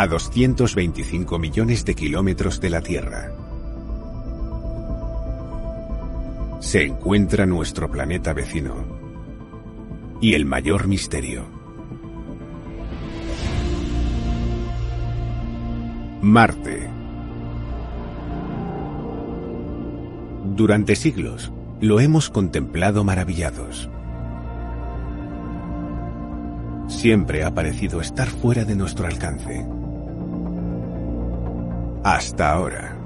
a 0.00 0.06
225 0.06 1.38
millones 1.38 1.84
de 1.84 1.94
kilómetros 1.94 2.58
de 2.58 2.70
la 2.70 2.80
Tierra. 2.80 3.34
Se 6.60 6.86
encuentra 6.86 7.44
nuestro 7.44 7.90
planeta 7.90 8.32
vecino 8.32 8.76
y 10.22 10.32
el 10.32 10.46
mayor 10.46 10.88
misterio. 10.88 11.44
Marte. 16.22 16.88
Durante 20.56 20.96
siglos 20.96 21.52
lo 21.82 22.00
hemos 22.00 22.30
contemplado 22.30 23.04
maravillados. 23.04 23.90
Siempre 26.88 27.44
ha 27.44 27.52
parecido 27.54 28.00
estar 28.00 28.28
fuera 28.28 28.64
de 28.64 28.76
nuestro 28.76 29.06
alcance. 29.06 29.79
Hasta 32.02 32.52
ahora. 32.52 32.96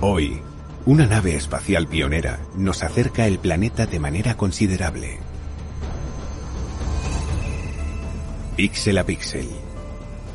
Hoy, 0.00 0.40
una 0.86 1.06
nave 1.06 1.34
espacial 1.34 1.88
pionera 1.88 2.38
nos 2.54 2.84
acerca 2.84 3.24
al 3.24 3.40
planeta 3.40 3.86
de 3.86 3.98
manera 3.98 4.36
considerable. 4.36 5.18
Píxel 8.56 8.98
a 8.98 9.04
píxel, 9.04 9.48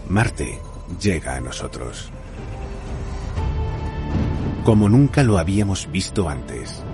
Marte 0.09 0.59
llega 1.01 1.37
a 1.37 1.39
nosotros. 1.39 2.11
Como 4.65 4.89
nunca 4.89 5.23
lo 5.23 5.37
habíamos 5.37 5.89
visto 5.89 6.27
antes. 6.27 6.84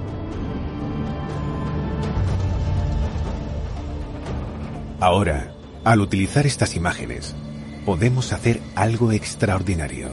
Ahora, 5.02 5.52
al 5.84 6.00
utilizar 6.00 6.46
estas 6.46 6.76
imágenes, 6.76 7.36
podemos 7.88 8.34
hacer 8.34 8.62
algo 8.76 9.12
extraordinario. 9.12 10.10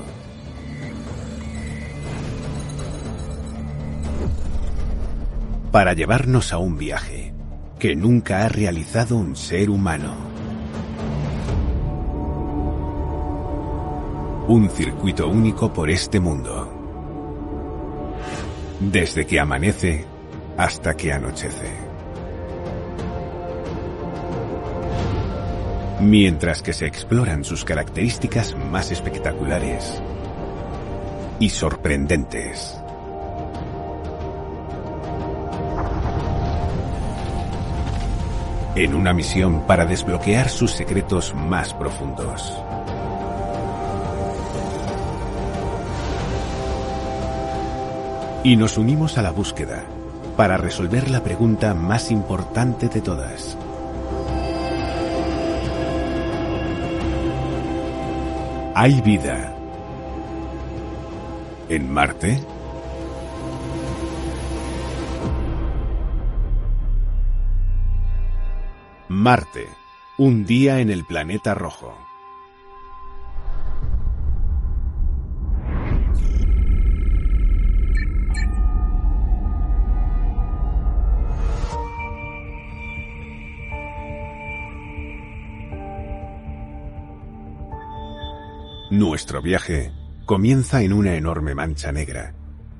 Para 5.70 5.92
llevarnos 5.92 6.55
a 6.55 6.58
un 6.58 6.78
viaje 6.78 7.34
que 7.78 7.95
nunca 7.97 8.47
ha 8.47 8.48
realizado 8.48 9.19
un 9.19 9.36
ser 9.36 9.69
humano. 9.69 10.17
Un 14.48 14.70
circuito 14.70 15.28
único 15.28 15.70
por 15.70 15.91
este 15.91 16.19
mundo. 16.19 16.73
Desde 18.80 19.27
que 19.27 19.39
amanece 19.39 20.07
hasta 20.57 20.96
que 20.96 21.13
anochece. 21.13 21.88
Mientras 26.01 26.63
que 26.63 26.73
se 26.73 26.86
exploran 26.86 27.45
sus 27.45 27.64
características 27.64 28.55
más 28.57 28.91
espectaculares 28.91 30.01
y 31.41 31.51
sorprendentes. 31.51 32.77
En 38.77 38.95
una 38.95 39.13
misión 39.13 39.67
para 39.67 39.87
desbloquear 39.87 40.48
sus 40.48 40.70
secretos 40.70 41.35
más 41.35 41.75
profundos. 41.75 42.55
Y 48.45 48.57
nos 48.57 48.79
unimos 48.79 49.19
a 49.19 49.23
la 49.23 49.33
búsqueda 49.33 49.85
para 50.37 50.57
resolver 50.57 51.11
la 51.11 51.25
pregunta 51.25 51.75
más 51.75 52.13
importante 52.13 52.89
de 52.89 53.01
todas. 53.01 53.58
¿Hay 58.80 59.00
vida 59.00 59.56
en 61.68 61.90
Marte? 61.90 62.40
Marte, 69.08 69.66
un 70.18 70.46
día 70.46 70.78
en 70.78 70.90
el 70.90 71.05
planeta 71.05 71.55
rojo. 71.55 72.08
Nuestro 88.91 89.43
viaje 89.43 89.93
comienza 90.25 90.81
en 90.81 90.95
una 90.95 91.15
enorme 91.15 91.55
mancha 91.55 91.93
negra, 91.93 92.33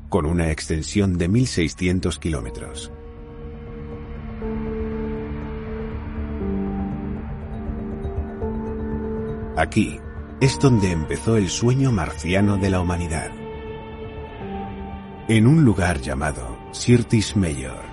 con 0.09 0.25
una 0.25 0.51
extensión 0.51 1.19
de 1.19 1.29
1.600 1.29 2.19
kilómetros. 2.19 2.91
Aquí 9.59 10.01
es 10.41 10.59
donde 10.59 10.93
empezó 10.93 11.37
el 11.37 11.51
sueño 11.51 11.93
marciano 11.93 12.57
de 12.57 12.71
la 12.71 12.81
humanidad. 12.81 13.31
En 15.29 15.47
un 15.47 15.63
lugar 15.63 16.01
llamado 16.01 16.57
Sirtis 16.73 17.37
Major. 17.37 17.88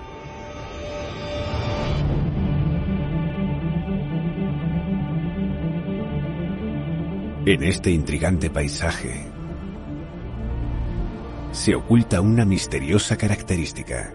En 7.48 7.62
este 7.62 7.92
intrigante 7.92 8.50
paisaje 8.50 9.24
se 11.52 11.76
oculta 11.76 12.20
una 12.20 12.44
misteriosa 12.44 13.16
característica. 13.16 14.12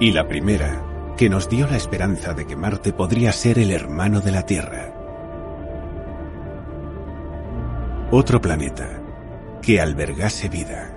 Y 0.00 0.10
la 0.10 0.26
primera, 0.26 0.82
que 1.18 1.28
nos 1.28 1.50
dio 1.50 1.66
la 1.66 1.76
esperanza 1.76 2.32
de 2.32 2.46
que 2.46 2.56
Marte 2.56 2.94
podría 2.94 3.32
ser 3.32 3.58
el 3.58 3.72
hermano 3.72 4.22
de 4.22 4.32
la 4.32 4.46
Tierra. 4.46 4.94
Otro 8.10 8.40
planeta 8.40 9.02
que 9.60 9.82
albergase 9.82 10.48
vida. 10.48 10.93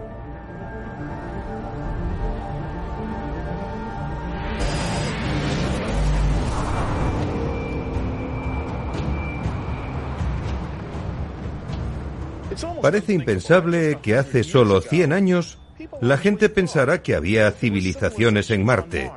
Parece 12.88 13.12
impensable 13.12 14.00
que 14.02 14.16
hace 14.16 14.46
solo 14.46 14.80
100 14.80 15.12
años 15.12 15.60
la 16.00 16.18
gente 16.18 16.48
pensara 16.48 17.04
que 17.04 17.16
había 17.16 17.52
civilizaciones 17.52 18.50
en 18.50 18.64
Marte. 18.64 19.12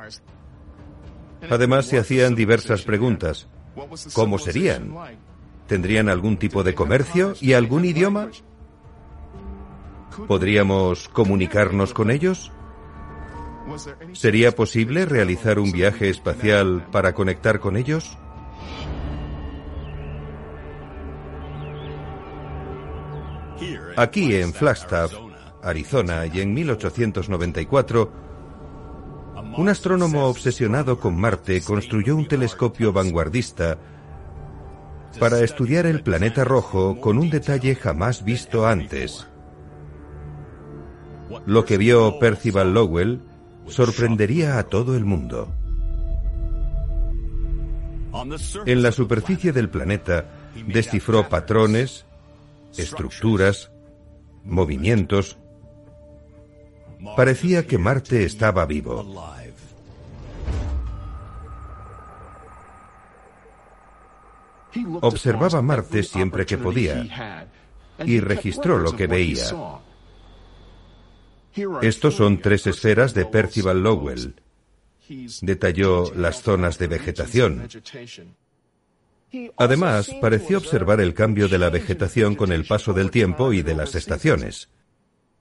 Además, 1.49 1.85
se 1.85 1.97
hacían 1.97 2.35
diversas 2.35 2.81
preguntas. 2.81 3.47
¿Cómo 4.11 4.39
serían? 4.39 4.93
¿Tendrían 5.67 6.09
algún 6.09 6.35
tipo 6.35 6.63
de 6.63 6.75
comercio 6.75 7.33
y 7.39 7.53
algún 7.53 7.85
idioma? 7.85 8.27
¿Podríamos 10.27 11.07
comunicarnos 11.07 11.93
con 11.93 12.11
ellos? 12.11 12.51
¿Sería 14.11 14.51
posible 14.53 15.05
realizar 15.05 15.59
un 15.59 15.71
viaje 15.71 16.09
espacial 16.09 16.85
para 16.91 17.13
conectar 17.13 17.61
con 17.61 17.77
ellos? 17.77 18.17
Aquí 23.95 24.35
en 24.35 24.53
Flagstaff, 24.53 25.13
Arizona, 25.61 26.25
y 26.25 26.41
en 26.41 26.53
1894, 26.53 28.11
Un 29.57 29.67
astrónomo 29.67 30.27
obsesionado 30.27 30.99
con 30.99 31.19
Marte 31.19 31.61
construyó 31.61 32.15
un 32.15 32.27
telescopio 32.27 32.93
vanguardista 32.93 33.77
para 35.19 35.39
estudiar 35.41 35.85
el 35.85 36.03
planeta 36.03 36.45
rojo 36.45 36.99
con 37.01 37.17
un 37.17 37.29
detalle 37.29 37.75
jamás 37.75 38.23
visto 38.23 38.65
antes. 38.65 39.27
Lo 41.45 41.65
que 41.65 41.77
vio 41.77 42.17
Percival 42.19 42.73
Lowell 42.73 43.21
sorprendería 43.67 44.57
a 44.57 44.63
todo 44.63 44.95
el 44.95 45.05
mundo. 45.05 45.53
En 48.65 48.81
la 48.81 48.91
superficie 48.91 49.51
del 49.51 49.69
planeta 49.69 50.25
descifró 50.67 51.29
patrones, 51.29 52.05
estructuras, 52.77 53.71
movimientos. 54.43 55.37
Parecía 57.15 57.65
que 57.65 57.77
Marte 57.77 58.23
estaba 58.23 58.65
vivo. 58.65 59.05
Observaba 65.01 65.61
Marte 65.61 66.03
siempre 66.03 66.45
que 66.45 66.57
podía 66.57 67.47
y 68.05 68.19
registró 68.19 68.77
lo 68.77 68.95
que 68.95 69.07
veía. 69.07 69.45
Estos 71.81 72.15
son 72.15 72.39
tres 72.39 72.67
esferas 72.67 73.13
de 73.13 73.25
Percival 73.25 73.83
Lowell. 73.83 74.35
Detalló 75.41 76.13
las 76.15 76.41
zonas 76.41 76.77
de 76.77 76.87
vegetación. 76.87 77.67
Además, 79.57 80.11
pareció 80.21 80.57
observar 80.57 80.99
el 80.99 81.13
cambio 81.13 81.47
de 81.47 81.57
la 81.57 81.69
vegetación 81.69 82.35
con 82.35 82.51
el 82.51 82.65
paso 82.65 82.93
del 82.93 83.11
tiempo 83.11 83.53
y 83.53 83.61
de 83.61 83.75
las 83.75 83.95
estaciones. 83.95 84.69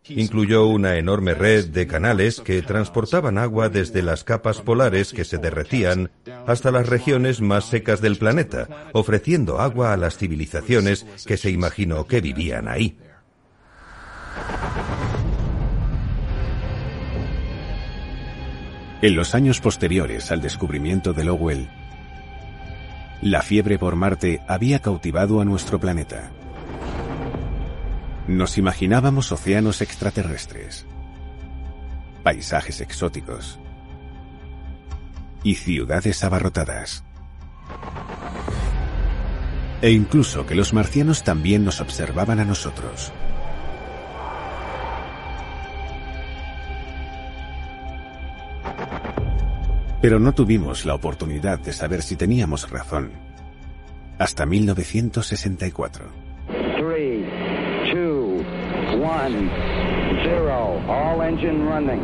Incluyó 0.08 0.66
una 0.66 0.96
enorme 0.96 1.34
red 1.34 1.66
de 1.66 1.86
canales 1.86 2.40
que 2.40 2.62
transportaban 2.62 3.36
agua 3.36 3.68
desde 3.68 4.02
las 4.02 4.24
capas 4.24 4.60
polares 4.60 5.12
que 5.12 5.24
se 5.24 5.38
derretían 5.38 6.10
hasta 6.46 6.70
las 6.70 6.88
regiones 6.88 7.40
más 7.40 7.66
secas 7.66 8.00
del 8.00 8.16
planeta, 8.16 8.88
ofreciendo 8.92 9.60
agua 9.60 9.92
a 9.92 9.96
las 9.96 10.16
civilizaciones 10.16 11.04
que 11.26 11.36
se 11.36 11.50
imaginó 11.50 12.06
que 12.06 12.20
vivían 12.20 12.66
ahí. 12.68 12.96
En 19.02 19.16
los 19.16 19.34
años 19.34 19.60
posteriores 19.60 20.30
al 20.30 20.42
descubrimiento 20.42 21.12
de 21.12 21.24
Lowell, 21.24 21.68
la 23.22 23.42
fiebre 23.42 23.78
por 23.78 23.96
Marte 23.96 24.40
había 24.48 24.78
cautivado 24.78 25.40
a 25.40 25.44
nuestro 25.44 25.78
planeta. 25.78 26.30
Nos 28.26 28.56
imaginábamos 28.56 29.30
océanos 29.32 29.82
extraterrestres, 29.82 30.86
paisajes 32.22 32.80
exóticos 32.80 33.58
y 35.42 35.56
ciudades 35.56 36.24
abarrotadas. 36.24 37.04
E 39.82 39.90
incluso 39.90 40.46
que 40.46 40.54
los 40.54 40.72
marcianos 40.72 41.22
también 41.22 41.64
nos 41.64 41.80
observaban 41.80 42.40
a 42.40 42.44
nosotros. 42.44 43.12
Pero 50.00 50.18
no 50.18 50.32
tuvimos 50.32 50.86
la 50.86 50.94
oportunidad 50.94 51.58
de 51.58 51.72
saber 51.72 52.02
si 52.02 52.16
teníamos 52.16 52.70
razón 52.70 53.10
hasta 54.18 54.46
1964. 54.46 56.06
All 60.88 61.22
engine 61.22 61.64
running. 61.64 62.00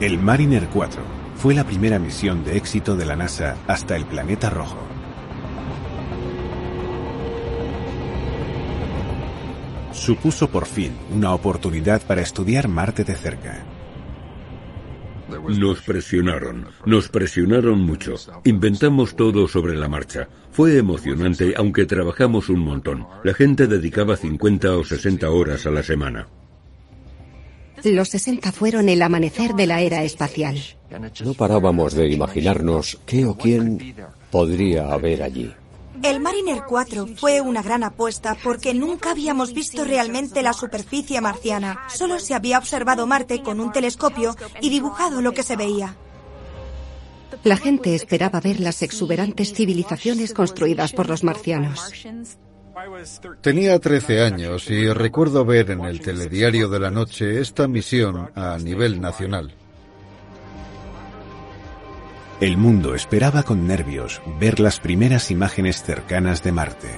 El 0.00 0.18
Mariner 0.18 0.66
4 0.72 1.02
fue 1.36 1.54
la 1.54 1.64
primera 1.64 1.98
misión 1.98 2.44
de 2.44 2.56
éxito 2.56 2.96
de 2.96 3.06
la 3.06 3.16
NASA 3.16 3.56
hasta 3.66 3.96
el 3.96 4.04
planeta 4.04 4.50
rojo. 4.50 4.89
Supuso 9.92 10.48
por 10.50 10.66
fin 10.66 10.92
una 11.14 11.34
oportunidad 11.34 12.02
para 12.02 12.22
estudiar 12.22 12.68
Marte 12.68 13.04
de 13.04 13.14
cerca. 13.14 13.64
Nos 15.48 15.80
presionaron, 15.82 16.66
nos 16.86 17.08
presionaron 17.08 17.80
mucho. 17.80 18.14
Inventamos 18.44 19.14
todo 19.14 19.46
sobre 19.46 19.76
la 19.76 19.88
marcha. 19.88 20.28
Fue 20.50 20.76
emocionante, 20.76 21.54
aunque 21.56 21.86
trabajamos 21.86 22.48
un 22.48 22.60
montón. 22.60 23.06
La 23.22 23.34
gente 23.34 23.66
dedicaba 23.66 24.16
50 24.16 24.76
o 24.76 24.84
60 24.84 25.30
horas 25.30 25.66
a 25.66 25.70
la 25.70 25.82
semana. 25.82 26.26
Los 27.84 28.08
60 28.08 28.52
fueron 28.52 28.88
el 28.88 29.00
amanecer 29.02 29.54
de 29.54 29.66
la 29.66 29.80
era 29.80 30.02
espacial. 30.02 30.58
No 31.24 31.34
parábamos 31.34 31.94
de 31.94 32.10
imaginarnos 32.10 32.98
qué 33.06 33.24
o 33.24 33.36
quién 33.36 33.94
podría 34.30 34.92
haber 34.92 35.22
allí. 35.22 35.52
El 36.02 36.20
Mariner 36.20 36.62
4 36.66 37.08
fue 37.16 37.40
una 37.40 37.62
gran 37.62 37.82
apuesta 37.82 38.36
porque 38.42 38.72
nunca 38.72 39.10
habíamos 39.10 39.52
visto 39.52 39.84
realmente 39.84 40.42
la 40.42 40.52
superficie 40.52 41.20
marciana. 41.20 41.80
Solo 41.88 42.18
se 42.18 42.34
había 42.34 42.58
observado 42.58 43.06
Marte 43.06 43.42
con 43.42 43.60
un 43.60 43.70
telescopio 43.70 44.34
y 44.60 44.70
dibujado 44.70 45.20
lo 45.20 45.32
que 45.32 45.42
se 45.42 45.56
veía. 45.56 45.96
La 47.44 47.56
gente 47.56 47.94
esperaba 47.94 48.40
ver 48.40 48.60
las 48.60 48.82
exuberantes 48.82 49.52
civilizaciones 49.52 50.32
construidas 50.32 50.92
por 50.92 51.08
los 51.08 51.22
marcianos. 51.22 51.92
Tenía 53.42 53.78
13 53.78 54.22
años 54.22 54.70
y 54.70 54.90
recuerdo 54.90 55.44
ver 55.44 55.70
en 55.70 55.84
el 55.84 56.00
telediario 56.00 56.68
de 56.68 56.80
la 56.80 56.90
noche 56.90 57.40
esta 57.40 57.68
misión 57.68 58.30
a 58.34 58.56
nivel 58.58 59.00
nacional. 59.00 59.54
El 62.40 62.56
mundo 62.56 62.94
esperaba 62.94 63.42
con 63.42 63.66
nervios 63.66 64.22
ver 64.40 64.60
las 64.60 64.80
primeras 64.80 65.30
imágenes 65.30 65.82
cercanas 65.82 66.42
de 66.42 66.52
Marte. 66.52 66.88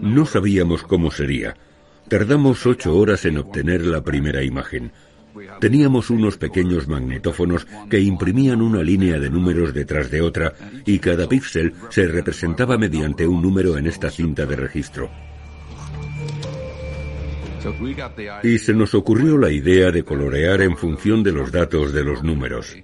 No 0.00 0.24
sabíamos 0.24 0.84
cómo 0.84 1.10
sería. 1.10 1.54
Tardamos 2.10 2.66
ocho 2.66 2.96
horas 2.96 3.24
en 3.24 3.38
obtener 3.38 3.86
la 3.86 4.02
primera 4.02 4.42
imagen. 4.42 4.90
Teníamos 5.60 6.10
unos 6.10 6.36
pequeños 6.38 6.88
magnetófonos 6.88 7.68
que 7.88 8.00
imprimían 8.00 8.60
una 8.62 8.82
línea 8.82 9.20
de 9.20 9.30
números 9.30 9.72
detrás 9.72 10.10
de 10.10 10.20
otra 10.20 10.52
y 10.84 10.98
cada 10.98 11.28
píxel 11.28 11.72
se 11.88 12.08
representaba 12.08 12.76
mediante 12.76 13.28
un 13.28 13.40
número 13.40 13.78
en 13.78 13.86
esta 13.86 14.10
cinta 14.10 14.44
de 14.44 14.56
registro. 14.56 15.08
Y 18.42 18.58
se 18.58 18.74
nos 18.74 18.92
ocurrió 18.96 19.38
la 19.38 19.52
idea 19.52 19.92
de 19.92 20.02
colorear 20.02 20.62
en 20.62 20.76
función 20.76 21.22
de 21.22 21.30
los 21.30 21.52
datos 21.52 21.92
de 21.92 22.02
los 22.02 22.24
números. 22.24 22.76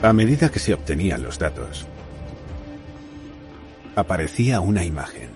A 0.00 0.14
medida 0.14 0.48
que 0.48 0.60
se 0.60 0.72
obtenían 0.72 1.22
los 1.22 1.38
datos, 1.38 1.86
aparecía 3.94 4.60
una 4.60 4.82
imagen. 4.82 5.35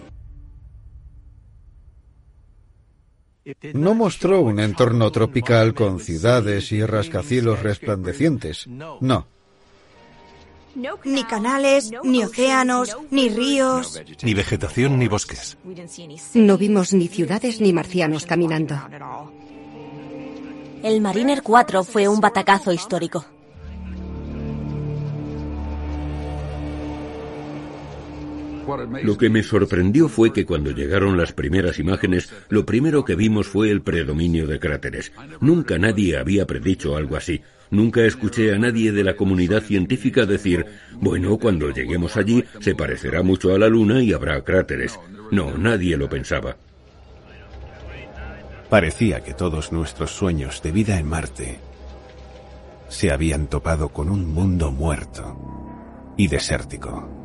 No 3.75 3.95
mostró 3.95 4.40
un 4.40 4.61
entorno 4.61 5.11
tropical 5.11 5.75
con 5.75 6.00
ciudades 6.00 6.73
y 6.73 6.85
rascacielos 6.85 7.62
resplandecientes. 7.62 8.66
No. 8.66 9.26
Ni 11.04 11.25
canales, 11.25 11.90
ni 12.04 12.23
océanos, 12.23 12.97
ni 13.11 13.28
ríos. 13.28 14.00
Ni 14.23 14.35
vegetación, 14.35 14.99
ni 14.99 15.09
bosques. 15.09 15.59
No 16.35 16.57
vimos 16.57 16.92
ni 16.92 17.09
ciudades 17.09 17.61
ni 17.61 17.73
marcianos 17.73 18.25
caminando. 18.25 18.76
El 20.83 21.00
Mariner 21.00 21.42
4 21.42 21.85
fue 21.85 22.09
un 22.09 22.21
batacazo 22.21 22.73
histórico. 22.73 23.26
Lo 29.02 29.17
que 29.17 29.31
me 29.31 29.43
sorprendió 29.43 30.09
fue 30.09 30.33
que 30.33 30.45
cuando 30.45 30.71
llegaron 30.71 31.17
las 31.17 31.33
primeras 31.33 31.79
imágenes, 31.79 32.33
lo 32.49 32.64
primero 32.67 33.05
que 33.05 33.14
vimos 33.14 33.47
fue 33.47 33.71
el 33.71 33.83
predominio 33.83 34.47
de 34.47 34.61
cráteres. 34.61 35.12
Nunca 35.40 35.79
nadie 35.79 36.17
había 36.17 36.47
predicho 36.47 36.97
algo 36.97 37.17
así. 37.17 37.40
Nunca 37.71 38.02
escuché 38.02 38.52
a 38.52 38.59
nadie 38.59 38.93
de 38.93 39.05
la 39.05 39.14
comunidad 39.14 39.62
científica 39.62 40.26
decir, 40.26 40.67
bueno, 41.00 41.38
cuando 41.38 41.71
lleguemos 41.71 42.17
allí 42.17 42.45
se 42.61 42.75
parecerá 42.75 43.23
mucho 43.23 43.55
a 43.55 43.59
la 43.59 43.69
Luna 43.69 44.02
y 44.02 44.12
habrá 44.12 44.43
cráteres. 44.43 44.99
No, 45.31 45.57
nadie 45.57 45.97
lo 45.97 46.09
pensaba. 46.09 46.57
Parecía 48.69 49.23
que 49.23 49.35
todos 49.35 49.73
nuestros 49.73 50.11
sueños 50.11 50.62
de 50.62 50.73
vida 50.73 50.99
en 50.99 51.07
Marte 51.07 51.59
se 52.88 53.12
habían 53.12 53.47
topado 53.47 53.90
con 53.90 54.11
un 54.11 54.33
mundo 54.33 54.73
muerto 54.73 56.14
y 56.17 56.29
desértico. 56.29 57.19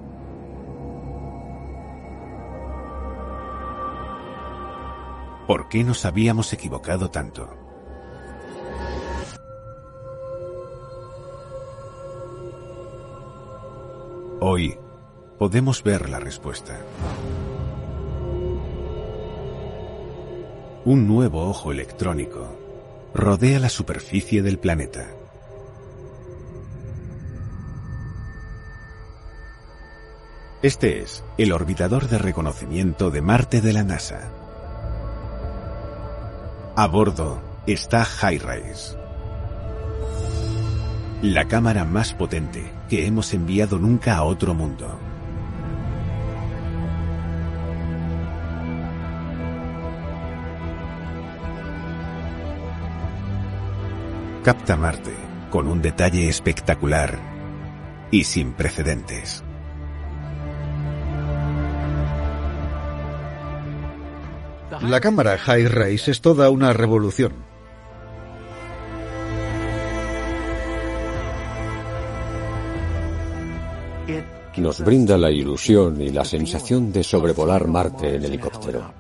¿Por 5.48 5.70
qué 5.70 5.84
nos 5.84 6.06
habíamos 6.06 6.52
equivocado 6.54 7.12
tanto? 7.12 7.48
Hoy 14.42 14.76
podemos 15.38 15.84
ver 15.84 16.10
la 16.10 16.20
respuesta. 16.20 16.80
Un 20.84 21.08
nuevo 21.08 21.48
ojo 21.48 21.72
electrónico 21.72 22.58
rodea 23.14 23.60
la 23.60 23.70
superficie 23.70 24.42
del 24.42 24.58
planeta. 24.58 25.08
Este 30.64 31.04
es 31.04 31.24
el 31.38 31.52
orbitador 31.52 32.10
de 32.10 32.18
reconocimiento 32.18 33.12
de 33.12 33.22
Marte 33.22 33.62
de 33.62 33.74
la 33.74 33.84
NASA. 33.84 34.45
A 36.78 36.88
bordo 36.88 37.42
está 37.66 38.04
HiRISE, 38.04 38.98
la 41.22 41.46
cámara 41.48 41.86
más 41.86 42.14
potente 42.14 42.70
que 42.90 43.08
hemos 43.08 43.34
enviado 43.34 43.80
nunca 43.80 44.18
a 44.18 44.24
otro 44.24 44.54
mundo. 44.54 45.00
Capta 54.44 54.76
Marte 54.76 55.14
con 55.50 55.70
un 55.70 55.82
detalle 55.82 56.28
espectacular 56.28 57.18
y 58.12 58.26
sin 58.26 58.52
precedentes. 58.52 59.45
La 64.82 65.00
cámara 65.00 65.38
High 65.38 65.68
Race 65.68 66.12
es 66.12 66.22
toda 66.22 66.50
una 66.50 66.74
revolución. 66.74 67.34
Nos 74.58 74.80
brinda 74.82 75.18
la 75.18 75.32
ilusión 75.32 76.02
y 76.02 76.10
la 76.10 76.24
sensación 76.24 76.92
de 76.92 77.04
sobrevolar 77.04 77.68
Marte 77.68 78.16
en 78.16 78.24
helicóptero. 78.24 78.94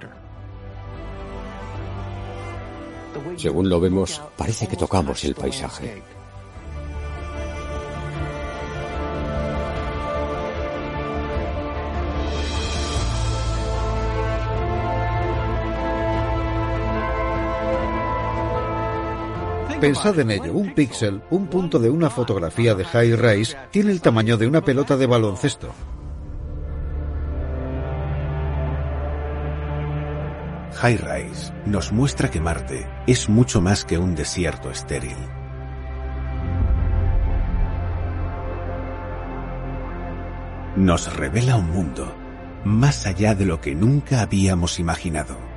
Según 3.37 3.69
lo 3.69 3.79
vemos, 3.79 4.21
parece 4.37 4.67
que 4.67 4.75
tocamos 4.75 5.23
el 5.23 5.35
paisaje. 5.35 6.03
Pensad 19.79 20.19
en 20.19 20.31
ello, 20.31 20.53
un 20.53 20.73
píxel, 20.73 21.21
un 21.29 21.47
punto 21.47 21.79
de 21.79 21.89
una 21.89 22.09
fotografía 22.09 22.75
de 22.75 22.85
high 22.85 23.15
rise, 23.15 23.57
tiene 23.71 23.91
el 23.91 24.01
tamaño 24.01 24.37
de 24.37 24.47
una 24.47 24.61
pelota 24.61 24.95
de 24.95 25.05
baloncesto. 25.05 25.73
High 30.75 30.97
Rise 30.97 31.53
nos 31.65 31.91
muestra 31.91 32.29
que 32.29 32.41
Marte 32.41 32.87
es 33.07 33.29
mucho 33.29 33.61
más 33.61 33.85
que 33.85 33.97
un 33.97 34.13
desierto 34.13 34.69
estéril. 34.69 35.15
Nos 40.75 41.15
revela 41.15 41.55
un 41.55 41.71
mundo 41.71 42.13
más 42.65 43.05
allá 43.05 43.35
de 43.35 43.45
lo 43.45 43.61
que 43.61 43.73
nunca 43.73 44.21
habíamos 44.21 44.79
imaginado. 44.79 45.54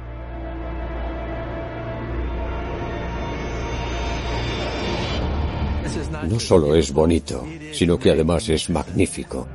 No 6.25 6.41
solo 6.41 6.75
es 6.75 6.93
bonito, 6.93 7.47
sino 7.73 7.99
que 7.99 8.11
además 8.11 8.49
es 8.49 8.71
magnífico. 8.71 9.47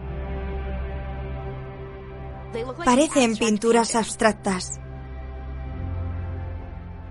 Parecen 2.86 3.36
pinturas 3.36 3.96
abstractas. 3.96 4.80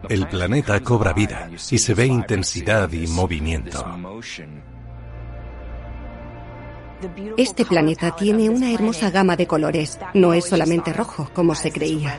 El 0.08 0.26
planeta 0.28 0.80
cobra 0.80 1.12
vida 1.12 1.50
y 1.70 1.78
se 1.78 1.94
ve 1.94 2.06
intensidad 2.06 2.90
y 2.92 3.06
movimiento. 3.06 3.84
Este 7.36 7.64
planeta 7.64 8.14
tiene 8.14 8.48
una 8.48 8.72
hermosa 8.72 9.10
gama 9.10 9.36
de 9.36 9.46
colores. 9.46 9.98
No 10.14 10.34
es 10.34 10.44
solamente 10.44 10.92
rojo, 10.92 11.28
como 11.34 11.54
se 11.54 11.72
creía. 11.72 12.18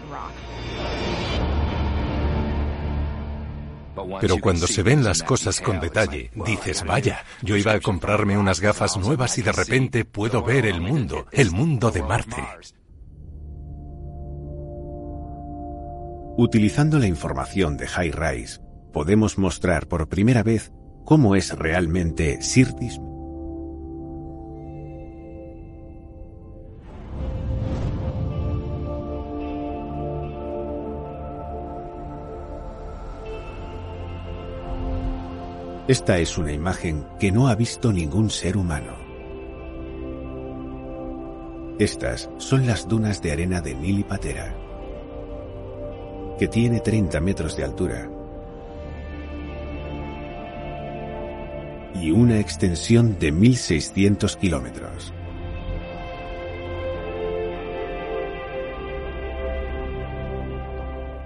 Pero 4.20 4.38
cuando 4.38 4.68
se 4.68 4.84
ven 4.84 5.04
las 5.04 5.24
cosas 5.24 5.62
con 5.62 5.80
detalle, 5.80 6.32
dices, 6.46 6.84
vaya, 6.84 7.24
yo 7.42 7.58
iba 7.58 7.74
a 7.74 7.80
comprarme 7.80 8.38
unas 8.38 8.60
gafas 8.60 8.98
nuevas 8.98 9.38
y 9.38 9.42
de 9.42 9.52
repente 9.52 10.06
puedo 10.06 10.44
ver 10.44 10.66
el 10.66 10.82
mundo, 10.82 11.26
el 11.32 11.52
mundo 11.52 11.92
de 11.92 12.04
Marte. 12.04 12.44
Utilizando 16.36 16.98
la 16.98 17.08
información 17.08 17.78
de 17.78 17.88
High 17.88 18.12
Rise, 18.12 18.60
podemos 18.92 19.38
mostrar 19.38 19.88
por 19.88 20.10
primera 20.10 20.42
vez 20.42 20.72
cómo 21.06 21.36
es 21.36 21.58
realmente 21.58 22.42
Sirtis. 22.42 23.00
Esta 35.86 36.18
es 36.18 36.38
una 36.38 36.54
imagen 36.54 37.06
que 37.20 37.30
no 37.30 37.50
ha 37.50 37.56
visto 37.56 37.92
ningún 37.92 38.30
ser 38.30 38.56
humano. 38.56 38.94
Estas 41.78 42.30
son 42.38 42.66
las 42.66 42.88
dunas 42.88 43.22
de 43.22 43.34
arena 43.34 43.60
de 43.60 43.76
Nili 43.76 44.06
Patera, 44.06 44.56
que 46.40 46.48
tiene 46.48 46.80
30 46.80 47.20
metros 47.20 47.58
de 47.58 47.66
altura 47.66 48.10
y 51.96 52.12
una 52.12 52.40
extensión 52.40 53.20
de 53.20 53.34
1.600 53.34 54.38
kilómetros. 54.38 55.14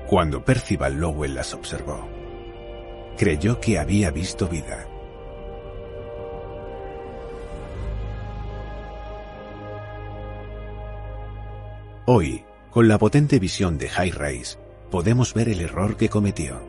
Cuando 0.07 0.43
Percival 0.43 0.95
Lowell 0.95 1.35
las 1.35 1.53
observó, 1.53 2.16
creyó 3.17 3.59
que 3.59 3.79
había 3.79 4.11
visto 4.11 4.47
vida. 4.47 4.87
Hoy, 12.05 12.45
con 12.69 12.87
la 12.87 12.97
potente 12.97 13.39
visión 13.39 13.77
de 13.77 13.89
High 13.89 14.11
Rise, 14.11 14.57
podemos 14.89 15.33
ver 15.33 15.49
el 15.49 15.59
error 15.59 15.97
que 15.97 16.07
cometió. 16.07 16.61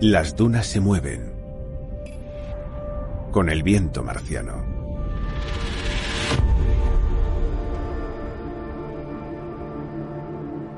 Las 0.00 0.36
dunas 0.36 0.66
se 0.66 0.80
mueven 0.80 1.32
con 3.32 3.50
el 3.50 3.62
viento 3.62 4.02
marciano. 4.02 4.73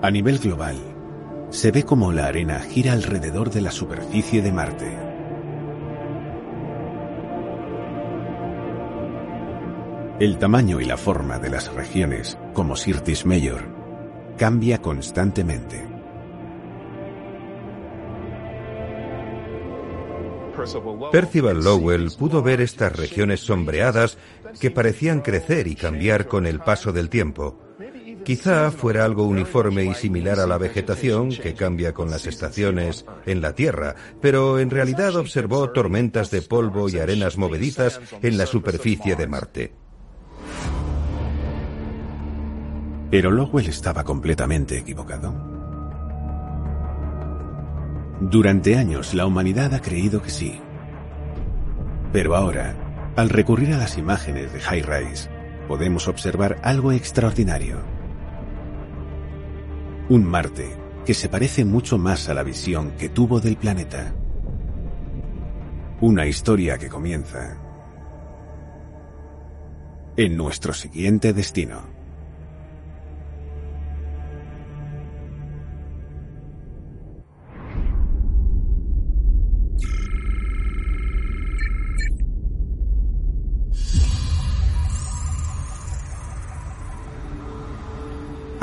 A 0.07 0.11
nivel 0.13 0.39
global, 0.39 0.77
se 1.51 1.73
ve 1.73 1.83
como 1.83 2.13
la 2.13 2.27
arena 2.27 2.61
gira 2.61 2.93
alrededor 2.93 3.51
de 3.51 3.61
la 3.61 3.73
superficie 3.73 4.41
de 4.41 4.53
Marte. 4.53 4.97
El 10.21 10.39
tamaño 10.39 10.81
y 10.81 10.85
la 10.85 10.97
forma 10.97 11.41
de 11.41 11.51
las 11.51 11.75
regiones, 11.75 12.39
como 12.53 12.77
Sirtis 12.77 13.27
Major, 13.27 13.65
cambia 14.39 14.81
constantemente. 14.81 15.85
Percival 21.11 21.65
Lowell 21.65 22.13
pudo 22.17 22.45
ver 22.45 22.61
estas 22.61 22.95
regiones 22.95 23.41
sombreadas 23.41 24.19
que 24.61 24.71
parecían 24.71 25.21
crecer 25.21 25.67
y 25.67 25.75
cambiar 25.75 26.29
con 26.29 26.47
el 26.47 26.61
paso 26.61 26.93
del 26.93 27.09
tiempo. 27.09 27.66
Quizá 28.27 28.73
fuera 28.73 29.05
algo 29.05 29.23
uniforme 29.23 29.85
y 29.85 29.95
similar 29.95 30.41
a 30.41 30.49
la 30.49 30.59
vegetación 30.59 31.29
que 31.29 31.55
cambia 31.55 31.95
con 31.95 32.11
las 32.11 32.27
estaciones 32.27 33.07
en 33.25 33.41
la 33.41 33.55
Tierra, 33.55 33.95
pero 34.21 34.59
en 34.59 34.69
realidad 34.69 35.15
observó 35.15 35.71
tormentas 35.71 36.33
de 36.33 36.43
polvo 36.43 36.89
y 36.89 36.99
arenas 36.99 37.39
movedizas 37.39 38.01
en 38.23 38.37
la 38.37 38.47
superficie 38.47 39.15
de 39.15 39.29
Marte. 39.29 39.75
Pero 43.13 43.31
Lowell 43.31 43.69
estaba 43.69 44.03
completamente 44.03 44.77
equivocado. 44.77 45.33
Durante 48.21 48.75
años 48.75 49.15
la 49.15 49.25
humanidad 49.25 49.73
ha 49.73 49.81
creído 49.81 50.21
que 50.21 50.31
sí. 50.31 50.59
Pero 52.13 52.35
ahora, 52.35 52.75
al 53.15 53.29
recurrir 53.29 53.73
a 53.73 53.79
las 53.79 53.97
imágenes 53.97 54.53
de 54.53 54.59
High 54.59 54.83
Rise, 54.83 55.31
podemos 55.69 56.09
observar 56.09 56.59
algo 56.65 56.91
extraordinario. 56.91 57.96
Un 60.09 60.25
Marte 60.25 60.77
que 61.05 61.15
se 61.15 61.29
parece 61.29 61.65
mucho 61.65 61.99
más 61.99 62.29
a 62.29 62.35
la 62.35 62.45
visión 62.45 62.93
que 62.93 63.09
tuvo 63.09 63.41
del 63.41 63.57
planeta. 63.57 64.15
Una 66.01 66.27
historia 66.27 66.79
que 66.79 66.89
comienza 66.89 67.57
en 70.17 70.37
nuestro 70.37 70.73
siguiente 70.75 71.33
destino. 71.33 71.96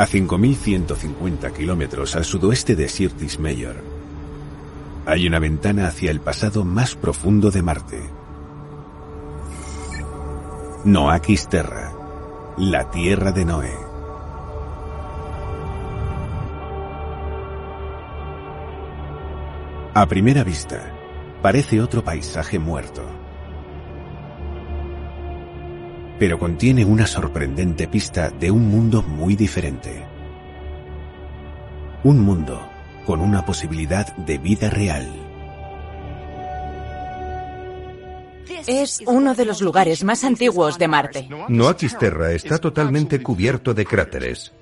A 0.03 0.05
5.150 0.05 1.53
kilómetros 1.53 2.17
al 2.17 2.25
sudoeste 2.25 2.75
de 2.75 2.89
Sirtis 2.89 3.39
Major, 3.39 3.81
hay 5.05 5.27
una 5.27 5.39
ventana 5.39 5.88
hacia 5.88 6.12
el 6.12 6.19
pasado 6.19 6.65
más 6.65 6.95
profundo 6.95 7.51
de 7.51 7.62
Marte. 7.62 8.01
Noakis 10.83 11.48
Terra, 11.48 11.93
la 12.57 12.91
tierra 12.91 13.31
de 13.31 13.45
Noé. 13.45 13.77
A 19.93 20.05
primera 20.10 20.43
vista, 20.43 20.91
parece 21.41 21.79
otro 21.79 22.03
paisaje 22.03 22.60
muerto. 22.60 23.23
Pero 26.20 26.39
contiene 26.39 26.86
una 26.86 27.08
sorprendente 27.08 27.88
pista 27.88 28.29
de 28.29 28.51
un 28.51 28.67
mundo 28.67 29.01
muy 29.01 29.36
diferente. 29.36 30.05
Un 32.03 32.20
mundo 32.20 32.70
con 33.05 33.20
una 33.22 33.46
posibilidad 33.46 34.15
de 34.17 34.38
vida 34.38 34.70
real. 34.70 35.12
Es 38.67 39.01
uno 39.05 39.36
de 39.36 39.46
los 39.46 39.62
lugares 39.62 40.03
más 40.03 40.24
antiguos 40.24 40.77
de 40.77 40.88
Marte. 40.88 41.29
Noakis 41.50 41.98
Terra 41.98 42.32
está 42.32 42.58
totalmente 42.60 43.22
cubierto 43.22 43.74
de 43.74 43.86
cráteres. 43.86 44.53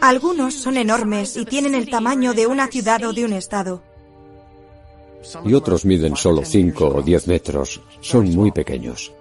Algunos 0.00 0.54
son 0.54 0.76
enormes 0.76 1.36
y 1.36 1.44
tienen 1.44 1.74
el 1.74 1.88
tamaño 1.88 2.34
de 2.34 2.46
una 2.46 2.66
ciudad 2.66 3.04
o 3.04 3.12
de 3.12 3.24
un 3.24 3.32
estado. 3.32 3.82
Y 5.44 5.54
otros 5.54 5.84
miden 5.84 6.16
solo 6.16 6.44
5 6.44 6.88
o 6.88 7.02
10 7.02 7.28
metros. 7.28 7.80
Son 8.00 8.28
muy 8.34 8.50
pequeños. 8.50 9.12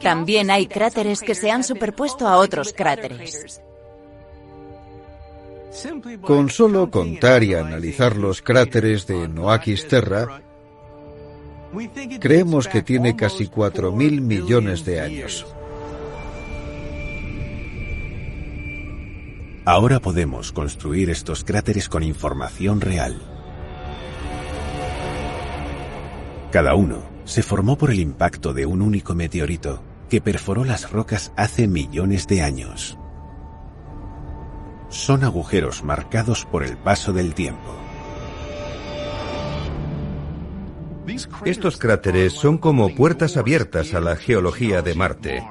También 0.00 0.50
hay 0.50 0.66
cráteres 0.66 1.20
que 1.20 1.34
se 1.34 1.50
han 1.50 1.64
superpuesto 1.64 2.26
a 2.26 2.36
otros 2.36 2.72
cráteres. 2.72 3.60
Con 6.22 6.50
solo 6.50 6.90
contar 6.90 7.42
y 7.42 7.54
analizar 7.54 8.16
los 8.16 8.42
cráteres 8.42 9.06
de 9.06 9.28
Noakis 9.28 9.88
Terra, 9.88 10.40
creemos 12.20 12.68
que 12.68 12.82
tiene 12.82 13.16
casi 13.16 13.48
4.000 13.48 14.20
millones 14.20 14.84
de 14.84 15.00
años. 15.00 15.46
Ahora 19.64 19.98
podemos 19.98 20.52
construir 20.52 21.10
estos 21.10 21.42
cráteres 21.42 21.88
con 21.88 22.02
información 22.02 22.80
real. 22.80 23.20
Cada 26.52 26.74
uno 26.74 27.13
se 27.24 27.42
formó 27.42 27.76
por 27.76 27.90
el 27.90 28.00
impacto 28.00 28.52
de 28.52 28.66
un 28.66 28.82
único 28.82 29.14
meteorito 29.14 29.82
que 30.08 30.20
perforó 30.20 30.64
las 30.64 30.90
rocas 30.90 31.32
hace 31.36 31.66
millones 31.66 32.26
de 32.26 32.42
años. 32.42 32.98
Son 34.88 35.24
agujeros 35.24 35.82
marcados 35.82 36.44
por 36.44 36.62
el 36.62 36.76
paso 36.76 37.12
del 37.12 37.34
tiempo. 37.34 37.74
Estos 41.44 41.76
cráteres 41.76 42.32
son 42.32 42.58
como 42.58 42.94
puertas 42.94 43.36
abiertas 43.36 43.94
a 43.94 44.00
la 44.00 44.16
geología 44.16 44.82
de 44.82 44.94
Marte. 44.94 45.44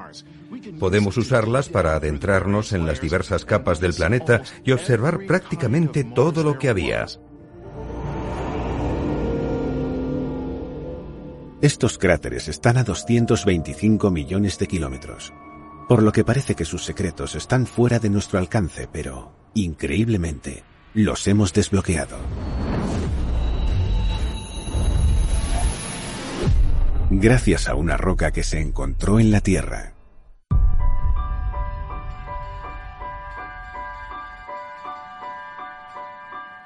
Podemos 0.79 1.17
usarlas 1.17 1.69
para 1.69 1.95
adentrarnos 1.95 2.73
en 2.73 2.85
las 2.85 3.01
diversas 3.01 3.45
capas 3.45 3.79
del 3.79 3.93
planeta 3.93 4.41
y 4.63 4.71
observar 4.71 5.19
prácticamente 5.27 6.03
todo 6.03 6.43
lo 6.43 6.57
que 6.57 6.69
había. 6.69 7.05
Estos 11.63 11.97
cráteres 11.97 12.49
están 12.49 12.75
a 12.75 12.83
225 12.83 14.11
millones 14.11 14.59
de 14.59 14.67
kilómetros, 14.67 15.31
por 15.87 16.03
lo 16.03 16.11
que 16.11 16.25
parece 16.25 16.55
que 16.55 16.65
sus 16.65 16.83
secretos 16.83 17.35
están 17.35 17.67
fuera 17.67 17.99
de 17.99 18.09
nuestro 18.09 18.37
alcance, 18.37 18.89
pero, 18.91 19.31
increíblemente, 19.53 20.65
los 20.93 21.25
hemos 21.25 21.53
desbloqueado. 21.53 22.17
Gracias 27.09 27.69
a 27.69 27.75
una 27.75 27.95
roca 27.95 28.31
que 28.31 28.43
se 28.43 28.59
encontró 28.59 29.21
en 29.21 29.31
la 29.31 29.39
Tierra. 29.39 29.93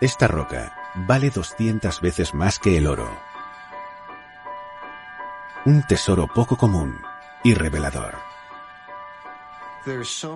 Esta 0.02 0.28
roca 0.28 0.76
vale 0.96 1.30
200 1.30 2.02
veces 2.02 2.34
más 2.34 2.58
que 2.58 2.80
el 2.80 2.88
oro 2.88 3.27
un 5.66 5.84
tesoro 5.88 6.28
poco 6.34 6.58
común 6.58 6.96
y 7.44 7.54
revelador. 7.54 8.16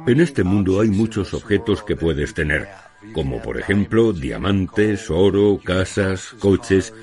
En 0.08 0.22
este 0.22 0.44
mundo 0.44 0.80
hay 0.80 0.90
muchos 0.90 1.34
objetos 1.34 1.84
que 1.84 1.96
puedes 1.96 2.34
tener, 2.34 2.70
como 3.14 3.42
por 3.42 3.60
ejemplo 3.60 4.14
diamantes, 4.14 5.10
oro, 5.10 5.60
casas, 5.64 6.36
coches, 6.40 6.94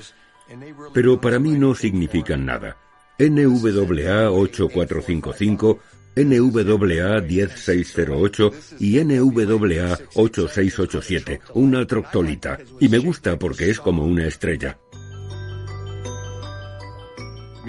pero 0.93 1.21
para 1.21 1.37
mí 1.37 1.51
no 1.51 1.75
significan 1.75 2.45
nada. 2.45 2.77
NWA 3.19 4.31
8455, 4.31 5.79
NWA 6.15 7.21
10608 7.21 8.51
y 8.79 8.97
NWA 8.99 9.99
8687, 10.15 11.41
una 11.53 11.85
troctolita, 11.85 12.57
y 12.79 12.89
me 12.89 12.97
gusta 12.97 13.37
porque 13.37 13.69
es 13.69 13.79
como 13.79 14.05
una 14.05 14.25
estrella. 14.25 14.79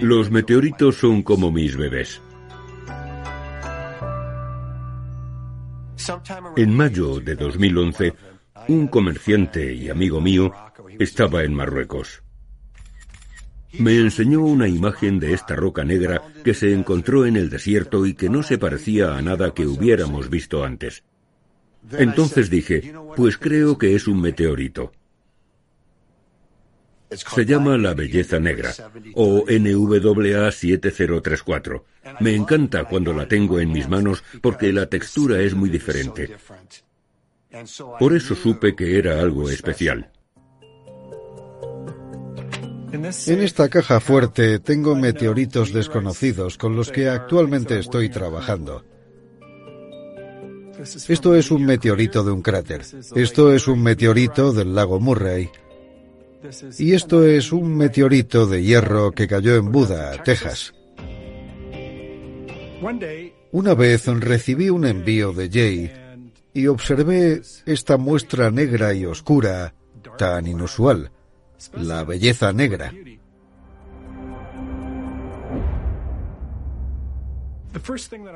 Los 0.00 0.30
meteoritos 0.30 0.96
son 0.96 1.22
como 1.22 1.50
mis 1.52 1.76
bebés. 1.76 2.22
En 6.56 6.74
mayo 6.74 7.20
de 7.20 7.36
2011, 7.36 8.14
un 8.68 8.88
comerciante 8.88 9.74
y 9.74 9.90
amigo 9.90 10.20
mío 10.20 10.52
estaba 10.98 11.44
en 11.44 11.54
Marruecos. 11.54 12.22
Me 13.78 13.98
enseñó 13.98 14.40
una 14.40 14.68
imagen 14.68 15.20
de 15.20 15.34
esta 15.34 15.54
roca 15.54 15.84
negra 15.84 16.22
que 16.42 16.54
se 16.54 16.72
encontró 16.72 17.26
en 17.26 17.36
el 17.36 17.50
desierto 17.50 18.06
y 18.06 18.14
que 18.14 18.28
no 18.28 18.42
se 18.42 18.58
parecía 18.58 19.16
a 19.16 19.22
nada 19.22 19.52
que 19.54 19.66
hubiéramos 19.66 20.30
visto 20.30 20.64
antes. 20.64 21.04
Entonces 21.92 22.50
dije, 22.50 22.92
pues 23.16 23.38
creo 23.38 23.78
que 23.78 23.94
es 23.94 24.08
un 24.08 24.20
meteorito. 24.20 24.92
Se 27.10 27.44
llama 27.44 27.76
La 27.76 27.94
Belleza 27.94 28.38
Negra 28.38 28.72
o 29.14 29.44
NWA 29.48 30.50
7034. 30.50 31.84
Me 32.20 32.34
encanta 32.34 32.84
cuando 32.84 33.12
la 33.12 33.26
tengo 33.26 33.58
en 33.58 33.72
mis 33.72 33.88
manos 33.88 34.22
porque 34.40 34.72
la 34.72 34.86
textura 34.86 35.40
es 35.40 35.54
muy 35.54 35.70
diferente. 35.70 36.36
Por 37.98 38.14
eso 38.14 38.34
supe 38.34 38.76
que 38.76 38.98
era 38.98 39.20
algo 39.20 39.50
especial. 39.50 40.10
En 42.92 43.40
esta 43.40 43.68
caja 43.68 44.00
fuerte 44.00 44.58
tengo 44.58 44.96
meteoritos 44.96 45.72
desconocidos 45.72 46.58
con 46.58 46.74
los 46.74 46.90
que 46.90 47.08
actualmente 47.08 47.78
estoy 47.78 48.08
trabajando. 48.08 48.84
Esto 51.08 51.34
es 51.34 51.50
un 51.50 51.66
meteorito 51.66 52.24
de 52.24 52.30
un 52.32 52.42
cráter. 52.42 52.82
Esto 53.14 53.52
es 53.52 53.68
un 53.68 53.82
meteorito 53.82 54.52
del 54.52 54.74
lago 54.74 54.98
Murray. 54.98 55.50
Y 56.79 56.94
esto 56.94 57.24
es 57.24 57.53
un 57.53 57.76
meteorito 57.76 58.46
de 58.46 58.62
hierro 58.62 59.12
que 59.12 59.29
cayó 59.29 59.57
en 59.57 59.70
Buda, 59.70 60.22
Texas. 60.22 60.72
Una 63.53 63.74
vez 63.74 64.07
recibí 64.07 64.70
un 64.70 64.87
envío 64.87 65.33
de 65.33 65.50
Jay 65.50 65.92
y 66.55 66.66
observé 66.66 67.42
esta 67.66 67.96
muestra 67.96 68.50
negra 68.50 68.94
y 68.94 69.05
oscura 69.05 69.74
tan 70.16 70.46
inusual, 70.46 71.11
la 71.74 72.05
belleza 72.05 72.53
negra. 72.53 72.92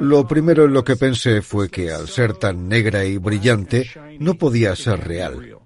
Lo 0.01 0.29
primero 0.29 0.65
en 0.67 0.73
lo 0.73 0.85
que 0.85 0.97
pensé 0.97 1.43
fue 1.43 1.69
que 1.69 1.91
al 1.91 2.09
ser 2.09 2.35
tan 2.35 2.69
negra 2.69 3.05
y 3.05 3.19
brillante 3.19 3.91
no 4.21 4.35
podía 4.35 4.77
ser 4.77 5.07
real. 5.07 5.59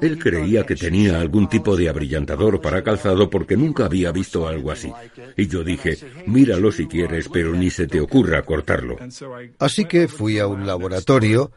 Él 0.00 0.18
creía 0.18 0.64
que 0.64 0.76
tenía 0.76 1.20
algún 1.20 1.48
tipo 1.48 1.76
de 1.76 1.88
abrillantador 1.88 2.60
para 2.60 2.82
calzado 2.82 3.28
porque 3.28 3.56
nunca 3.56 3.86
había 3.86 4.12
visto 4.12 4.46
algo 4.46 4.70
así. 4.70 4.92
Y 5.36 5.46
yo 5.46 5.64
dije, 5.64 5.98
míralo 6.26 6.72
si 6.72 6.86
quieres, 6.86 7.28
pero 7.28 7.52
ni 7.52 7.70
se 7.70 7.86
te 7.86 8.00
ocurra 8.00 8.42
cortarlo. 8.42 8.96
Así 9.58 9.84
que 9.84 10.08
fui 10.08 10.38
a 10.38 10.46
un 10.46 10.66
laboratorio, 10.66 11.50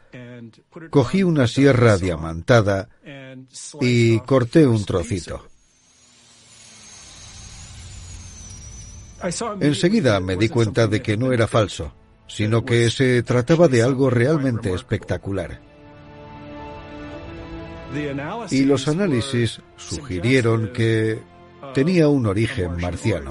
cogí 0.90 1.22
una 1.22 1.46
sierra 1.46 1.96
diamantada 1.96 2.88
y 3.80 4.18
corté 4.20 4.66
un 4.66 4.84
trocito. 4.84 5.46
Enseguida 9.60 10.18
me 10.20 10.36
di 10.36 10.48
cuenta 10.48 10.88
de 10.88 11.00
que 11.00 11.16
no 11.16 11.32
era 11.32 11.46
falso, 11.46 11.94
sino 12.26 12.64
que 12.64 12.90
se 12.90 13.22
trataba 13.22 13.68
de 13.68 13.82
algo 13.82 14.10
realmente 14.10 14.72
espectacular. 14.72 15.71
Y 18.50 18.64
los 18.64 18.88
análisis 18.88 19.60
sugirieron 19.76 20.72
que 20.72 21.18
tenía 21.74 22.08
un 22.08 22.26
origen 22.26 22.76
marciano. 22.80 23.30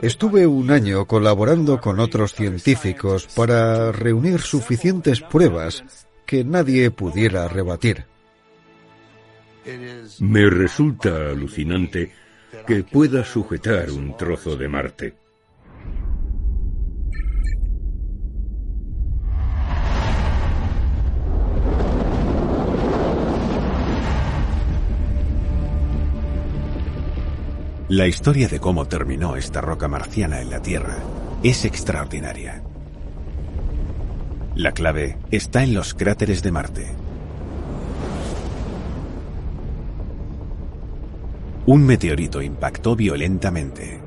Estuve 0.00 0.46
un 0.46 0.70
año 0.70 1.06
colaborando 1.06 1.80
con 1.80 2.00
otros 2.00 2.32
científicos 2.32 3.28
para 3.34 3.92
reunir 3.92 4.40
suficientes 4.40 5.20
pruebas 5.20 5.84
que 6.24 6.44
nadie 6.44 6.90
pudiera 6.90 7.46
rebatir. 7.48 8.06
Me 10.20 10.48
resulta 10.48 11.30
alucinante 11.30 12.12
que 12.66 12.84
pueda 12.84 13.24
sujetar 13.24 13.90
un 13.90 14.16
trozo 14.16 14.56
de 14.56 14.68
Marte. 14.68 15.23
La 27.88 28.06
historia 28.06 28.48
de 28.48 28.60
cómo 28.60 28.86
terminó 28.86 29.36
esta 29.36 29.60
roca 29.60 29.88
marciana 29.88 30.40
en 30.40 30.48
la 30.48 30.62
Tierra 30.62 30.96
es 31.42 31.66
extraordinaria. 31.66 32.62
La 34.54 34.72
clave 34.72 35.18
está 35.30 35.62
en 35.62 35.74
los 35.74 35.92
cráteres 35.92 36.42
de 36.42 36.50
Marte. 36.50 36.86
Un 41.66 41.84
meteorito 41.84 42.40
impactó 42.40 42.96
violentamente 42.96 44.00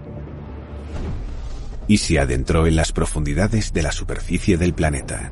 y 1.87 1.97
se 1.97 2.19
adentró 2.19 2.65
en 2.65 2.75
las 2.75 2.91
profundidades 2.91 3.73
de 3.73 3.83
la 3.83 3.91
superficie 3.91 4.57
del 4.57 4.73
planeta. 4.73 5.31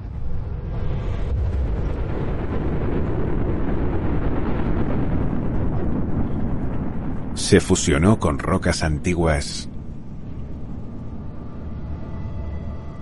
Se 7.35 7.59
fusionó 7.59 8.17
con 8.17 8.39
rocas 8.39 8.81
antiguas, 8.81 9.67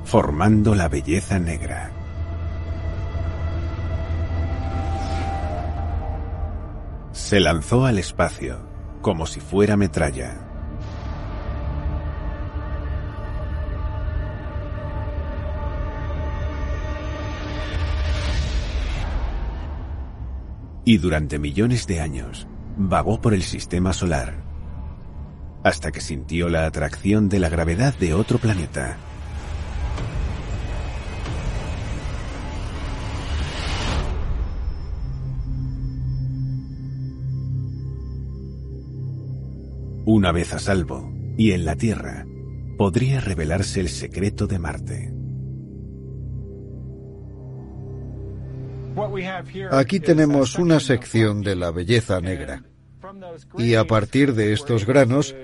formando 0.06 0.74
la 0.74 0.88
belleza 0.90 1.38
negra. 1.38 1.92
Se 7.12 7.40
lanzó 7.40 7.86
al 7.86 8.00
espacio 8.00 8.58
como 9.02 9.28
si 9.28 9.40
fuera 9.40 9.78
metralla. 9.78 10.36
Y 20.86 20.98
durante 20.98 21.40
millones 21.40 21.88
de 21.88 22.02
años, 22.02 22.48
vagó 22.78 23.22
por 23.22 23.34
el 23.34 23.44
sistema 23.44 23.94
solar, 23.94 24.44
hasta 25.64 25.92
que 25.92 26.02
sintió 26.02 26.50
la 26.50 26.66
atracción 26.66 27.30
de 27.30 27.40
la 27.40 27.50
gravedad 27.50 27.94
de 27.98 28.14
otro 28.14 28.38
planeta. 28.38 28.98
Una 40.06 40.34
vez 40.34 40.54
a 40.54 40.60
salvo, 40.60 41.14
y 41.38 41.52
en 41.52 41.64
la 41.64 41.78
Tierra, 41.78 42.26
podría 42.78 43.22
revelarse 43.22 43.80
el 43.80 43.88
secreto 43.88 44.48
de 44.48 44.60
Marte. 44.60 45.13
Aquí 49.72 50.00
tenemos 50.00 50.58
una 50.58 50.80
sección 50.80 51.42
de 51.42 51.56
la 51.56 51.72
belleza 51.72 52.20
negra. 52.22 52.64
Y 53.58 53.76
a 53.76 53.86
partir 53.86 54.34
de 54.34 54.54
estos 54.54 54.86
granos 54.86 55.36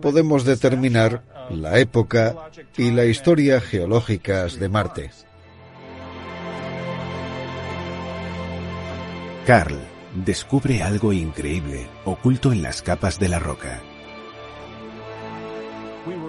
podemos 0.00 0.44
determinar 0.44 1.24
la 1.50 1.78
época 1.78 2.50
y 2.76 2.90
la 2.90 3.04
historia 3.04 3.60
geológicas 3.60 4.58
de 4.58 4.68
Marte. 4.68 5.10
Carl 9.46 9.78
descubre 10.14 10.82
algo 10.82 11.12
increíble 11.12 11.86
oculto 12.04 12.52
en 12.52 12.62
las 12.62 12.82
capas 12.82 13.18
de 13.18 13.28
la 13.28 13.38
roca. 13.38 13.80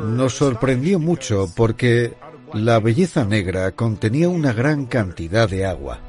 Nos 0.04 0.34
sorprendió 0.34 1.00
mucho 1.00 1.48
porque 1.56 2.16
la 2.54 2.80
belleza 2.80 3.26
negra 3.26 3.72
contenía 3.72 4.30
una 4.30 4.54
gran 4.54 4.86
cantidad 4.86 5.50
de 5.50 5.66
agua. 5.66 6.00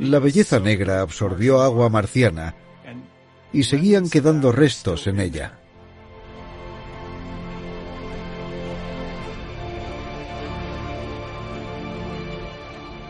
La 0.00 0.18
belleza 0.18 0.60
negra 0.60 1.00
absorbió 1.00 1.60
agua 1.60 1.88
marciana 1.88 2.54
y 3.52 3.64
seguían 3.64 4.08
quedando 4.08 4.52
restos 4.52 5.06
en 5.06 5.20
ella. 5.20 5.58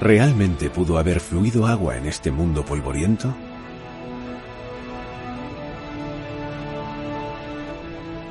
¿Realmente 0.01 0.71
pudo 0.71 0.99
haber 0.99 1.21
fluido 1.21 1.67
agua 1.67 1.99
en 1.99 2.07
este 2.07 2.31
mundo 2.31 2.65
polvoriento? 2.65 3.35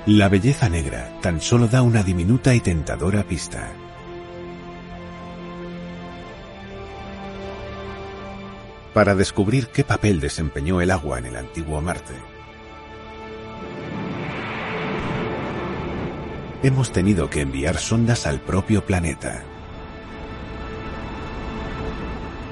La 0.08 0.28
belleza 0.28 0.68
negra 0.68 1.12
tan 1.22 1.40
solo 1.40 1.68
da 1.68 1.84
una 1.84 2.02
diminuta 2.02 2.56
y 2.56 2.60
tentadora 2.60 3.24
pista. 3.24 3.72
Para 8.94 9.16
descubrir 9.16 9.68
qué 9.68 9.84
papel 9.84 10.20
desempeñó 10.20 10.82
el 10.82 10.92
agua 10.92 11.20
en 11.20 11.26
el 11.28 11.36
antiguo 11.36 11.82
Marte. 11.82 12.16
Hemos 16.62 16.92
tenido 16.92 17.30
que 17.30 17.42
enviar 17.42 17.78
sondas 17.78 18.26
al 18.28 18.42
propio 18.42 18.86
planeta. 18.86 19.44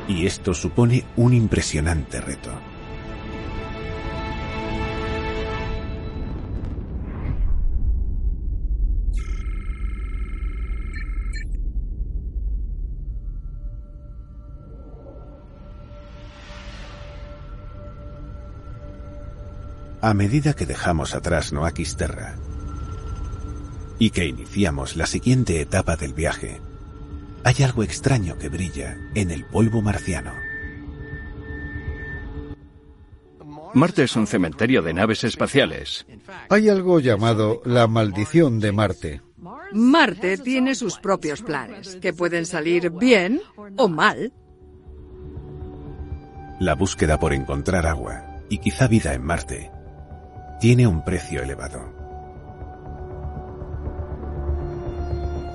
Y 0.08 0.26
esto 0.26 0.54
supone 0.54 1.04
un 1.18 1.34
impresionante 1.34 2.22
reto. 2.22 2.52
A 20.02 20.14
medida 20.14 20.54
que 20.54 20.66
dejamos 20.66 21.16
atrás 21.16 21.54
Noakis 21.54 21.96
Terra 21.96 22.36
y 24.00 24.12
que 24.12 24.26
iniciamos 24.26 24.96
la 24.96 25.08
siguiente 25.08 25.60
etapa 25.60 25.96
del 25.96 26.14
viaje, 26.14 26.62
hay 27.44 27.64
algo 27.64 27.84
extraño 27.84 28.38
que 28.38 28.50
brilla 28.50 28.98
en 29.16 29.32
el 29.32 29.46
polvo 29.46 29.82
marciano. 29.82 30.34
Marte 33.74 34.04
es 34.04 34.16
un 34.16 34.28
cementerio 34.28 34.82
de 34.82 34.94
naves 34.94 35.24
espaciales. 35.24 36.06
Hay 36.50 36.70
algo 36.70 37.00
llamado 37.00 37.62
la 37.66 37.88
maldición 37.88 38.60
de 38.60 38.72
Marte. 38.72 39.22
Marte 39.72 40.38
tiene 40.38 40.76
sus 40.76 40.98
propios 41.00 41.42
planes, 41.42 41.98
que 42.02 42.14
pueden 42.14 42.46
salir 42.46 42.92
bien 42.92 43.42
o 43.76 43.88
mal. 43.88 44.32
La 46.60 46.76
búsqueda 46.76 47.20
por 47.20 47.34
encontrar 47.34 47.86
agua 47.86 48.42
y 48.50 48.60
quizá 48.60 48.88
vida 48.88 49.14
en 49.14 49.24
Marte 49.24 49.77
tiene 50.60 50.88
un 50.88 51.04
precio 51.04 51.42
elevado. 51.42 51.94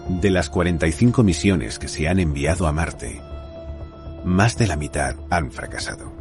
De 0.08 0.30
las 0.30 0.50
45 0.50 1.22
misiones 1.22 1.78
que 1.78 1.88
se 1.88 2.08
han 2.08 2.20
enviado 2.20 2.66
a 2.66 2.72
Marte, 2.72 3.20
más 4.24 4.56
de 4.56 4.66
la 4.66 4.76
mitad 4.76 5.16
han 5.30 5.50
fracasado. 5.50 6.12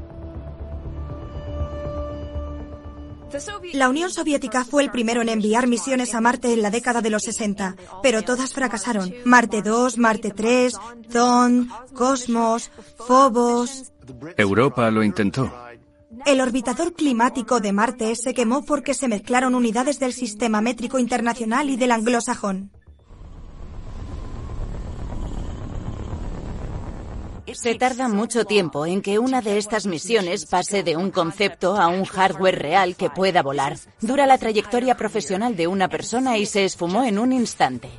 La 3.73 3.89
Unión 3.89 4.11
Soviética 4.11 4.65
fue 4.65 4.83
el 4.83 4.91
primero 4.91 5.21
en 5.21 5.29
enviar 5.29 5.67
misiones 5.67 6.13
a 6.13 6.21
Marte 6.21 6.53
en 6.53 6.61
la 6.61 6.69
década 6.69 7.01
de 7.01 7.09
los 7.09 7.23
60, 7.23 7.75
pero 8.03 8.23
todas 8.23 8.53
fracasaron. 8.53 9.13
Marte 9.25 9.61
2, 9.61 9.97
Marte 9.97 10.31
3, 10.31 10.73
Dawn, 11.09 11.71
Cosmos, 11.93 12.71
Phobos. 12.97 13.93
Europa 14.37 14.91
lo 14.91 15.03
intentó. 15.03 15.51
El 16.25 16.39
orbitador 16.39 16.93
climático 16.93 17.59
de 17.59 17.71
Marte 17.71 18.15
se 18.15 18.33
quemó 18.33 18.63
porque 18.63 18.93
se 18.93 19.07
mezclaron 19.07 19.55
unidades 19.55 19.99
del 19.99 20.13
sistema 20.13 20.61
métrico 20.61 20.99
internacional 20.99 21.69
y 21.69 21.77
del 21.77 21.91
anglosajón. 21.91 22.71
Se 27.53 27.75
tarda 27.75 28.07
mucho 28.07 28.45
tiempo 28.45 28.85
en 28.85 29.01
que 29.01 29.19
una 29.19 29.41
de 29.41 29.57
estas 29.57 29.85
misiones 29.85 30.45
pase 30.45 30.83
de 30.83 30.95
un 30.95 31.11
concepto 31.11 31.75
a 31.75 31.87
un 31.87 32.05
hardware 32.05 32.59
real 32.59 32.95
que 32.95 33.09
pueda 33.09 33.41
volar. 33.41 33.77
Dura 33.99 34.25
la 34.25 34.37
trayectoria 34.37 34.95
profesional 34.95 35.55
de 35.55 35.67
una 35.67 35.89
persona 35.89 36.37
y 36.37 36.45
se 36.45 36.63
esfumó 36.63 37.03
en 37.03 37.19
un 37.19 37.33
instante. 37.33 37.89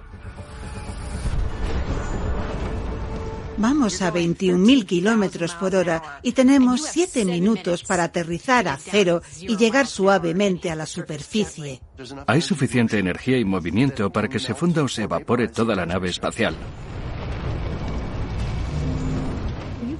Vamos 3.63 4.03
a 4.03 4.13
21.000 4.13 4.87
kilómetros 4.87 5.55
por 5.55 5.77
hora 5.77 6.19
y 6.25 6.33
tenemos 6.33 6.83
7 6.83 7.25
minutos 7.25 7.85
para 7.85 8.03
aterrizar 8.03 8.67
a 8.67 8.77
cero 8.77 9.23
y 9.41 9.57
llegar 9.57 9.87
suavemente 9.87 10.69
a 10.69 10.75
la 10.75 10.85
superficie. 10.85 11.81
Hay 12.27 12.41
suficiente 12.41 12.99
energía 12.99 13.39
y 13.39 13.45
movimiento 13.45 14.11
para 14.11 14.27
que 14.27 14.41
se 14.41 14.55
funda 14.55 14.83
o 14.83 14.89
se 14.89 15.05
evapore 15.05 15.47
toda 15.47 15.77
la 15.77 15.87
nave 15.87 16.09
espacial. 16.09 16.57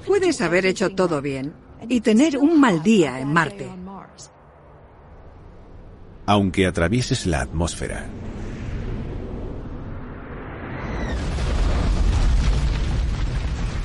Puedes 0.09 0.41
haber 0.41 0.67
hecho 0.67 0.91
todo 0.97 1.23
bien 1.23 1.55
y 1.89 2.01
tener 2.01 2.39
un 2.39 2.59
mal 2.59 2.83
día 2.83 3.21
en 3.21 3.33
Marte. 3.33 3.71
Aunque 6.27 6.67
atravieses 6.67 7.27
la 7.27 7.43
atmósfera, 7.43 8.11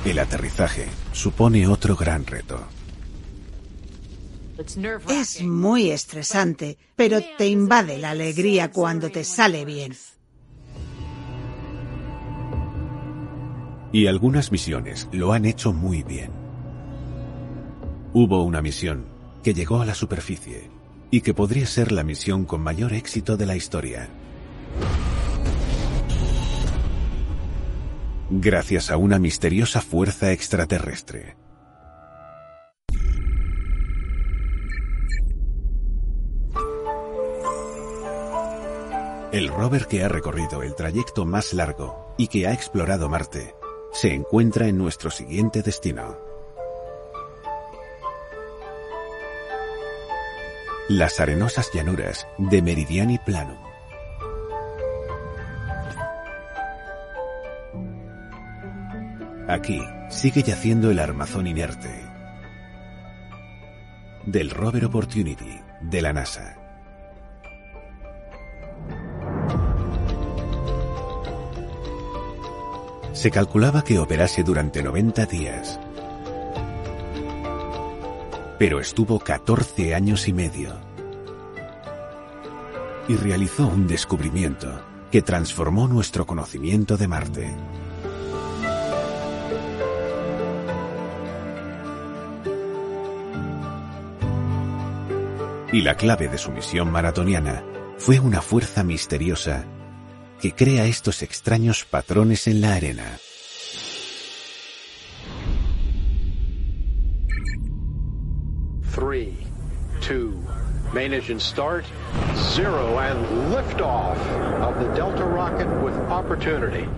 el 0.10 0.20
aterrizaje 0.20 0.88
supone 1.12 1.68
otro 1.68 1.96
gran 1.96 2.26
reto. 2.26 2.66
Es 5.10 5.44
muy 5.44 5.92
estresante, 5.92 6.78
pero 6.96 7.20
te 7.38 7.48
invade 7.48 7.98
la 7.98 8.12
alegría 8.12 8.72
cuando 8.72 9.10
te 9.10 9.24
sale 9.24 9.66
bien. 9.66 9.96
Y 13.92 14.08
algunas 14.08 14.52
misiones 14.52 15.08
lo 15.12 15.34
han 15.34 15.46
hecho 15.46 15.74
muy 15.74 16.04
bien. 16.04 16.32
Hubo 18.14 18.44
una 18.44 18.62
misión 18.62 19.06
que 19.44 19.54
llegó 19.54 19.82
a 19.82 19.86
la 19.86 19.94
superficie 19.94 20.70
y 21.12 21.22
que 21.22 21.34
podría 21.34 21.66
ser 21.66 21.92
la 21.92 22.04
misión 22.04 22.46
con 22.46 22.62
mayor 22.62 22.94
éxito 22.94 23.38
de 23.38 23.46
la 23.46 23.56
historia. 23.56 24.10
Gracias 28.30 28.92
a 28.92 28.98
una 28.98 29.20
misteriosa 29.20 29.82
fuerza 29.82 30.34
extraterrestre. 30.34 31.38
El 39.32 39.48
rover 39.48 39.88
que 39.88 40.04
ha 40.04 40.10
recorrido 40.10 40.62
el 40.62 40.76
trayecto 40.76 41.26
más 41.26 41.54
largo 41.54 42.14
y 42.18 42.28
que 42.28 42.48
ha 42.48 42.54
explorado 42.54 43.08
Marte 43.08 43.56
se 43.94 44.14
encuentra 44.14 44.68
en 44.68 44.78
nuestro 44.78 45.10
siguiente 45.10 45.62
destino. 45.62 46.18
Las 50.90 51.20
arenosas 51.22 51.72
llanuras 51.74 52.28
de 52.38 52.62
Meridiani 52.62 53.20
Planum. 53.20 53.67
Aquí 59.48 59.82
sigue 60.10 60.44
yaciendo 60.44 60.92
el 60.92 61.00
armazón 61.00 61.48
inerte 61.48 61.90
del 64.26 64.50
rover 64.50 64.84
Opportunity 64.84 65.62
de 65.80 66.02
la 66.02 66.12
NASA. 66.12 66.58
Se 73.14 73.32
calculaba 73.32 73.86
que 73.86 74.00
operase 74.00 74.44
durante 74.44 74.84
90 74.84 75.26
días. 75.28 75.80
Pero 78.60 78.82
estuvo 78.82 79.18
14 79.18 79.96
años 79.96 80.28
y 80.28 80.34
medio. 80.34 80.76
Y 83.08 83.16
realizó 83.16 83.68
un 83.68 83.88
descubrimiento 83.88 84.84
que 85.10 85.22
transformó 85.22 85.88
nuestro 85.88 86.26
conocimiento 86.26 86.98
de 86.98 87.08
Marte. 87.08 87.56
Y 95.78 95.84
la 95.84 95.94
clave 95.94 96.28
de 96.28 96.40
su 96.40 96.52
misión 96.52 96.92
maratoniana 96.92 97.64
fue 98.00 98.20
una 98.20 98.42
fuerza 98.42 98.84
misteriosa 98.84 99.64
que 100.42 100.56
crea 100.56 100.86
estos 100.86 101.22
extraños 101.22 101.86
patrones 101.86 102.48
en 102.48 102.62
la 102.62 102.74
arena. 102.74 103.20
Three, 108.96 109.38
two, 110.02 110.34
main 110.96 111.14
engine 111.14 111.40
start, 111.40 111.86
zero, 112.56 112.98
and 112.98 113.54
liftoff 113.54 114.18
of 114.60 114.80
the 114.80 114.92
Delta 115.00 115.26
rocket 115.26 115.68
with 115.84 115.94
Opportunity. 116.10 116.90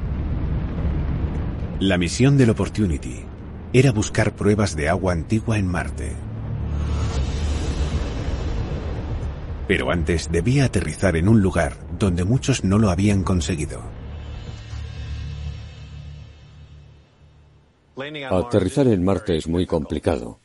La 1.81 1.97
misión 1.97 2.37
del 2.37 2.51
Opportunity 2.51 3.25
era 3.73 3.91
buscar 3.91 4.37
pruebas 4.37 4.77
de 4.77 4.87
agua 4.87 5.11
antigua 5.11 5.57
en 5.57 5.67
Marte. 5.67 6.28
Pero 9.69 9.91
antes 9.91 10.31
debía 10.31 10.65
aterrizar 10.65 11.15
en 11.15 11.29
un 11.29 11.43
lugar 11.43 11.77
donde 11.99 12.23
muchos 12.23 12.63
no 12.63 12.79
lo 12.79 12.89
habían 12.89 13.23
conseguido. 13.23 13.83
Aterrizar 18.31 18.87
en 18.87 19.03
Marte 19.03 19.37
es 19.37 19.47
muy 19.47 19.67
complicado. 19.67 20.39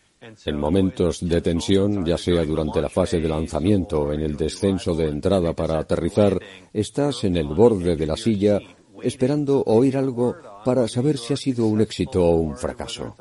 En 0.44 0.58
momentos 0.58 1.26
de 1.26 1.40
tensión, 1.40 2.04
ya 2.04 2.18
sea 2.18 2.44
durante 2.44 2.82
la 2.82 2.90
fase 2.90 3.18
de 3.18 3.28
lanzamiento 3.30 4.02
o 4.02 4.12
en 4.12 4.20
el 4.20 4.36
descenso 4.36 4.94
de 4.94 5.08
entrada 5.08 5.54
para 5.54 5.78
aterrizar, 5.78 6.38
estás 6.74 7.24
en 7.24 7.38
el 7.38 7.46
borde 7.46 7.96
de 7.96 8.06
la 8.06 8.18
silla 8.18 8.60
esperando 9.02 9.62
oír 9.64 9.96
algo 9.96 10.36
para 10.66 10.86
saber 10.86 11.16
si 11.16 11.32
ha 11.32 11.38
sido 11.38 11.64
un 11.64 11.80
éxito 11.80 12.22
o 12.22 12.36
un 12.36 12.58
fracaso. 12.58 13.16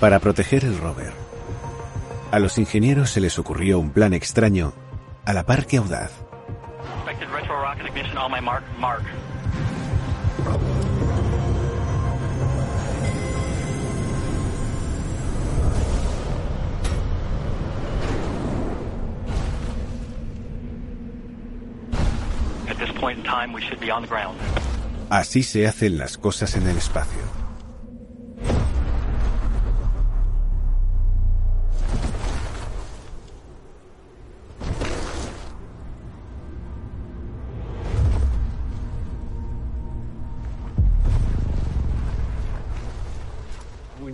Para 0.00 0.20
proteger 0.20 0.64
el 0.64 0.78
rover, 0.78 1.12
a 2.30 2.38
los 2.38 2.56
ingenieros 2.58 3.10
se 3.10 3.20
les 3.20 3.36
ocurrió 3.36 3.80
un 3.80 3.90
plan 3.90 4.14
extraño 4.14 4.72
a 5.24 5.32
la 5.32 5.44
par 5.44 5.66
que 5.66 5.78
audaz. 5.78 6.12
Así 25.10 25.42
se 25.42 25.66
hacen 25.66 25.98
las 25.98 26.18
cosas 26.18 26.54
en 26.54 26.68
el 26.68 26.76
espacio. 26.76 27.47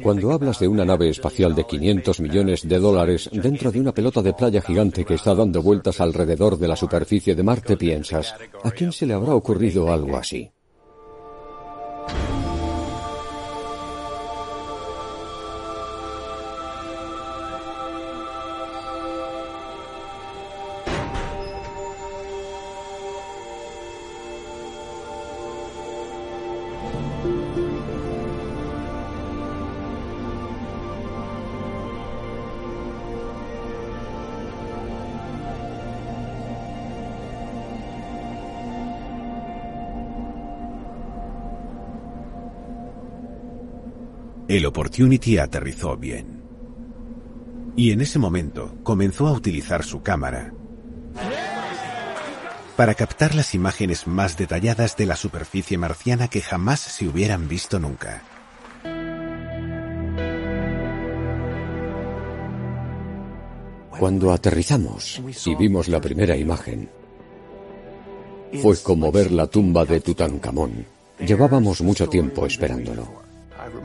Cuando 0.04 0.32
hablas 0.32 0.58
de 0.58 0.68
una 0.68 0.84
nave 0.84 1.08
espacial 1.08 1.54
de 1.54 1.64
500 1.64 2.20
millones 2.20 2.68
de 2.68 2.78
dólares 2.78 3.30
dentro 3.32 3.72
de 3.72 3.80
una 3.80 3.92
pelota 3.92 4.20
de 4.20 4.34
playa 4.34 4.60
gigante 4.60 5.02
que 5.02 5.14
está 5.14 5.34
dando 5.34 5.62
vueltas 5.62 5.98
alrededor 5.98 6.58
de 6.58 6.68
la 6.68 6.76
superficie 6.76 7.34
de 7.34 7.42
Marte, 7.42 7.78
piensas, 7.78 8.34
¿a 8.62 8.70
quién 8.70 8.92
se 8.92 9.06
le 9.06 9.14
habrá 9.14 9.34
ocurrido 9.34 9.90
algo 9.90 10.18
así? 10.18 10.50
El 44.46 44.66
Opportunity 44.66 45.38
aterrizó 45.38 45.96
bien. 45.96 46.42
Y 47.76 47.92
en 47.92 48.02
ese 48.02 48.18
momento 48.18 48.76
comenzó 48.82 49.26
a 49.26 49.32
utilizar 49.32 49.82
su 49.82 50.02
cámara 50.02 50.52
para 52.76 52.94
captar 52.94 53.34
las 53.34 53.54
imágenes 53.54 54.06
más 54.06 54.36
detalladas 54.36 54.96
de 54.96 55.06
la 55.06 55.16
superficie 55.16 55.78
marciana 55.78 56.28
que 56.28 56.40
jamás 56.40 56.80
se 56.80 57.06
hubieran 57.06 57.48
visto 57.48 57.78
nunca. 57.78 58.22
Cuando 63.98 64.32
aterrizamos 64.32 65.22
y 65.46 65.54
vimos 65.54 65.88
la 65.88 66.00
primera 66.00 66.36
imagen, 66.36 66.90
fue 68.60 68.76
como 68.82 69.10
ver 69.10 69.30
la 69.30 69.46
tumba 69.46 69.84
de 69.84 70.00
Tutankamón. 70.00 70.84
Llevábamos 71.18 71.80
mucho 71.80 72.08
tiempo 72.08 72.44
esperándolo. 72.44 73.23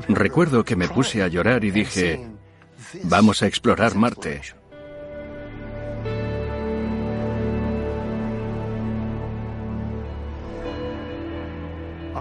Recuerdo 0.08 0.64
que 0.64 0.76
me 0.76 0.88
puse 0.88 1.22
a 1.22 1.28
llorar 1.28 1.64
y 1.64 1.72
dije, 1.72 2.28
vamos 3.04 3.44
a 3.44 3.48
explorar 3.48 3.96
Marte. 3.96 4.42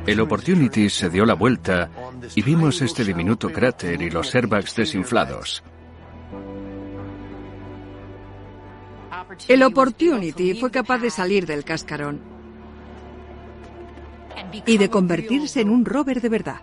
El 0.06 0.20
Opportunity 0.20 0.88
se 0.88 1.10
dio 1.10 1.26
la 1.26 1.34
vuelta 1.34 1.90
y 2.34 2.40
vimos 2.40 2.80
este 2.80 3.04
diminuto 3.04 3.50
cráter 3.50 4.00
y 4.00 4.10
los 4.10 4.34
airbags 4.34 4.74
desinflados. 4.74 5.62
El 9.48 9.62
Opportunity 9.62 10.54
fue 10.54 10.70
capaz 10.70 10.98
de 10.98 11.10
salir 11.10 11.44
del 11.44 11.62
cascarón 11.62 12.20
y 14.64 14.78
de 14.78 14.88
convertirse 14.88 15.60
en 15.60 15.68
un 15.68 15.84
rover 15.84 16.22
de 16.22 16.28
verdad. 16.30 16.60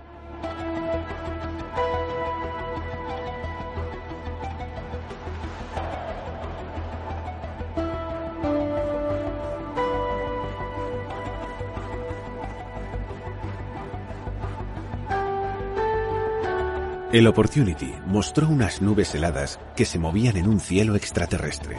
El 17.15 17.27
Opportunity 17.27 17.93
mostró 18.07 18.49
unas 18.49 18.81
nubes 18.81 19.15
heladas 19.15 19.57
que 19.73 19.85
se 19.85 19.97
movían 19.97 20.35
en 20.35 20.49
un 20.49 20.59
cielo 20.59 20.97
extraterrestre. 20.97 21.77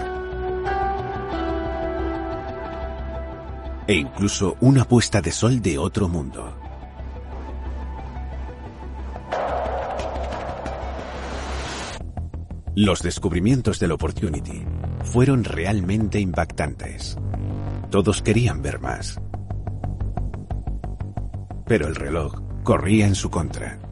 E 3.86 3.92
incluso 3.96 4.56
una 4.60 4.86
puesta 4.86 5.20
de 5.20 5.32
sol 5.32 5.60
de 5.60 5.76
otro 5.76 6.08
mundo. 6.08 6.56
Los 12.74 13.02
descubrimientos 13.02 13.78
del 13.78 13.92
Opportunity 13.92 14.64
fueron 15.04 15.44
realmente 15.44 16.18
impactantes. 16.18 17.18
Todos 17.90 18.22
querían 18.22 18.62
ver 18.62 18.80
más. 18.80 19.20
Pero 21.66 21.88
el 21.88 21.94
reloj 21.94 22.40
corría 22.62 23.06
en 23.06 23.14
su 23.14 23.28
contra. 23.28 23.85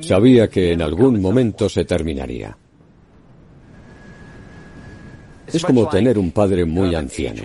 Sabía 0.00 0.48
que 0.48 0.72
en 0.72 0.82
algún 0.82 1.20
momento 1.20 1.68
se 1.68 1.84
terminaría. 1.84 2.56
Es 5.46 5.64
como 5.64 5.88
tener 5.88 6.18
un 6.18 6.30
padre 6.30 6.64
muy 6.64 6.94
anciano. 6.94 7.42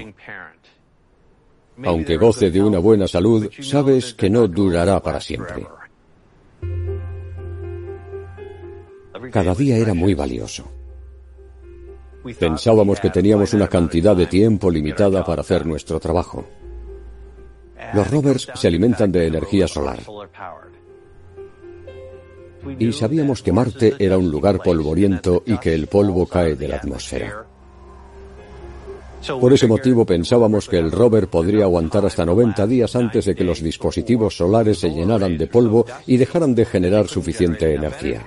Aunque 1.83 2.17
goce 2.17 2.49
de 2.49 2.63
una 2.63 2.79
buena 2.79 3.07
salud, 3.07 3.49
sabes 3.61 4.13
que 4.13 4.29
no 4.29 4.47
durará 4.47 5.01
para 5.01 5.19
siempre. 5.19 5.67
Cada 9.31 9.53
día 9.53 9.77
era 9.77 9.93
muy 9.93 10.13
valioso. 10.13 10.71
Pensábamos 12.39 12.99
que 12.99 13.09
teníamos 13.09 13.53
una 13.53 13.67
cantidad 13.67 14.15
de 14.15 14.25
tiempo 14.25 14.69
limitada 14.71 15.23
para 15.23 15.41
hacer 15.41 15.65
nuestro 15.65 15.99
trabajo. 15.99 16.45
Los 17.93 18.09
rovers 18.09 18.49
se 18.53 18.67
alimentan 18.67 19.11
de 19.11 19.27
energía 19.27 19.67
solar. 19.67 19.99
Y 22.79 22.91
sabíamos 22.93 23.41
que 23.41 23.51
Marte 23.51 23.95
era 23.99 24.17
un 24.17 24.29
lugar 24.29 24.61
polvoriento 24.63 25.43
y 25.45 25.57
que 25.57 25.73
el 25.73 25.87
polvo 25.87 26.25
cae 26.25 26.55
de 26.55 26.67
la 26.67 26.77
atmósfera. 26.77 27.45
Por 29.41 29.51
ese 29.51 29.67
motivo 29.67 30.05
pensábamos 30.05 30.69
que 30.69 30.77
el 30.77 30.91
rover 30.91 31.27
podría 31.27 31.63
aguantar 31.63 32.05
hasta 32.05 32.25
90 32.25 32.67
días 32.67 32.95
antes 32.95 33.25
de 33.25 33.35
que 33.35 33.43
los 33.43 33.61
dispositivos 33.61 34.37
solares 34.37 34.79
se 34.79 34.89
llenaran 34.89 35.37
de 35.37 35.47
polvo 35.47 35.85
y 36.05 36.17
dejaran 36.17 36.55
de 36.55 36.65
generar 36.65 37.07
suficiente 37.07 37.73
energía. 37.73 38.25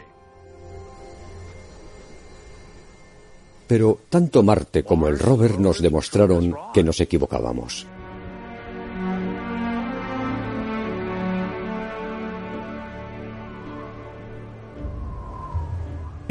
Pero 3.66 4.00
tanto 4.09 4.42
Marte 4.42 4.83
como 4.83 5.07
el 5.07 5.18
rover 5.18 5.61
nos 5.61 5.81
demostraron 5.81 6.55
que 6.74 6.83
nos 6.83 7.00
equivocábamos. 7.00 7.87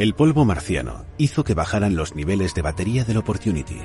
El 0.00 0.14
polvo 0.14 0.46
marciano 0.46 1.04
hizo 1.18 1.44
que 1.44 1.52
bajaran 1.52 1.94
los 1.94 2.14
niveles 2.14 2.54
de 2.54 2.62
batería 2.62 3.04
del 3.04 3.18
Opportunity, 3.18 3.82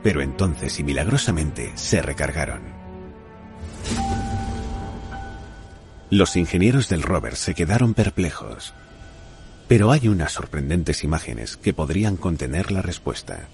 pero 0.00 0.22
entonces 0.22 0.78
y 0.78 0.84
milagrosamente 0.84 1.72
se 1.74 2.00
recargaron. 2.00 2.60
Los 6.10 6.36
ingenieros 6.36 6.88
del 6.88 7.02
rover 7.02 7.34
se 7.34 7.56
quedaron 7.56 7.92
perplejos, 7.92 8.72
pero 9.66 9.90
hay 9.90 10.06
unas 10.06 10.30
sorprendentes 10.30 11.02
imágenes 11.02 11.56
que 11.56 11.74
podrían 11.74 12.16
contener 12.16 12.70
la 12.70 12.80
respuesta. 12.80 13.48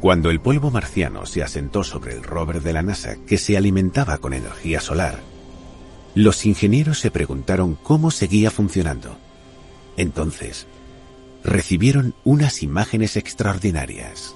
Cuando 0.00 0.30
el 0.30 0.40
polvo 0.40 0.72
marciano 0.72 1.26
se 1.26 1.44
asentó 1.44 1.84
sobre 1.84 2.14
el 2.14 2.24
rover 2.24 2.60
de 2.60 2.72
la 2.72 2.82
NASA 2.82 3.14
que 3.24 3.38
se 3.38 3.56
alimentaba 3.56 4.18
con 4.18 4.34
energía 4.34 4.80
solar, 4.80 5.20
los 6.14 6.44
ingenieros 6.46 6.98
se 6.98 7.10
preguntaron 7.10 7.76
cómo 7.82 8.10
seguía 8.10 8.50
funcionando. 8.50 9.16
Entonces, 9.96 10.66
recibieron 11.44 12.14
unas 12.24 12.62
imágenes 12.62 13.16
extraordinarias. 13.16 14.34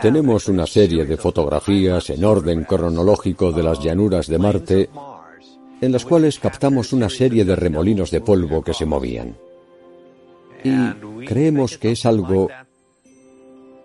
Tenemos 0.00 0.48
una 0.48 0.66
serie 0.66 1.04
de 1.04 1.16
fotografías 1.16 2.10
en 2.10 2.24
orden 2.24 2.64
cronológico 2.64 3.52
de 3.52 3.62
las 3.62 3.82
llanuras 3.82 4.26
de 4.26 4.38
Marte 4.38 4.90
en 5.80 5.92
las 5.92 6.04
cuales 6.04 6.38
captamos 6.38 6.92
una 6.92 7.08
serie 7.08 7.44
de 7.44 7.56
remolinos 7.56 8.10
de 8.10 8.20
polvo 8.20 8.62
que 8.62 8.74
se 8.74 8.86
movían. 8.86 9.36
Y 10.64 11.24
creemos 11.26 11.78
que 11.78 11.92
es 11.92 12.06
algo 12.06 12.48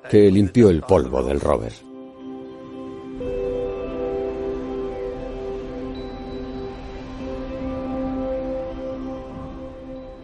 que 0.09 0.31
limpió 0.31 0.69
el 0.69 0.81
polvo 0.81 1.23
del 1.23 1.39
rover. 1.39 1.73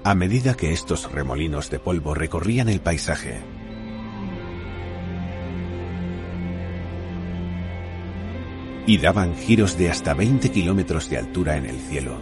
A 0.03 0.15
medida 0.15 0.55
que 0.55 0.72
estos 0.72 1.11
remolinos 1.11 1.70
de 1.70 1.80
polvo 1.80 2.13
recorrían 2.13 2.70
el 2.70 2.80
paisaje, 2.80 3.41
y 8.88 8.98
daban 8.98 9.36
giros 9.36 9.78
de 9.78 9.90
hasta 9.90 10.14
20 10.14 10.50
kilómetros 10.50 11.10
de 11.10 11.18
altura 11.18 11.58
en 11.58 11.66
el 11.66 11.78
cielo. 11.78 12.18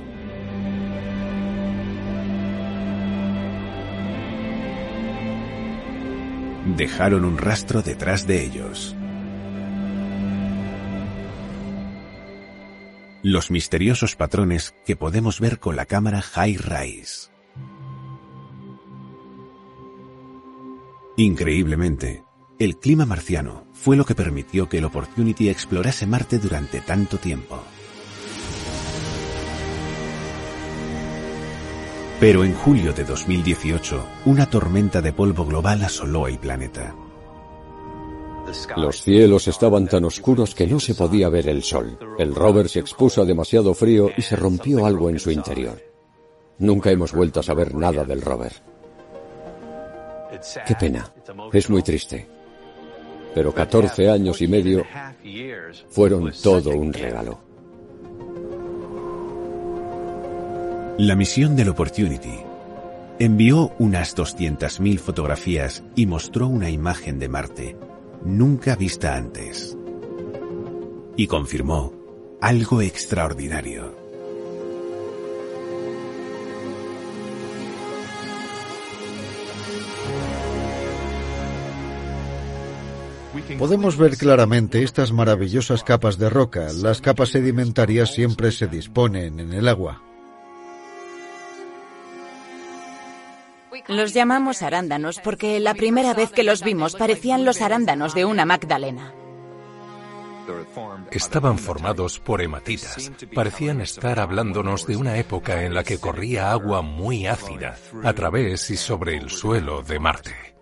Dejaron 6.76 7.24
un 7.24 7.38
rastro 7.38 7.84
detrás 7.84 8.26
de 8.26 8.44
ellos. 8.44 8.96
Los 13.22 13.52
misteriosos 13.52 14.16
patrones 14.16 14.74
que 14.86 14.96
podemos 14.96 15.40
ver 15.40 15.60
con 15.60 15.76
la 15.76 15.86
cámara 15.86 16.22
High 16.22 16.58
Rise. 16.58 17.30
Increíblemente, 21.18 22.24
el 22.58 22.78
clima 22.78 23.06
marciano 23.06 23.65
fue 23.86 23.96
lo 23.96 24.04
que 24.04 24.16
permitió 24.16 24.68
que 24.68 24.80
el 24.80 24.86
Opportunity 24.86 25.48
explorase 25.48 26.08
Marte 26.08 26.40
durante 26.40 26.82
tanto 26.82 27.20
tiempo. 27.20 27.60
Pero 32.20 32.44
en 32.44 32.56
julio 32.56 32.94
de 32.94 33.04
2018, 33.04 34.04
una 34.26 34.50
tormenta 34.50 35.04
de 35.04 35.14
polvo 35.14 35.46
global 35.46 35.84
asoló 35.84 36.26
el 36.28 36.40
planeta. 36.40 36.96
Los 38.76 39.04
cielos 39.04 39.48
estaban 39.48 39.86
tan 39.86 40.04
oscuros 40.06 40.56
que 40.56 40.66
no 40.66 40.80
se 40.80 40.96
podía 40.96 41.30
ver 41.30 41.48
el 41.48 41.62
sol. 41.62 42.00
El 42.18 42.34
rover 42.34 42.68
se 42.70 42.80
expuso 42.80 43.22
a 43.22 43.26
demasiado 43.26 43.76
frío 43.76 44.10
y 44.18 44.24
se 44.24 44.36
rompió 44.36 44.84
algo 44.88 45.12
en 45.12 45.20
su 45.20 45.30
interior. 45.30 45.80
Nunca 46.58 46.90
hemos 46.90 47.14
vuelto 47.14 47.42
a 47.42 47.44
saber 47.44 47.76
nada 47.76 48.04
del 48.04 48.24
rover. 48.24 48.54
Qué 50.66 50.74
pena. 50.74 51.14
Es 51.54 51.70
muy 51.70 51.84
triste. 51.84 52.35
Pero 53.36 53.54
14 53.54 54.10
años 54.10 54.42
y 54.42 54.48
medio 54.48 54.86
fueron 55.90 56.32
todo 56.42 56.70
un 56.72 56.94
regalo. 56.94 57.38
La 60.98 61.18
misión 61.18 61.58
del 61.58 61.68
Opportunity 61.68 62.40
envió 63.20 63.74
unas 63.78 64.16
200.000 64.16 65.00
fotografías 65.00 65.84
y 65.96 66.06
mostró 66.06 66.48
una 66.48 66.70
imagen 66.70 67.20
de 67.20 67.28
Marte 67.28 67.76
nunca 68.24 68.78
vista 68.78 69.18
antes. 69.18 69.78
Y 71.18 71.28
confirmó 71.28 71.94
algo 72.40 72.82
extraordinario. 72.82 74.05
Podemos 83.60 83.98
ver 83.98 84.18
claramente 84.18 84.84
estas 84.84 85.12
maravillosas 85.12 85.84
capas 85.84 86.18
de 86.18 86.30
roca. 86.30 86.68
Las 86.74 87.02
capas 87.02 87.30
sedimentarias 87.30 88.14
siempre 88.14 88.52
se 88.52 88.68
disponen 88.68 89.40
en 89.40 89.54
el 89.54 89.68
agua. 89.68 90.02
Los 93.88 94.14
llamamos 94.14 94.62
arándanos 94.62 95.20
porque 95.20 95.60
la 95.60 95.76
primera 95.76 96.14
vez 96.14 96.32
que 96.32 96.44
los 96.44 96.64
vimos 96.64 96.96
parecían 96.96 97.46
los 97.46 97.62
arándanos 97.62 98.16
de 98.16 98.26
una 98.26 98.46
Magdalena. 98.46 99.14
Estaban 101.12 101.58
formados 101.58 102.20
por 102.20 102.42
hematitas. 102.42 103.12
Parecían 103.34 103.82
estar 103.82 104.20
hablándonos 104.20 104.86
de 104.86 104.96
una 104.96 105.18
época 105.18 105.64
en 105.64 105.74
la 105.74 105.84
que 105.84 106.00
corría 106.00 106.52
agua 106.52 106.82
muy 106.82 107.28
ácida 107.28 107.78
a 108.04 108.14
través 108.14 108.70
y 108.70 108.78
sobre 108.78 109.18
el 109.18 109.30
suelo 109.30 109.82
de 109.82 110.00
Marte. 110.00 110.55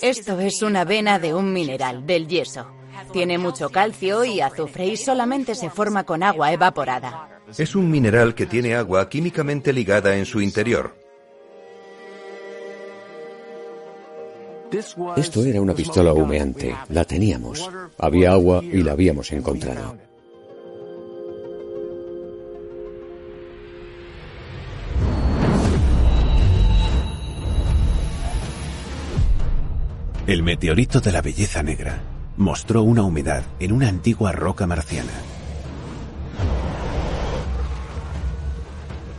Esto 0.00 0.40
es 0.40 0.62
una 0.62 0.84
vena 0.84 1.18
de 1.18 1.34
un 1.34 1.52
mineral, 1.52 2.06
del 2.06 2.26
yeso. 2.26 2.66
Tiene 3.12 3.38
mucho 3.38 3.70
calcio 3.70 4.24
y 4.24 4.40
azufre 4.40 4.86
y 4.86 4.96
solamente 4.96 5.54
se 5.54 5.70
forma 5.70 6.04
con 6.04 6.22
agua 6.22 6.52
evaporada. 6.52 7.40
Es 7.56 7.74
un 7.74 7.90
mineral 7.90 8.34
que 8.34 8.46
tiene 8.46 8.74
agua 8.74 9.08
químicamente 9.08 9.72
ligada 9.72 10.16
en 10.16 10.24
su 10.24 10.40
interior. 10.40 10.94
Esto 15.16 15.44
era 15.44 15.60
una 15.60 15.74
pistola 15.74 16.12
humeante. 16.14 16.74
La 16.88 17.04
teníamos. 17.04 17.70
Había 17.98 18.32
agua 18.32 18.62
y 18.64 18.82
la 18.82 18.92
habíamos 18.92 19.30
encontrado. 19.32 19.96
El 30.24 30.44
meteorito 30.44 31.00
de 31.00 31.10
la 31.10 31.20
belleza 31.20 31.64
negra 31.64 32.00
mostró 32.36 32.84
una 32.84 33.02
humedad 33.02 33.42
en 33.58 33.72
una 33.72 33.88
antigua 33.88 34.30
roca 34.30 34.68
marciana. 34.68 35.10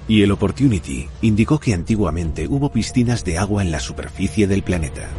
Y 0.07 0.23
el 0.23 0.31
Opportunity 0.31 1.09
indicó 1.21 1.59
que 1.59 1.73
antiguamente 1.73 2.47
hubo 2.47 2.71
piscinas 2.71 3.25
de 3.25 3.37
agua 3.37 3.61
en 3.63 3.71
la 3.71 3.81
superficie 3.81 4.47
del 4.47 4.63
planeta. 4.63 5.09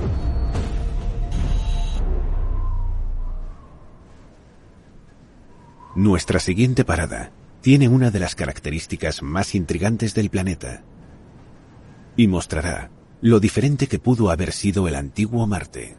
Nuestra 5.94 6.40
siguiente 6.40 6.86
parada 6.86 7.30
tiene 7.60 7.88
una 7.88 8.10
de 8.10 8.20
las 8.20 8.34
características 8.34 9.22
más 9.22 9.54
intrigantes 9.54 10.14
del 10.14 10.30
planeta 10.30 10.82
y 12.16 12.26
mostrará 12.26 12.90
lo 13.20 13.40
diferente 13.40 13.86
que 13.86 13.98
pudo 13.98 14.30
haber 14.30 14.52
sido 14.52 14.88
el 14.88 14.94
antiguo 14.94 15.46
Marte. 15.46 15.96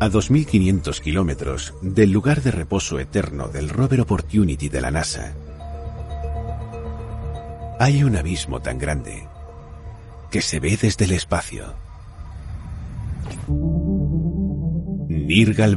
A 0.00 0.08
2.500 0.08 1.00
kilómetros 1.00 1.74
del 1.82 2.12
lugar 2.12 2.42
de 2.42 2.52
reposo 2.52 2.98
eterno 2.98 3.48
del 3.48 3.68
rover 3.68 4.00
Opportunity 4.02 4.68
de 4.68 4.80
la 4.80 4.90
NASA, 4.90 5.34
hay 7.80 8.02
un 8.02 8.16
abismo 8.16 8.60
tan 8.60 8.76
grande 8.78 9.28
que 10.30 10.42
se 10.42 10.58
ve 10.58 10.76
desde 10.80 11.04
el 11.04 11.12
espacio. 11.12 11.74
Nirgal 15.08 15.76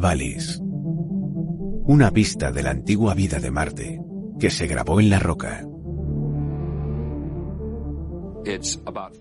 una 1.92 2.10
pista 2.10 2.54
de 2.54 2.64
la 2.64 2.70
antigua 2.70 3.14
vida 3.14 3.38
de 3.40 3.52
Marte 3.52 4.00
que 4.40 4.50
se 4.50 4.66
grabó 4.66 5.02
en 5.02 5.10
la 5.10 5.20
roca. 5.20 5.66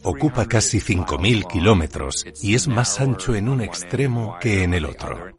Ocupa 0.05 0.47
casi 0.47 0.79
5.000 0.79 1.49
kilómetros 1.49 2.25
y 2.41 2.55
es 2.55 2.69
más 2.69 3.01
ancho 3.01 3.35
en 3.35 3.49
un 3.49 3.61
extremo 3.61 4.37
que 4.41 4.63
en 4.63 4.75
el 4.75 4.85
otro. 4.85 5.35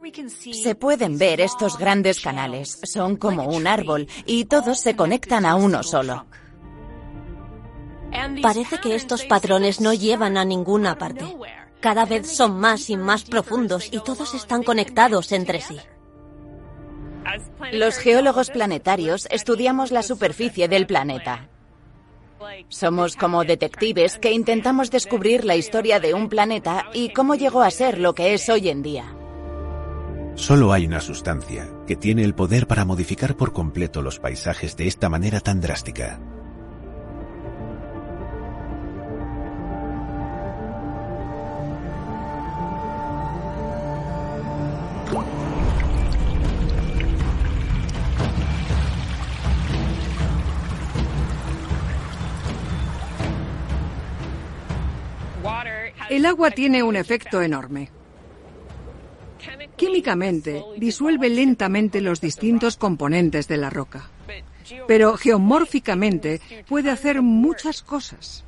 Se 0.52 0.74
pueden 0.74 1.16
ver 1.16 1.40
estos 1.40 1.78
grandes 1.78 2.20
canales. 2.20 2.78
Son 2.82 3.16
como 3.16 3.44
un 3.44 3.66
árbol 3.66 4.08
y 4.26 4.44
todos 4.44 4.78
se 4.78 4.94
conectan 4.94 5.46
a 5.46 5.54
uno 5.54 5.82
solo. 5.82 6.26
Parece 8.42 8.76
que 8.76 8.94
estos 8.94 9.24
patrones 9.24 9.80
no 9.80 9.94
llevan 9.94 10.36
a 10.36 10.44
ninguna 10.44 10.98
parte. 10.98 11.24
Cada 11.80 12.04
vez 12.04 12.30
son 12.30 12.60
más 12.60 12.90
y 12.90 12.98
más 12.98 13.24
profundos 13.24 13.88
y 13.90 14.00
todos 14.00 14.34
están 14.34 14.62
conectados 14.62 15.32
entre 15.32 15.62
sí. 15.62 15.78
Los 17.72 17.96
geólogos 17.96 18.50
planetarios 18.50 19.26
estudiamos 19.30 19.92
la 19.92 20.02
superficie 20.02 20.68
del 20.68 20.86
planeta. 20.86 21.48
Somos 22.68 23.16
como 23.16 23.44
detectives 23.44 24.18
que 24.18 24.32
intentamos 24.32 24.90
descubrir 24.90 25.44
la 25.44 25.56
historia 25.56 26.00
de 26.00 26.14
un 26.14 26.28
planeta 26.28 26.86
y 26.92 27.12
cómo 27.12 27.34
llegó 27.34 27.62
a 27.62 27.70
ser 27.70 27.98
lo 27.98 28.14
que 28.14 28.34
es 28.34 28.48
hoy 28.48 28.68
en 28.68 28.82
día. 28.82 29.04
Solo 30.34 30.72
hay 30.72 30.86
una 30.86 31.00
sustancia 31.00 31.68
que 31.86 31.94
tiene 31.94 32.24
el 32.24 32.34
poder 32.34 32.66
para 32.66 32.84
modificar 32.84 33.36
por 33.36 33.52
completo 33.52 34.02
los 34.02 34.18
paisajes 34.18 34.76
de 34.76 34.86
esta 34.86 35.08
manera 35.08 35.40
tan 35.40 35.60
drástica. 35.60 36.20
El 56.12 56.26
agua 56.26 56.50
tiene 56.50 56.82
un 56.82 56.94
efecto 56.94 57.40
enorme. 57.40 57.88
Químicamente, 59.76 60.62
disuelve 60.76 61.30
lentamente 61.30 62.02
los 62.02 62.20
distintos 62.20 62.76
componentes 62.76 63.48
de 63.48 63.56
la 63.56 63.70
roca. 63.70 64.10
Pero 64.86 65.16
geomórficamente 65.16 66.42
puede 66.68 66.90
hacer 66.90 67.22
muchas 67.22 67.80
cosas. 67.80 68.44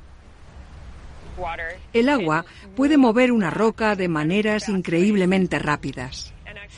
El 1.91 2.09
agua 2.09 2.45
puede 2.75 2.97
mover 2.97 3.31
una 3.31 3.49
roca 3.49 3.95
de 3.95 4.09
maneras 4.09 4.69
increíblemente 4.69 5.57
rápidas 5.57 6.35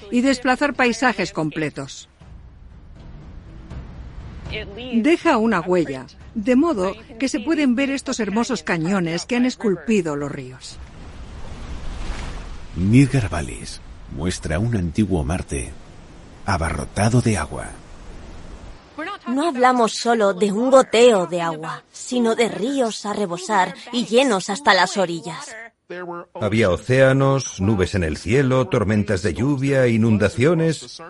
y 0.09 0.21
desplazar 0.21 0.73
paisajes 0.73 1.33
completos. 1.33 2.07
Deja 4.93 5.37
una 5.37 5.61
huella, 5.61 6.05
de 6.35 6.55
modo 6.55 6.95
que 7.19 7.29
se 7.29 7.39
pueden 7.39 7.75
ver 7.75 7.89
estos 7.89 8.19
hermosos 8.19 8.63
cañones 8.63 9.25
que 9.25 9.35
han 9.35 9.45
esculpido 9.45 10.15
los 10.15 10.31
ríos. 10.31 10.77
Nirgar 12.75 13.29
Vallis 13.29 13.81
muestra 14.15 14.59
un 14.59 14.75
antiguo 14.75 15.23
Marte 15.23 15.71
abarrotado 16.45 17.21
de 17.21 17.37
agua. 17.37 17.67
No 19.27 19.47
hablamos 19.47 19.93
solo 19.93 20.33
de 20.33 20.51
un 20.51 20.71
goteo 20.71 21.27
de 21.27 21.41
agua, 21.41 21.83
sino 21.91 22.35
de 22.35 22.47
ríos 22.47 23.05
a 23.05 23.13
rebosar 23.13 23.75
y 23.91 24.05
llenos 24.05 24.49
hasta 24.49 24.73
las 24.73 24.97
orillas. 24.97 25.55
Había 26.33 26.69
océanos, 26.69 27.61
nubes 27.61 27.95
en 27.95 28.03
el 28.03 28.17
cielo, 28.17 28.67
tormentas 28.67 29.21
de 29.21 29.33
lluvia, 29.33 29.87
inundaciones. 29.87 31.01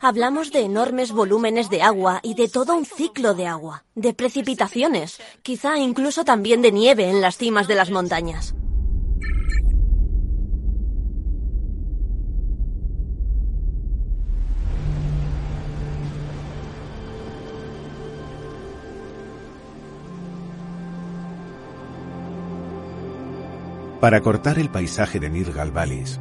Hablamos 0.00 0.52
de 0.52 0.60
enormes 0.60 1.12
volúmenes 1.12 1.68
de 1.68 1.82
agua 1.82 2.20
y 2.22 2.34
de 2.34 2.48
todo 2.48 2.74
un 2.74 2.86
ciclo 2.86 3.34
de 3.34 3.46
agua, 3.46 3.84
de 3.94 4.14
precipitaciones, 4.14 5.20
quizá 5.42 5.76
incluso 5.76 6.24
también 6.24 6.62
de 6.62 6.72
nieve 6.72 7.10
en 7.10 7.20
las 7.20 7.36
cimas 7.36 7.68
de 7.68 7.74
las 7.74 7.90
montañas. 7.90 8.54
Para 24.02 24.20
cortar 24.20 24.58
el 24.58 24.68
paisaje 24.68 25.20
de 25.20 25.30
Nirgal 25.30 25.70
Valleys, 25.70 26.18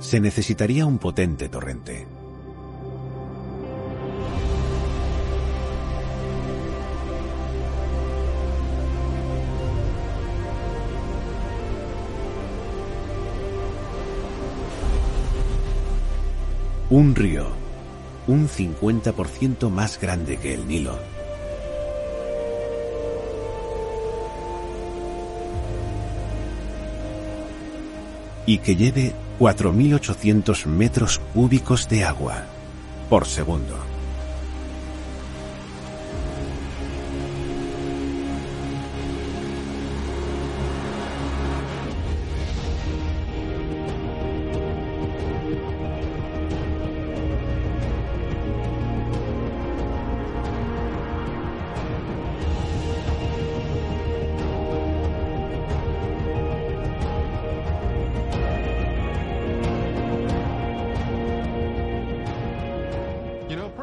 se 0.00 0.20
necesitaría 0.20 0.84
un 0.84 0.98
potente 0.98 1.48
torrente. 1.48 2.06
Un 16.90 17.14
río, 17.14 17.46
un 18.26 18.46
50% 18.46 19.70
más 19.70 19.98
grande 19.98 20.36
que 20.36 20.52
el 20.52 20.68
Nilo. 20.68 21.13
Y 28.46 28.58
que 28.58 28.76
lleve 28.76 29.12
4.800 29.38 30.66
metros 30.66 31.20
cúbicos 31.32 31.88
de 31.88 32.04
agua 32.04 32.44
por 33.08 33.26
segundo. 33.26 33.93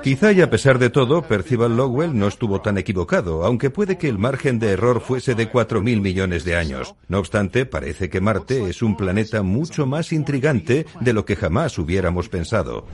Quizá 0.04 0.32
y 0.32 0.42
a 0.42 0.50
pesar 0.50 0.80
de 0.80 0.90
todo, 0.90 1.22
Percival 1.22 1.78
Lowell 1.78 2.18
no 2.18 2.28
estuvo 2.28 2.60
tan 2.60 2.80
equivocado, 2.80 3.46
aunque 3.46 3.70
puede 3.70 4.00
que 4.00 4.10
el 4.10 4.18
margen 4.18 4.58
de 4.58 4.72
error 4.72 5.00
fuese 5.00 5.36
de 5.36 5.52
4.000 5.52 6.02
millones 6.02 6.44
de 6.44 6.56
años. 6.56 6.96
No 7.08 7.20
obstante, 7.20 7.68
parece 7.68 8.10
que 8.10 8.20
Marte 8.20 8.68
es 8.68 8.82
un 8.82 8.98
planeta 8.98 9.44
mucho 9.44 9.86
más 9.86 10.12
intrigante 10.12 10.88
de 11.00 11.14
lo 11.14 11.24
que 11.24 11.36
jamás 11.36 11.78
hubiéramos 11.78 12.30
pensado. 12.30 12.88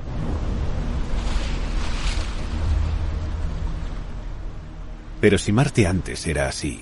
Pero 5.22 5.38
si 5.38 5.54
Marte 5.54 5.88
antes 5.88 6.28
era 6.28 6.50
así, 6.50 6.82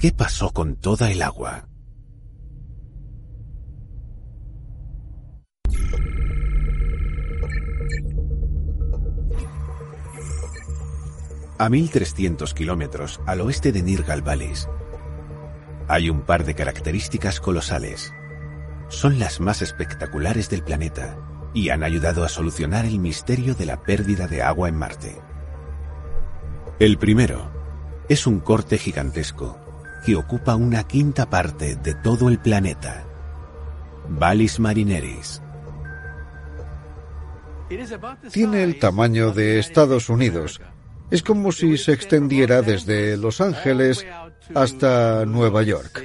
¿qué 0.00 0.10
pasó 0.10 0.50
con 0.50 0.74
toda 0.74 1.12
el 1.12 1.22
agua? 1.22 1.68
A 11.58 11.70
1300 11.70 12.52
kilómetros 12.52 13.18
al 13.24 13.40
oeste 13.40 13.72
de 13.72 13.82
Nirgal 13.82 14.20
Valleys, 14.20 14.68
hay 15.88 16.10
un 16.10 16.20
par 16.20 16.44
de 16.44 16.54
características 16.54 17.40
colosales. 17.40 18.12
Son 18.88 19.18
las 19.18 19.40
más 19.40 19.62
espectaculares 19.62 20.50
del 20.50 20.62
planeta 20.62 21.16
y 21.54 21.70
han 21.70 21.82
ayudado 21.82 22.24
a 22.24 22.28
solucionar 22.28 22.84
el 22.84 22.98
misterio 22.98 23.54
de 23.54 23.64
la 23.64 23.80
pérdida 23.80 24.26
de 24.26 24.42
agua 24.42 24.68
en 24.68 24.76
Marte. 24.76 25.16
El 26.78 26.98
primero 26.98 27.50
es 28.10 28.26
un 28.26 28.40
corte 28.40 28.76
gigantesco 28.76 29.58
que 30.04 30.14
ocupa 30.14 30.56
una 30.56 30.86
quinta 30.86 31.30
parte 31.30 31.76
de 31.76 31.94
todo 31.94 32.28
el 32.28 32.38
planeta. 32.38 33.06
Vallis 34.10 34.60
Marineris. 34.60 35.40
Tiene 38.30 38.62
el 38.62 38.78
tamaño 38.78 39.32
de 39.32 39.58
Estados 39.58 40.10
Unidos 40.10 40.60
es 41.10 41.22
como 41.22 41.52
si 41.52 41.76
se 41.78 41.92
extendiera 41.92 42.62
desde 42.62 43.16
Los 43.16 43.40
Ángeles 43.40 44.06
hasta 44.54 45.24
Nueva 45.24 45.62
York. 45.62 46.02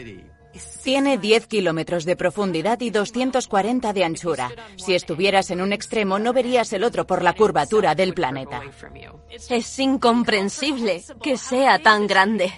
Tiene 0.84 1.18
10 1.18 1.48
kilómetros 1.48 2.06
de 2.06 2.16
profundidad 2.16 2.82
y 2.82 2.90
240 2.90 3.94
de 3.94 4.04
anchura. 4.04 4.52
Si 4.78 4.96
estuvieras 4.96 5.52
en 5.52 5.62
un 5.62 5.74
extremo 5.74 6.18
no 6.18 6.34
verías 6.34 6.74
el 6.74 6.84
otro 6.84 7.06
por 7.06 7.22
la 7.22 7.34
curvatura 7.34 7.94
del 7.94 8.14
planeta. 8.14 8.62
Es 9.50 9.80
incomprensible 9.80 11.04
que 11.22 11.38
sea 11.38 11.80
tan 11.80 12.08
grande. 12.08 12.52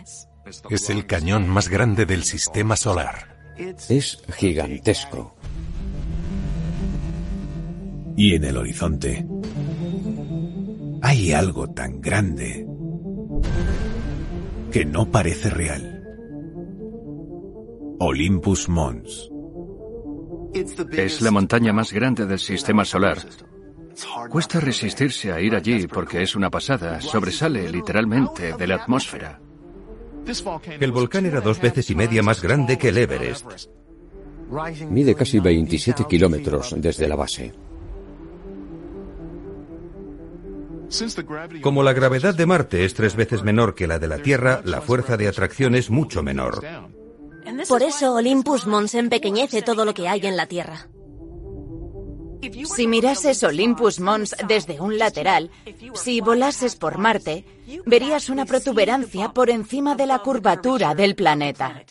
Es 0.69 0.89
el 0.89 1.05
cañón 1.05 1.49
más 1.49 1.67
grande 1.67 2.05
del 2.05 2.23
sistema 2.23 2.75
solar. 2.77 3.37
Es 3.89 4.23
gigantesco. 4.37 5.35
Y 8.15 8.35
en 8.35 8.43
el 8.45 8.57
horizonte 8.57 9.25
hay 11.03 11.33
algo 11.33 11.69
tan 11.69 11.99
grande 11.99 12.65
que 14.71 14.85
no 14.85 15.11
parece 15.11 15.49
real. 15.49 16.01
Olympus 17.99 18.69
Mons. 18.69 19.29
Es 20.93 21.21
la 21.21 21.31
montaña 21.31 21.73
más 21.73 21.91
grande 21.91 22.25
del 22.25 22.39
sistema 22.39 22.85
solar. 22.85 23.17
Cuesta 24.29 24.61
resistirse 24.61 25.33
a 25.33 25.41
ir 25.41 25.55
allí 25.55 25.87
porque 25.87 26.23
es 26.23 26.37
una 26.37 26.49
pasada, 26.49 27.01
sobresale 27.01 27.69
literalmente 27.69 28.53
de 28.53 28.65
la 28.65 28.75
atmósfera. 28.75 29.41
El 30.79 30.91
volcán 30.93 31.25
era 31.25 31.41
dos 31.41 31.59
veces 31.59 31.89
y 31.89 31.95
media 31.95 32.23
más 32.23 32.41
grande 32.41 32.77
que 32.77 32.89
el 32.89 32.97
Everest. 32.97 33.45
Mide 34.89 35.15
casi 35.15 35.39
27 35.39 36.05
kilómetros 36.07 36.73
desde 36.77 37.09
la 37.09 37.17
base. 37.17 37.53
Como 41.61 41.83
la 41.83 41.93
gravedad 41.93 42.35
de 42.35 42.45
Marte 42.45 42.85
es 42.85 42.93
tres 42.93 43.15
veces 43.15 43.43
menor 43.43 43.73
que 43.73 43.87
la 43.87 43.99
de 43.99 44.07
la 44.07 44.19
Tierra, 44.19 44.61
la 44.63 44.81
fuerza 44.81 45.17
de 45.17 45.27
atracción 45.27 45.75
es 45.75 45.89
mucho 45.89 46.21
menor. 46.21 46.63
Por 47.67 47.83
eso 47.83 48.13
Olympus 48.13 48.67
Mons 48.67 48.95
empequeñece 48.95 49.61
todo 49.61 49.85
lo 49.85 49.93
que 49.93 50.07
hay 50.07 50.21
en 50.25 50.37
la 50.37 50.47
Tierra. 50.47 50.87
Si 52.75 52.87
mirases 52.87 53.43
Olympus 53.43 53.99
Mons 53.99 54.35
desde 54.47 54.81
un 54.81 54.97
lateral, 54.97 55.49
si 55.93 56.19
volases 56.19 56.75
por 56.75 56.97
Marte, 56.97 57.45
verías 57.85 58.29
una 58.29 58.45
protuberancia 58.45 59.29
por 59.29 59.49
encima 59.49 59.95
de 59.95 60.07
la 60.07 60.19
curvatura 60.19 60.93
del 60.93 61.15
planeta. 61.15 61.83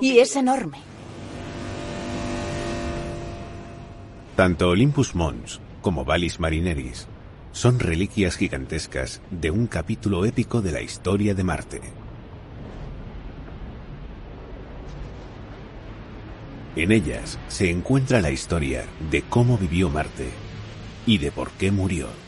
Y 0.00 0.18
es 0.18 0.34
enorme. 0.34 0.78
Tanto 4.34 4.68
Olympus 4.70 5.14
Mons 5.14 5.60
como 5.82 6.04
Vallis 6.04 6.40
Marineris 6.40 7.06
son 7.58 7.80
reliquias 7.80 8.36
gigantescas 8.36 9.20
de 9.32 9.50
un 9.50 9.66
capítulo 9.66 10.24
épico 10.24 10.62
de 10.62 10.70
la 10.70 10.80
historia 10.80 11.34
de 11.34 11.42
Marte. 11.42 11.80
En 16.76 16.92
ellas 16.92 17.36
se 17.48 17.68
encuentra 17.68 18.20
la 18.20 18.30
historia 18.30 18.84
de 19.10 19.22
cómo 19.22 19.58
vivió 19.58 19.90
Marte 19.90 20.28
y 21.04 21.18
de 21.18 21.32
por 21.32 21.50
qué 21.50 21.72
murió. 21.72 22.27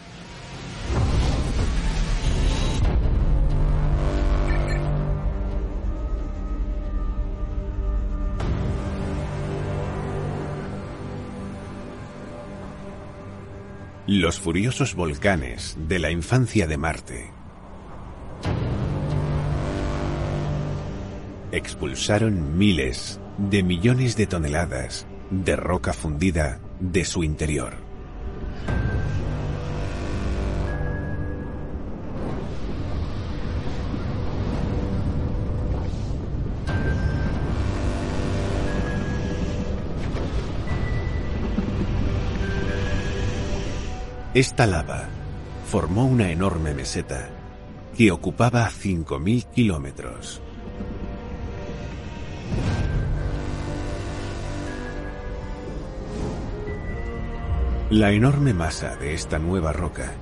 Los 14.13 14.41
furiosos 14.41 14.97
volcanes 14.97 15.77
de 15.87 16.01
la 16.01 16.11
infancia 16.11 16.67
de 16.67 16.77
Marte 16.77 17.31
expulsaron 21.53 22.59
miles 22.59 23.21
de 23.39 23.63
millones 23.63 24.17
de 24.17 24.27
toneladas 24.27 25.07
de 25.31 25.55
roca 25.55 25.93
fundida 25.93 26.59
de 26.81 27.05
su 27.05 27.23
interior. 27.23 27.90
Esta 44.33 44.65
lava 44.65 45.09
formó 45.67 46.07
una 46.07 46.31
enorme 46.31 46.73
meseta 46.73 47.31
que 47.97 48.13
ocupaba 48.13 48.71
5.000 48.71 49.51
kilómetros. 49.51 50.41
La 57.91 58.13
enorme 58.13 58.55
masa 58.55 58.95
de 58.95 59.15
esta 59.15 59.41
nueva 59.41 59.73
roca 59.73 60.13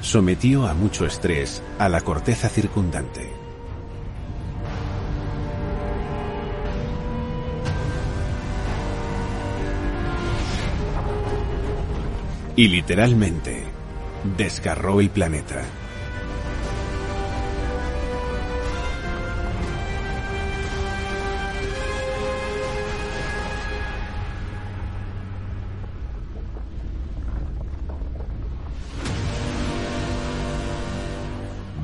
sometió 0.00 0.66
a 0.66 0.72
mucho 0.72 1.04
estrés 1.04 1.62
a 1.78 1.90
la 1.90 2.00
corteza 2.00 2.48
circundante 2.48 3.37
Y 12.58 12.66
literalmente, 12.66 13.62
desgarró 14.36 15.00
el 15.00 15.10
planeta. 15.10 15.62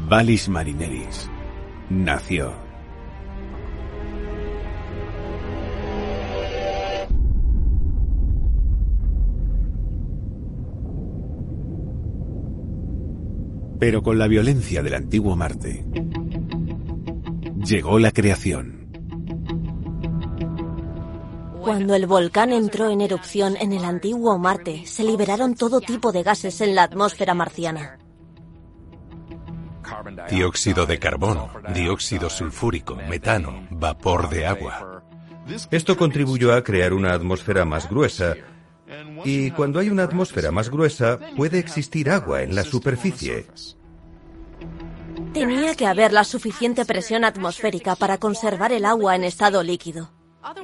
Valis 0.09 0.49
Marineris 0.49 1.31
nació. 1.89 2.74
Pero 13.79 14.03
con 14.03 14.19
la 14.19 14.27
violencia 14.27 14.83
del 14.83 14.95
antiguo 14.95 15.37
Marte, 15.37 15.85
llegó 17.65 17.99
la 17.99 18.11
creación. 18.13 18.85
Cuando 21.61 21.95
el 21.95 22.07
volcán 22.07 22.53
entró 22.53 22.91
en 22.91 23.01
erupción 23.01 23.57
en 23.59 23.73
el 23.73 23.85
antiguo 23.85 24.39
Marte, 24.39 24.83
se 24.87 25.03
liberaron 25.03 25.55
todo 25.55 25.81
tipo 25.81 26.13
de 26.13 26.23
gases 26.23 26.61
en 26.61 26.75
la 26.75 26.83
atmósfera 26.83 27.33
marciana. 27.33 27.99
Dióxido 30.31 30.87
de 30.87 30.99
carbono, 30.99 31.51
dióxido 31.75 32.29
sulfúrico, 32.29 32.97
metano, 32.97 33.67
vapor 33.71 34.29
de 34.29 34.47
agua. 34.47 35.03
Esto 35.71 35.97
contribuyó 35.97 36.55
a 36.55 36.63
crear 36.63 36.93
una 36.93 37.13
atmósfera 37.13 37.65
más 37.65 37.89
gruesa. 37.89 38.35
Y 39.25 39.51
cuando 39.53 39.79
hay 39.81 39.91
una 39.91 40.05
atmósfera 40.05 40.51
más 40.51 40.71
gruesa, 40.71 41.19
puede 41.37 41.59
existir 41.59 42.11
agua 42.11 42.43
en 42.43 42.55
la 42.55 42.65
superficie. 42.65 43.47
Tenía 45.33 45.75
que 45.75 45.87
haber 45.87 46.13
la 46.13 46.25
suficiente 46.25 46.85
presión 46.85 47.25
atmosférica 47.25 47.97
para 47.97 48.19
conservar 48.19 48.73
el 48.73 48.85
agua 48.85 49.17
en 49.17 49.25
estado 49.25 49.63
líquido. 49.63 50.13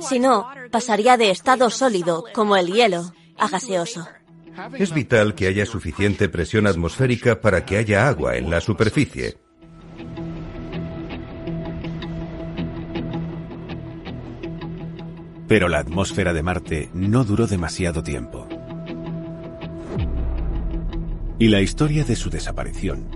Si 0.01 0.19
no, 0.19 0.49
pasaría 0.71 1.17
de 1.17 1.31
estado 1.31 1.71
sólido, 1.71 2.25
como 2.35 2.57
el 2.57 2.69
hielo, 2.69 3.13
a 3.39 3.49
gaseoso. 3.49 4.07
Es 4.79 4.93
vital 4.93 5.35
que 5.35 5.47
haya 5.47 5.65
suficiente 5.65 6.29
presión 6.29 6.67
atmosférica 6.67 7.41
para 7.41 7.65
que 7.65 7.79
haya 7.79 8.09
agua 8.09 8.37
en 8.37 8.51
la 8.51 8.61
superficie. 8.61 9.39
Pero 15.51 15.69
la 15.69 15.81
atmósfera 15.81 16.33
de 16.33 16.45
Marte 16.45 16.91
no 16.95 17.25
duró 17.25 17.49
demasiado 17.49 18.05
tiempo. 18.05 18.47
Y 21.41 21.49
la 21.49 21.61
historia 21.61 22.05
de 22.05 22.15
su 22.15 22.31
desaparición 22.31 23.09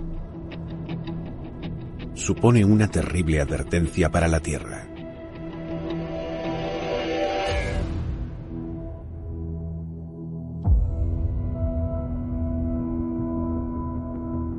supone 2.13 2.65
una 2.65 2.89
terrible 2.89 3.39
advertencia 3.39 4.11
para 4.11 4.27
la 4.27 4.41
Tierra. 4.41 4.85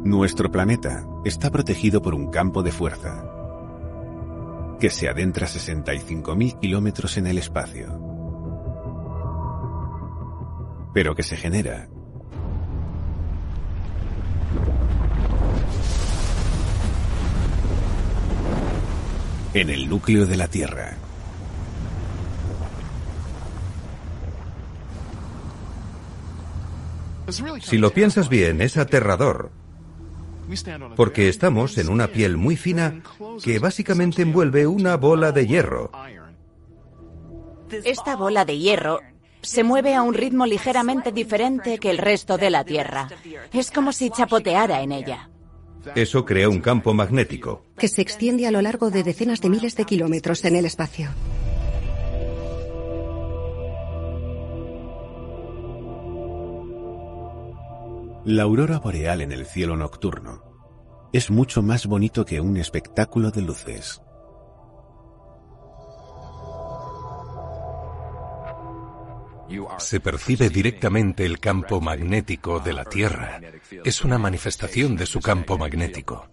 Nuestro 0.02 0.50
planeta 0.50 1.06
está 1.26 1.50
protegido 1.50 2.00
por 2.00 2.14
un 2.14 2.30
campo 2.30 2.62
de 2.62 2.72
fuerza 2.72 3.35
que 4.80 4.90
se 4.90 5.08
adentra 5.08 5.46
65.000 5.46 6.60
kilómetros 6.60 7.16
en 7.16 7.26
el 7.26 7.38
espacio, 7.38 8.00
pero 10.92 11.14
que 11.14 11.22
se 11.22 11.36
genera 11.36 11.88
en 19.54 19.70
el 19.70 19.88
núcleo 19.88 20.26
de 20.26 20.36
la 20.36 20.48
Tierra. 20.48 20.96
Si 27.62 27.78
lo 27.78 27.90
piensas 27.90 28.28
bien, 28.28 28.60
es 28.60 28.76
aterrador. 28.76 29.50
Porque 30.96 31.28
estamos 31.28 31.78
en 31.78 31.88
una 31.88 32.08
piel 32.08 32.36
muy 32.36 32.56
fina 32.56 33.02
que 33.42 33.58
básicamente 33.58 34.22
envuelve 34.22 34.66
una 34.66 34.96
bola 34.96 35.32
de 35.32 35.46
hierro. 35.46 35.90
Esta 37.84 38.16
bola 38.16 38.44
de 38.44 38.58
hierro 38.58 39.00
se 39.42 39.62
mueve 39.62 39.94
a 39.94 40.02
un 40.02 40.14
ritmo 40.14 40.46
ligeramente 40.46 41.12
diferente 41.12 41.78
que 41.78 41.90
el 41.90 41.98
resto 41.98 42.36
de 42.36 42.50
la 42.50 42.64
Tierra. 42.64 43.08
Es 43.52 43.70
como 43.70 43.92
si 43.92 44.10
chapoteara 44.10 44.82
en 44.82 44.92
ella. 44.92 45.30
Eso 45.94 46.24
crea 46.24 46.48
un 46.48 46.60
campo 46.60 46.94
magnético. 46.94 47.62
Que 47.78 47.88
se 47.88 48.02
extiende 48.02 48.46
a 48.46 48.50
lo 48.50 48.60
largo 48.60 48.90
de 48.90 49.04
decenas 49.04 49.40
de 49.40 49.50
miles 49.50 49.76
de 49.76 49.84
kilómetros 49.84 50.44
en 50.44 50.56
el 50.56 50.64
espacio. 50.64 51.10
La 58.28 58.42
aurora 58.42 58.80
boreal 58.80 59.20
en 59.20 59.30
el 59.30 59.46
cielo 59.46 59.76
nocturno 59.76 60.42
es 61.12 61.30
mucho 61.30 61.62
más 61.62 61.86
bonito 61.86 62.24
que 62.24 62.40
un 62.40 62.56
espectáculo 62.56 63.30
de 63.30 63.40
luces. 63.40 64.02
Se 69.78 70.00
percibe 70.00 70.48
directamente 70.48 71.24
el 71.24 71.38
campo 71.38 71.80
magnético 71.80 72.58
de 72.58 72.72
la 72.72 72.84
Tierra. 72.84 73.40
Es 73.84 74.04
una 74.04 74.18
manifestación 74.18 74.96
de 74.96 75.06
su 75.06 75.20
campo 75.20 75.56
magnético. 75.56 76.28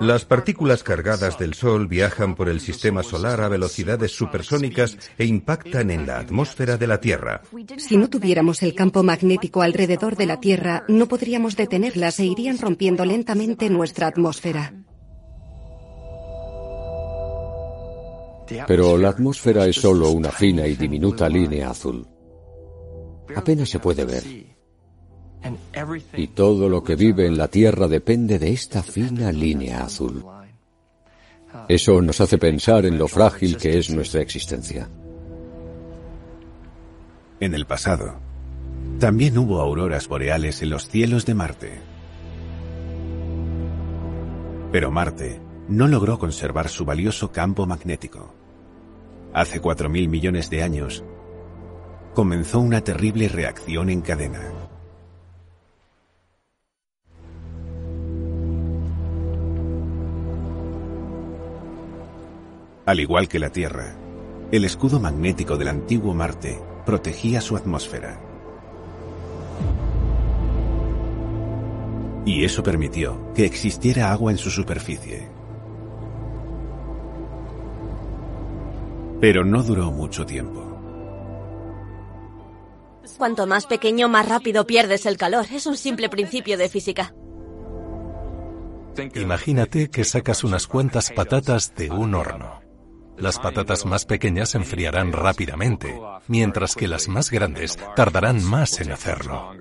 Las 0.00 0.24
partículas 0.24 0.82
cargadas 0.82 1.38
del 1.38 1.54
Sol 1.54 1.88
viajan 1.88 2.34
por 2.34 2.48
el 2.48 2.60
sistema 2.60 3.02
solar 3.02 3.40
a 3.40 3.48
velocidades 3.48 4.12
supersónicas 4.12 4.98
e 5.16 5.24
impactan 5.24 5.90
en 5.90 6.06
la 6.06 6.18
atmósfera 6.18 6.76
de 6.76 6.86
la 6.86 7.00
Tierra. 7.00 7.42
Si 7.78 7.96
no 7.96 8.08
tuviéramos 8.10 8.62
el 8.62 8.74
campo 8.74 9.02
magnético 9.02 9.62
alrededor 9.62 10.16
de 10.16 10.26
la 10.26 10.40
Tierra, 10.40 10.84
no 10.88 11.08
podríamos 11.08 11.56
detenerlas 11.56 12.20
e 12.20 12.26
irían 12.26 12.58
rompiendo 12.58 13.04
lentamente 13.04 13.70
nuestra 13.70 14.08
atmósfera. 14.08 14.74
Pero 18.66 18.96
la 18.96 19.10
atmósfera 19.10 19.66
es 19.66 19.76
solo 19.76 20.10
una 20.10 20.30
fina 20.30 20.66
y 20.66 20.76
diminuta 20.76 21.28
línea 21.28 21.70
azul. 21.70 22.06
Apenas 23.34 23.68
se 23.68 23.78
puede 23.78 24.04
ver. 24.04 24.24
Y 26.14 26.28
todo 26.28 26.68
lo 26.68 26.82
que 26.82 26.96
vive 26.96 27.26
en 27.26 27.36
la 27.36 27.48
Tierra 27.48 27.88
depende 27.88 28.38
de 28.38 28.52
esta 28.52 28.82
fina 28.82 29.30
línea 29.32 29.84
azul. 29.84 30.24
Eso 31.68 32.00
nos 32.02 32.20
hace 32.20 32.38
pensar 32.38 32.84
en 32.86 32.98
lo 32.98 33.08
frágil 33.08 33.56
que 33.56 33.78
es 33.78 33.90
nuestra 33.90 34.20
existencia. 34.20 34.88
En 37.40 37.54
el 37.54 37.66
pasado, 37.66 38.18
también 38.98 39.38
hubo 39.38 39.60
auroras 39.60 40.08
boreales 40.08 40.60
en 40.62 40.70
los 40.70 40.88
cielos 40.88 41.24
de 41.24 41.34
Marte. 41.34 41.72
Pero 44.72 44.90
Marte 44.90 45.40
no 45.68 45.86
logró 45.86 46.18
conservar 46.18 46.68
su 46.68 46.84
valioso 46.84 47.30
campo 47.30 47.66
magnético. 47.66 48.34
Hace 49.32 49.62
4.000 49.62 50.08
millones 50.08 50.50
de 50.50 50.62
años, 50.62 51.04
comenzó 52.14 52.58
una 52.60 52.82
terrible 52.82 53.28
reacción 53.28 53.88
en 53.90 54.00
cadena. 54.00 54.57
Al 62.88 63.00
igual 63.00 63.28
que 63.28 63.38
la 63.38 63.50
Tierra, 63.50 63.94
el 64.50 64.64
escudo 64.64 64.98
magnético 64.98 65.58
del 65.58 65.68
antiguo 65.68 66.14
Marte 66.14 66.58
protegía 66.86 67.42
su 67.42 67.54
atmósfera. 67.54 68.18
Y 72.24 72.44
eso 72.46 72.62
permitió 72.62 73.30
que 73.34 73.44
existiera 73.44 74.10
agua 74.10 74.32
en 74.32 74.38
su 74.38 74.48
superficie. 74.48 75.28
Pero 79.20 79.44
no 79.44 79.62
duró 79.62 79.90
mucho 79.90 80.24
tiempo. 80.24 80.64
Cuanto 83.18 83.46
más 83.46 83.66
pequeño, 83.66 84.08
más 84.08 84.26
rápido 84.26 84.66
pierdes 84.66 85.04
el 85.04 85.18
calor. 85.18 85.44
Es 85.52 85.66
un 85.66 85.76
simple 85.76 86.08
principio 86.08 86.56
de 86.56 86.70
física. 86.70 87.12
Imagínate 89.14 89.90
que 89.90 90.04
sacas 90.04 90.42
unas 90.42 90.66
cuantas 90.66 91.10
patatas 91.10 91.74
de 91.74 91.90
un 91.90 92.14
horno. 92.14 92.66
Las 93.18 93.38
patatas 93.38 93.84
más 93.84 94.04
pequeñas 94.04 94.50
se 94.50 94.58
enfriarán 94.58 95.12
rápidamente, 95.12 96.00
mientras 96.28 96.74
que 96.74 96.88
las 96.88 97.08
más 97.08 97.30
grandes 97.30 97.78
tardarán 97.96 98.44
más 98.44 98.80
en 98.80 98.92
hacerlo. 98.92 99.52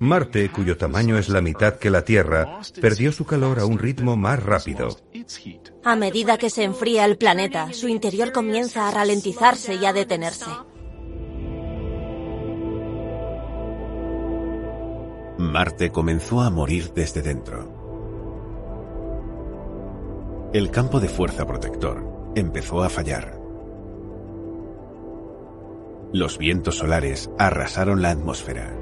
Marte, 0.00 0.50
cuyo 0.50 0.76
tamaño 0.76 1.18
es 1.18 1.28
la 1.28 1.42
mitad 1.42 1.76
que 1.76 1.90
la 1.90 2.04
Tierra, 2.04 2.60
perdió 2.80 3.12
su 3.12 3.26
calor 3.26 3.60
a 3.60 3.66
un 3.66 3.78
ritmo 3.78 4.16
más 4.16 4.42
rápido. 4.42 4.96
A 5.84 5.96
medida 5.96 6.38
que 6.38 6.48
se 6.50 6.64
enfría 6.64 7.04
el 7.04 7.18
planeta, 7.18 7.72
su 7.72 7.88
interior 7.88 8.32
comienza 8.32 8.88
a 8.88 8.90
ralentizarse 8.90 9.74
y 9.74 9.84
a 9.84 9.92
detenerse. 9.92 10.50
Marte 15.38 15.90
comenzó 15.90 16.40
a 16.40 16.50
morir 16.50 16.92
desde 16.94 17.20
dentro. 17.20 17.80
El 20.54 20.70
campo 20.70 21.00
de 21.00 21.08
fuerza 21.08 21.46
protector, 21.46 22.11
empezó 22.34 22.82
a 22.82 22.88
fallar. 22.88 23.38
Los 26.12 26.38
vientos 26.38 26.78
solares 26.78 27.30
arrasaron 27.38 28.02
la 28.02 28.10
atmósfera. 28.10 28.76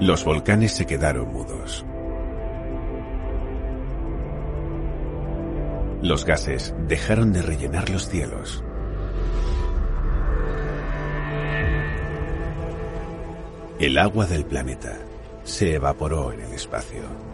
Los 0.00 0.24
volcanes 0.24 0.72
se 0.72 0.86
quedaron 0.86 1.32
mudos. 1.32 1.84
Los 6.02 6.24
gases 6.24 6.74
dejaron 6.88 7.32
de 7.32 7.42
rellenar 7.42 7.90
los 7.90 8.08
cielos. 8.08 8.64
El 13.78 13.98
agua 13.98 14.26
del 14.26 14.44
planeta 14.44 14.96
se 15.42 15.74
evaporó 15.74 16.32
en 16.32 16.40
el 16.40 16.52
espacio. 16.52 17.29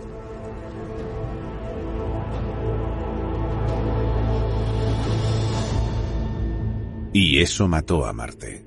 Y 7.13 7.41
eso 7.41 7.67
mató 7.69 8.05
a 8.07 8.13
Marte. 8.13 8.65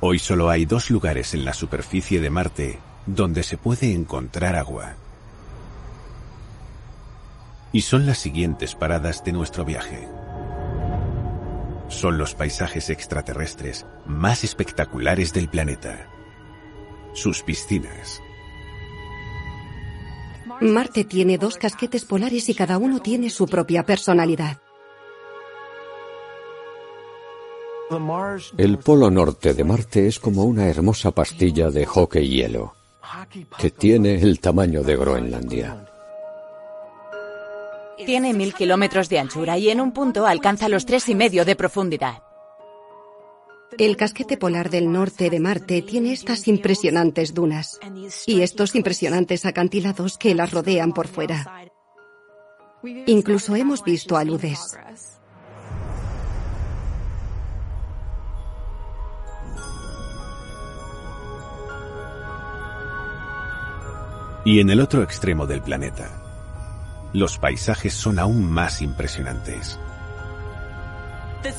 Hoy 0.00 0.18
solo 0.18 0.50
hay 0.50 0.66
dos 0.66 0.90
lugares 0.90 1.32
en 1.32 1.46
la 1.46 1.54
superficie 1.54 2.20
de 2.20 2.28
Marte 2.28 2.78
donde 3.06 3.42
se 3.42 3.56
puede 3.56 3.92
encontrar 3.92 4.56
agua. 4.56 4.96
Y 7.72 7.80
son 7.82 8.06
las 8.06 8.18
siguientes 8.18 8.74
paradas 8.74 9.24
de 9.24 9.32
nuestro 9.32 9.64
viaje. 9.64 10.08
Son 11.88 12.18
los 12.18 12.34
paisajes 12.34 12.90
extraterrestres 12.90 13.86
más 14.06 14.44
espectaculares 14.44 15.32
del 15.32 15.48
planeta. 15.48 16.13
Sus 17.14 17.42
piscinas. 17.42 18.22
Marte 20.60 21.04
tiene 21.04 21.38
dos 21.38 21.56
casquetes 21.56 22.04
polares 22.04 22.48
y 22.48 22.54
cada 22.54 22.78
uno 22.78 23.00
tiene 23.00 23.30
su 23.30 23.46
propia 23.46 23.84
personalidad. 23.84 24.58
El 28.56 28.78
polo 28.78 29.10
norte 29.10 29.54
de 29.54 29.62
Marte 29.62 30.06
es 30.06 30.18
como 30.18 30.44
una 30.44 30.68
hermosa 30.68 31.10
pastilla 31.10 31.70
de 31.70 31.84
hockey 31.86 32.28
hielo, 32.28 32.74
que 33.58 33.70
tiene 33.70 34.14
el 34.14 34.40
tamaño 34.40 34.82
de 34.82 34.96
Groenlandia. 34.96 35.86
Tiene 38.04 38.32
mil 38.32 38.54
kilómetros 38.54 39.08
de 39.08 39.20
anchura 39.20 39.56
y 39.58 39.70
en 39.70 39.80
un 39.80 39.92
punto 39.92 40.26
alcanza 40.26 40.68
los 40.68 40.86
tres 40.86 41.08
y 41.08 41.14
medio 41.14 41.44
de 41.44 41.54
profundidad. 41.54 42.22
El 43.78 43.96
casquete 43.96 44.36
polar 44.36 44.70
del 44.70 44.90
norte 44.92 45.30
de 45.30 45.40
Marte 45.40 45.82
tiene 45.82 46.12
estas 46.12 46.46
impresionantes 46.46 47.34
dunas 47.34 47.80
y 48.26 48.42
estos 48.42 48.74
impresionantes 48.74 49.46
acantilados 49.46 50.16
que 50.16 50.34
las 50.34 50.52
rodean 50.52 50.92
por 50.92 51.08
fuera. 51.08 51.70
Incluso 53.06 53.56
hemos 53.56 53.82
visto 53.82 54.16
aludes. 54.16 54.76
Y 64.44 64.60
en 64.60 64.68
el 64.68 64.80
otro 64.80 65.02
extremo 65.02 65.46
del 65.46 65.62
planeta, 65.62 67.10
los 67.14 67.38
paisajes 67.38 67.94
son 67.94 68.18
aún 68.18 68.50
más 68.50 68.82
impresionantes. 68.82 69.78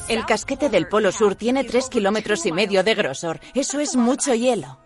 El 0.08 0.26
casquete 0.26 0.70
del 0.70 0.88
Polo 0.88 1.12
Sur 1.12 1.36
tiene 1.36 1.64
tres 1.64 1.90
kilómetros 1.90 2.46
y 2.46 2.52
medio 2.52 2.84
de 2.84 2.96
grosor. 2.96 3.40
Eso 3.54 3.80
es 3.80 3.96
mucho 3.96 4.34
hielo. 4.34 4.78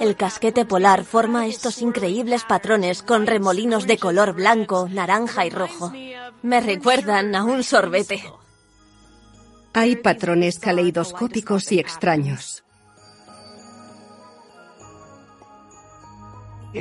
El 0.00 0.16
casquete 0.16 0.64
polar 0.64 1.04
forma 1.04 1.46
estos 1.46 1.80
increíbles 1.82 2.44
patrones 2.44 3.02
con 3.02 3.26
remolinos 3.26 3.86
de 3.86 3.98
color 3.98 4.34
blanco, 4.34 4.88
naranja 4.90 5.46
y 5.46 5.50
rojo. 5.50 5.92
Me 6.42 6.60
recuerdan 6.60 7.34
a 7.34 7.44
un 7.44 7.62
sorbete. 7.62 8.22
Hay 9.72 9.96
patrones 9.96 10.58
caleidoscópicos 10.58 11.72
y 11.72 11.78
extraños. 11.78 12.64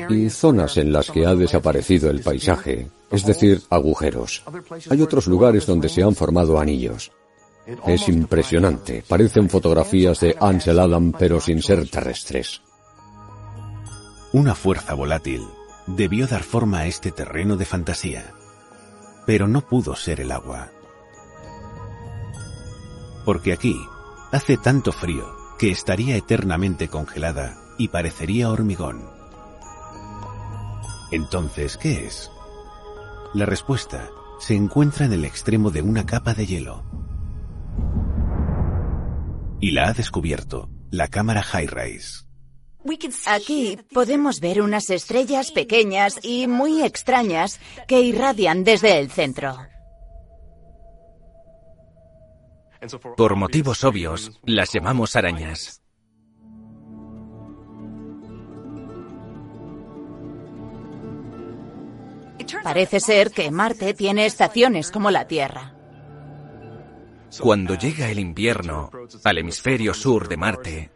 y 0.10 0.30
zonas 0.30 0.78
en 0.78 0.94
las 0.94 1.12
que 1.12 1.26
ha 1.26 1.36
desaparecido 1.36 2.10
el 2.10 2.22
paisaje, 2.22 2.90
es 3.12 3.26
decir, 3.26 3.62
agujeros. 3.70 4.44
Hay 4.90 5.02
otros 5.02 5.28
lugares 5.28 5.66
donde 5.66 5.90
se 5.90 6.04
han 6.04 6.16
formado 6.16 6.60
anillos. 6.60 7.12
Es 7.86 8.08
impresionante, 8.10 9.04
parecen 9.08 9.50
fotografías 9.50 10.20
de 10.20 10.36
Ansel 10.40 10.80
Adam 10.80 11.12
pero 11.12 11.40
sin 11.40 11.62
ser 11.62 11.88
terrestres. 11.90 12.62
Una 14.34 14.56
fuerza 14.56 14.94
volátil 14.94 15.46
debió 15.88 16.26
dar 16.26 16.44
forma 16.44 16.80
a 16.80 16.88
este 16.88 17.12
terreno 17.12 17.58
de 17.58 17.66
fantasía, 17.66 18.34
pero 19.26 19.48
no 19.48 19.62
pudo 19.62 19.96
ser 19.96 20.22
el 20.22 20.32
agua. 20.32 20.72
Porque 23.26 23.54
aquí 23.54 23.76
hace 24.32 24.58
tanto 24.58 24.92
frío 24.92 25.36
que 25.60 25.70
estaría 25.70 26.16
eternamente 26.16 26.88
congelada 26.88 27.58
y 27.78 27.90
parecería 27.90 28.50
hormigón. 28.50 29.08
Entonces, 31.12 31.78
¿qué 31.78 32.08
es? 32.08 32.31
La 33.34 33.46
respuesta 33.46 34.10
se 34.40 34.56
encuentra 34.56 35.06
en 35.06 35.14
el 35.14 35.24
extremo 35.24 35.72
de 35.72 35.82
una 35.82 36.06
capa 36.06 36.34
de 36.34 36.46
hielo. 36.46 36.84
Y 39.62 39.72
la 39.72 39.88
ha 39.88 39.94
descubierto 39.94 40.70
la 40.90 41.08
cámara 41.08 41.42
High-Rise. 41.42 42.26
Aquí 43.28 43.78
podemos 43.94 44.42
ver 44.42 44.62
unas 44.62 44.90
estrellas 44.90 45.52
pequeñas 45.52 46.20
y 46.24 46.48
muy 46.48 46.84
extrañas 46.84 47.60
que 47.88 48.02
irradian 48.02 48.66
desde 48.66 49.00
el 49.00 49.10
centro. 49.10 49.58
Por 53.16 53.36
motivos 53.36 53.84
obvios, 53.84 54.42
las 54.44 54.74
llamamos 54.74 55.16
arañas. 55.16 55.81
Parece 62.64 63.00
ser 63.00 63.32
que 63.32 63.52
Marte 63.52 63.94
tiene 63.94 64.26
estaciones 64.26 64.92
como 64.92 65.12
la 65.12 65.28
Tierra. 65.28 65.76
Cuando 67.40 67.76
llega 67.76 68.10
el 68.10 68.20
invierno 68.20 68.92
al 69.24 69.38
hemisferio 69.38 69.94
sur 69.94 70.28
de 70.28 70.38
Marte, 70.38 70.92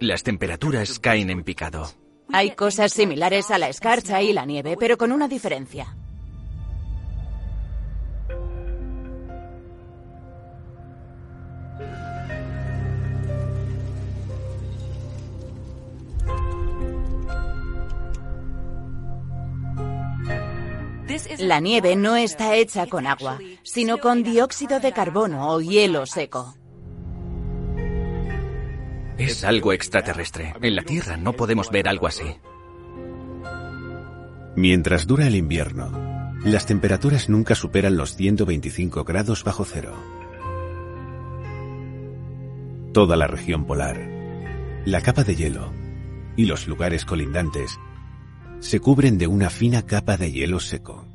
las 0.00 0.22
temperaturas 0.22 0.98
caen 0.98 1.30
en 1.30 1.44
picado. 1.44 1.88
Hay 2.30 2.50
cosas 2.50 2.92
similares 2.92 3.50
a 3.50 3.58
la 3.58 3.68
escarcha 3.68 4.20
y 4.20 4.34
la 4.34 4.44
nieve, 4.44 4.76
pero 4.78 4.98
con 4.98 5.12
una 5.12 5.28
diferencia. 5.28 5.96
La 21.38 21.60
nieve 21.60 21.96
no 21.96 22.16
está 22.16 22.54
hecha 22.56 22.86
con 22.86 23.06
agua, 23.06 23.38
sino 23.62 23.98
con 23.98 24.22
dióxido 24.22 24.80
de 24.80 24.92
carbono 24.92 25.50
o 25.52 25.60
hielo 25.60 26.06
seco. 26.06 26.54
Es 29.18 29.42
algo 29.42 29.72
extraterrestre. 29.72 30.54
En 30.62 30.76
la 30.76 30.82
Tierra 30.82 31.16
no 31.16 31.32
podemos 31.32 31.70
ver 31.70 31.88
algo 31.88 32.06
así. 32.06 32.36
Mientras 34.54 35.06
dura 35.06 35.26
el 35.26 35.34
invierno, 35.34 35.90
las 36.44 36.66
temperaturas 36.66 37.28
nunca 37.28 37.56
superan 37.56 37.96
los 37.96 38.14
125 38.14 39.02
grados 39.04 39.42
bajo 39.42 39.64
cero. 39.64 39.94
Toda 42.92 43.16
la 43.16 43.26
región 43.26 43.66
polar, 43.66 44.08
la 44.84 45.00
capa 45.00 45.24
de 45.24 45.34
hielo 45.34 45.72
y 46.36 46.46
los 46.46 46.68
lugares 46.68 47.04
colindantes 47.04 47.78
se 48.60 48.78
cubren 48.78 49.18
de 49.18 49.26
una 49.26 49.50
fina 49.50 49.82
capa 49.82 50.16
de 50.16 50.30
hielo 50.30 50.60
seco. 50.60 51.07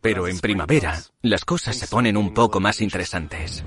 Pero 0.00 0.28
en 0.28 0.38
primavera, 0.38 0.98
las 1.22 1.44
cosas 1.44 1.76
se 1.76 1.86
ponen 1.86 2.16
un 2.16 2.32
poco 2.32 2.58
más 2.60 2.80
interesantes. 2.80 3.64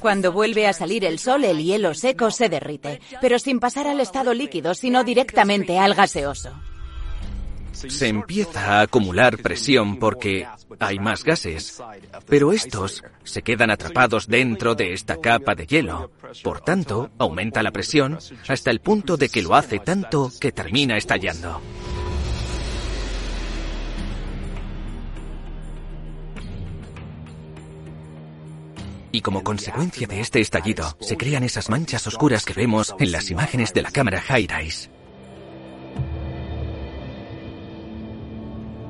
Cuando 0.00 0.32
vuelve 0.32 0.66
a 0.66 0.72
salir 0.72 1.04
el 1.04 1.20
sol, 1.20 1.44
el 1.44 1.62
hielo 1.62 1.94
seco 1.94 2.32
se 2.32 2.48
derrite, 2.48 3.00
pero 3.20 3.38
sin 3.38 3.60
pasar 3.60 3.86
al 3.86 4.00
estado 4.00 4.34
líquido, 4.34 4.74
sino 4.74 5.04
directamente 5.04 5.78
al 5.78 5.94
gaseoso. 5.94 6.52
Se 7.72 8.08
empieza 8.08 8.78
a 8.78 8.80
acumular 8.82 9.38
presión 9.38 9.98
porque 9.98 10.46
hay 10.78 10.98
más 10.98 11.24
gases, 11.24 11.82
pero 12.26 12.52
estos 12.52 13.02
se 13.24 13.42
quedan 13.42 13.70
atrapados 13.70 14.26
dentro 14.26 14.74
de 14.74 14.92
esta 14.92 15.20
capa 15.20 15.54
de 15.54 15.66
hielo. 15.66 16.10
Por 16.42 16.60
tanto, 16.60 17.10
aumenta 17.18 17.62
la 17.62 17.72
presión 17.72 18.18
hasta 18.48 18.70
el 18.70 18.80
punto 18.80 19.16
de 19.16 19.28
que 19.28 19.42
lo 19.42 19.54
hace 19.54 19.78
tanto 19.78 20.30
que 20.40 20.52
termina 20.52 20.96
estallando. 20.96 21.60
Y 29.14 29.20
como 29.20 29.44
consecuencia 29.44 30.06
de 30.06 30.20
este 30.20 30.40
estallido, 30.40 30.96
se 31.00 31.18
crean 31.18 31.44
esas 31.44 31.68
manchas 31.68 32.06
oscuras 32.06 32.46
que 32.46 32.54
vemos 32.54 32.94
en 32.98 33.12
las 33.12 33.30
imágenes 33.30 33.74
de 33.74 33.82
la 33.82 33.90
cámara 33.90 34.22
High-Rise. 34.22 35.01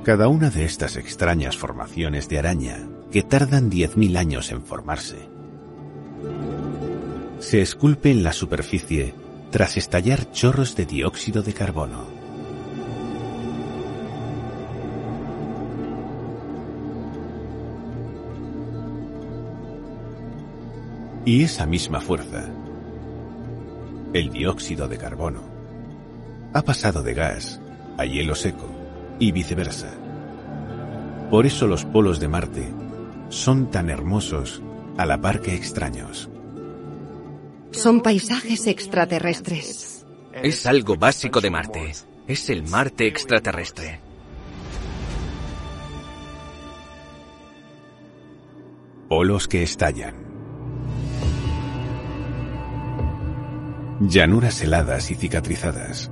Cada 0.05 0.27
una 0.27 0.51
de 0.51 0.65
estas 0.65 0.97
extrañas 0.97 1.57
formaciones 1.57 2.29
de 2.29 2.37
araña, 2.37 2.89
que 3.13 3.23
tardan 3.23 3.71
10.000 3.71 4.17
años 4.17 4.51
en 4.51 4.61
formarse, 4.61 5.29
se 7.39 7.63
esculpe 7.63 8.11
en 8.11 8.25
la 8.25 8.33
superficie 8.33 9.15
tras 9.53 9.77
estallar 9.77 10.33
chorros 10.33 10.75
de 10.75 10.87
dióxido 10.87 11.45
de 11.45 11.53
carbono. 11.53 12.05
Y 21.25 21.45
esa 21.45 21.65
misma 21.65 22.01
fuerza, 22.01 22.47
el 24.13 24.31
dióxido 24.31 24.89
de 24.89 24.99
carbono, 24.99 25.43
ha 26.55 26.63
pasado 26.63 27.05
de 27.05 27.15
gas 27.15 27.61
a 27.99 28.05
hielo 28.05 28.35
seco 28.35 28.82
y 29.23 29.31
viceversa. 29.31 29.89
Por 31.31 31.47
eso 31.47 31.69
los 31.69 31.85
polos 31.85 32.19
de 32.19 32.27
Marte 32.27 32.69
son 33.29 33.71
tan 33.71 33.89
hermosos 33.89 34.61
a 34.99 35.07
la 35.07 35.21
par 35.21 35.41
que 35.41 35.55
extraños. 35.55 36.29
Son 37.71 38.01
paisajes 38.01 38.67
extraterrestres. 38.67 40.05
Es 40.33 40.67
algo 40.67 40.97
básico 40.97 41.41
de 41.41 41.51
Marte. 41.51 41.93
Es 42.27 42.51
el 42.51 42.69
Marte 42.69 43.07
extraterrestre. 43.07 44.01
Polos 49.09 49.47
que 49.47 49.63
estallan. 49.63 50.17
Llanuras 54.01 54.61
heladas 54.63 55.13
y 55.13 55.15
cicatrizadas. 55.15 56.11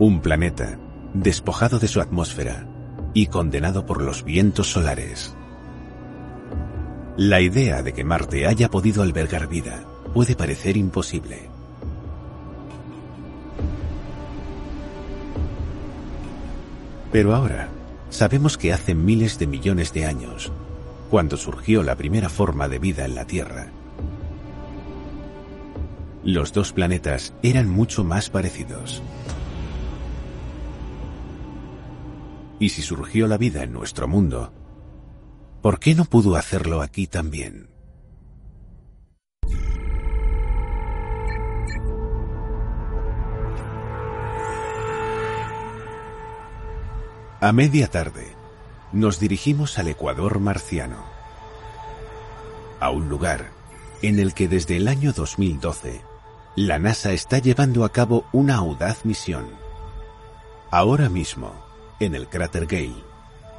Un 0.00 0.20
planeta 0.20 0.78
despojado 1.12 1.80
de 1.80 1.88
su 1.88 2.00
atmósfera 2.00 2.68
y 3.14 3.26
condenado 3.26 3.84
por 3.84 4.00
los 4.00 4.22
vientos 4.22 4.70
solares. 4.70 5.34
La 7.16 7.40
idea 7.40 7.82
de 7.82 7.92
que 7.92 8.04
Marte 8.04 8.46
haya 8.46 8.70
podido 8.70 9.02
albergar 9.02 9.48
vida 9.48 9.84
puede 10.14 10.36
parecer 10.36 10.76
imposible. 10.76 11.50
Pero 17.10 17.34
ahora 17.34 17.68
sabemos 18.08 18.56
que 18.56 18.72
hace 18.72 18.94
miles 18.94 19.40
de 19.40 19.48
millones 19.48 19.92
de 19.92 20.06
años, 20.06 20.52
cuando 21.10 21.36
surgió 21.36 21.82
la 21.82 21.96
primera 21.96 22.28
forma 22.28 22.68
de 22.68 22.78
vida 22.78 23.04
en 23.04 23.16
la 23.16 23.24
Tierra, 23.24 23.72
los 26.22 26.52
dos 26.52 26.72
planetas 26.72 27.34
eran 27.42 27.68
mucho 27.68 28.04
más 28.04 28.30
parecidos. 28.30 29.02
Y 32.60 32.70
si 32.70 32.82
surgió 32.82 33.28
la 33.28 33.38
vida 33.38 33.62
en 33.62 33.72
nuestro 33.72 34.08
mundo, 34.08 34.52
¿por 35.62 35.78
qué 35.78 35.94
no 35.94 36.04
pudo 36.04 36.36
hacerlo 36.36 36.82
aquí 36.82 37.06
también? 37.06 37.68
A 47.40 47.52
media 47.52 47.86
tarde, 47.86 48.34
nos 48.92 49.20
dirigimos 49.20 49.78
al 49.78 49.86
Ecuador 49.86 50.40
marciano, 50.40 51.04
a 52.80 52.90
un 52.90 53.08
lugar 53.08 53.50
en 54.02 54.18
el 54.18 54.34
que 54.34 54.48
desde 54.48 54.76
el 54.76 54.88
año 54.88 55.12
2012 55.12 56.00
la 56.56 56.80
NASA 56.80 57.12
está 57.12 57.38
llevando 57.38 57.84
a 57.84 57.92
cabo 57.92 58.24
una 58.32 58.56
audaz 58.56 59.04
misión. 59.04 59.46
Ahora 60.72 61.08
mismo, 61.08 61.67
en 62.00 62.14
el 62.14 62.28
cráter 62.28 62.66
Gale, 62.66 63.04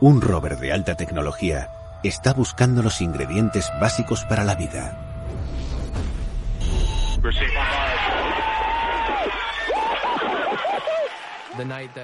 un 0.01 0.21
rover 0.21 0.57
de 0.57 0.71
alta 0.71 0.95
tecnología 0.95 1.69
está 2.03 2.33
buscando 2.33 2.81
los 2.81 3.01
ingredientes 3.01 3.69
básicos 3.81 4.23
para 4.25 4.43
la 4.43 4.55
vida. 4.55 5.05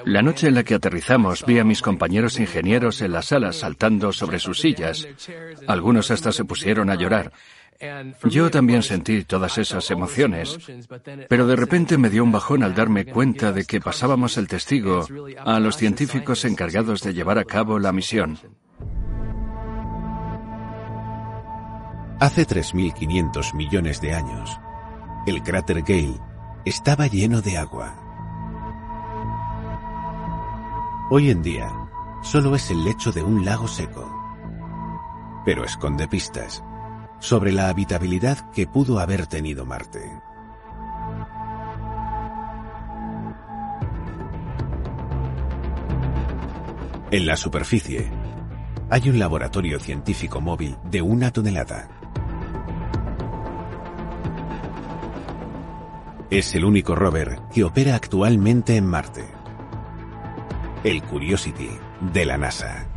La 0.03 0.21
noche 0.21 0.47
en 0.47 0.55
la 0.55 0.63
que 0.63 0.75
aterrizamos 0.75 1.45
vi 1.45 1.59
a 1.59 1.63
mis 1.63 1.81
compañeros 1.81 2.39
ingenieros 2.39 3.01
en 3.01 3.13
la 3.13 3.21
sala 3.21 3.53
saltando 3.53 4.11
sobre 4.11 4.39
sus 4.39 4.59
sillas. 4.59 5.07
Algunos 5.67 6.11
hasta 6.11 6.33
se 6.33 6.43
pusieron 6.43 6.89
a 6.89 6.95
llorar. 6.95 7.31
Yo 8.23 8.49
también 8.49 8.83
sentí 8.83 9.23
todas 9.23 9.57
esas 9.57 9.89
emociones, 9.91 10.57
pero 11.27 11.45
de 11.45 11.55
repente 11.55 11.97
me 11.97 12.09
dio 12.09 12.23
un 12.23 12.31
bajón 12.31 12.63
al 12.63 12.73
darme 12.73 13.05
cuenta 13.05 13.51
de 13.51 13.65
que 13.65 13.81
pasábamos 13.81 14.37
el 14.37 14.47
testigo 14.47 15.05
a 15.43 15.59
los 15.59 15.75
científicos 15.75 16.45
encargados 16.45 17.01
de 17.01 17.13
llevar 17.13 17.37
a 17.37 17.43
cabo 17.43 17.79
la 17.79 17.91
misión. 17.91 18.39
Hace 22.19 22.47
3.500 22.47 23.53
millones 23.55 23.99
de 23.99 24.13
años, 24.13 24.57
el 25.27 25.43
cráter 25.43 25.81
Gale 25.81 26.19
estaba 26.63 27.07
lleno 27.07 27.41
de 27.41 27.57
agua. 27.57 28.01
Hoy 31.11 31.29
en 31.29 31.43
día, 31.43 31.69
solo 32.23 32.55
es 32.55 32.71
el 32.71 32.83
lecho 32.85 33.11
de 33.11 33.21
un 33.21 33.43
lago 33.43 33.67
seco, 33.67 34.09
pero 35.43 35.65
esconde 35.65 36.07
pistas 36.07 36.63
sobre 37.19 37.51
la 37.51 37.69
habitabilidad 37.69 38.51
que 38.51 38.67
pudo 38.67 38.99
haber 38.99 39.27
tenido 39.27 39.65
Marte. 39.65 40.11
En 47.11 47.25
la 47.25 47.37
superficie 47.37 48.11
hay 48.89 49.09
un 49.09 49.19
laboratorio 49.19 49.79
científico 49.79 50.41
móvil 50.41 50.77
de 50.89 51.01
una 51.01 51.31
tonelada. 51.31 51.87
Es 56.29 56.55
el 56.55 56.65
único 56.65 56.95
rover 56.95 57.39
que 57.53 57.63
opera 57.63 57.95
actualmente 57.95 58.75
en 58.75 58.85
Marte. 58.85 59.23
El 60.83 61.03
Curiosity 61.03 61.69
de 62.13 62.25
la 62.25 62.37
NASA. 62.37 62.94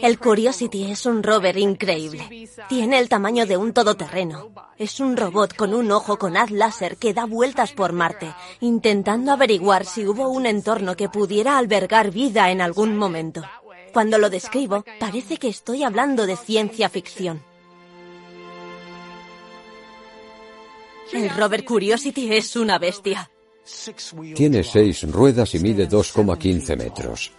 El 0.00 0.18
Curiosity 0.18 0.90
es 0.90 1.04
un 1.04 1.22
rover 1.22 1.58
increíble. 1.58 2.48
Tiene 2.68 2.98
el 2.98 3.08
tamaño 3.08 3.46
de 3.46 3.56
un 3.56 3.72
todoterreno. 3.72 4.50
Es 4.78 5.00
un 5.00 5.16
robot 5.16 5.54
con 5.54 5.74
un 5.74 5.90
ojo 5.92 6.18
con 6.18 6.36
haz 6.36 6.50
láser 6.50 6.96
que 6.96 7.12
da 7.12 7.26
vueltas 7.26 7.72
por 7.72 7.92
Marte, 7.92 8.34
intentando 8.60 9.32
averiguar 9.32 9.84
si 9.84 10.06
hubo 10.06 10.28
un 10.28 10.46
entorno 10.46 10.96
que 10.96 11.08
pudiera 11.08 11.58
albergar 11.58 12.10
vida 12.10 12.50
en 12.50 12.60
algún 12.60 12.96
momento. 12.96 13.42
Cuando 13.92 14.18
lo 14.18 14.30
describo, 14.30 14.84
parece 14.98 15.36
que 15.36 15.48
estoy 15.48 15.84
hablando 15.84 16.26
de 16.26 16.36
ciencia 16.36 16.88
ficción. 16.88 17.42
El 21.12 21.28
rover 21.30 21.64
Curiosity 21.64 22.34
es 22.34 22.56
una 22.56 22.78
bestia. 22.78 23.30
Tiene 24.34 24.64
seis 24.64 25.10
ruedas 25.10 25.54
y 25.54 25.58
mide 25.60 25.88
2,15 25.88 26.76
metros. 26.76 27.32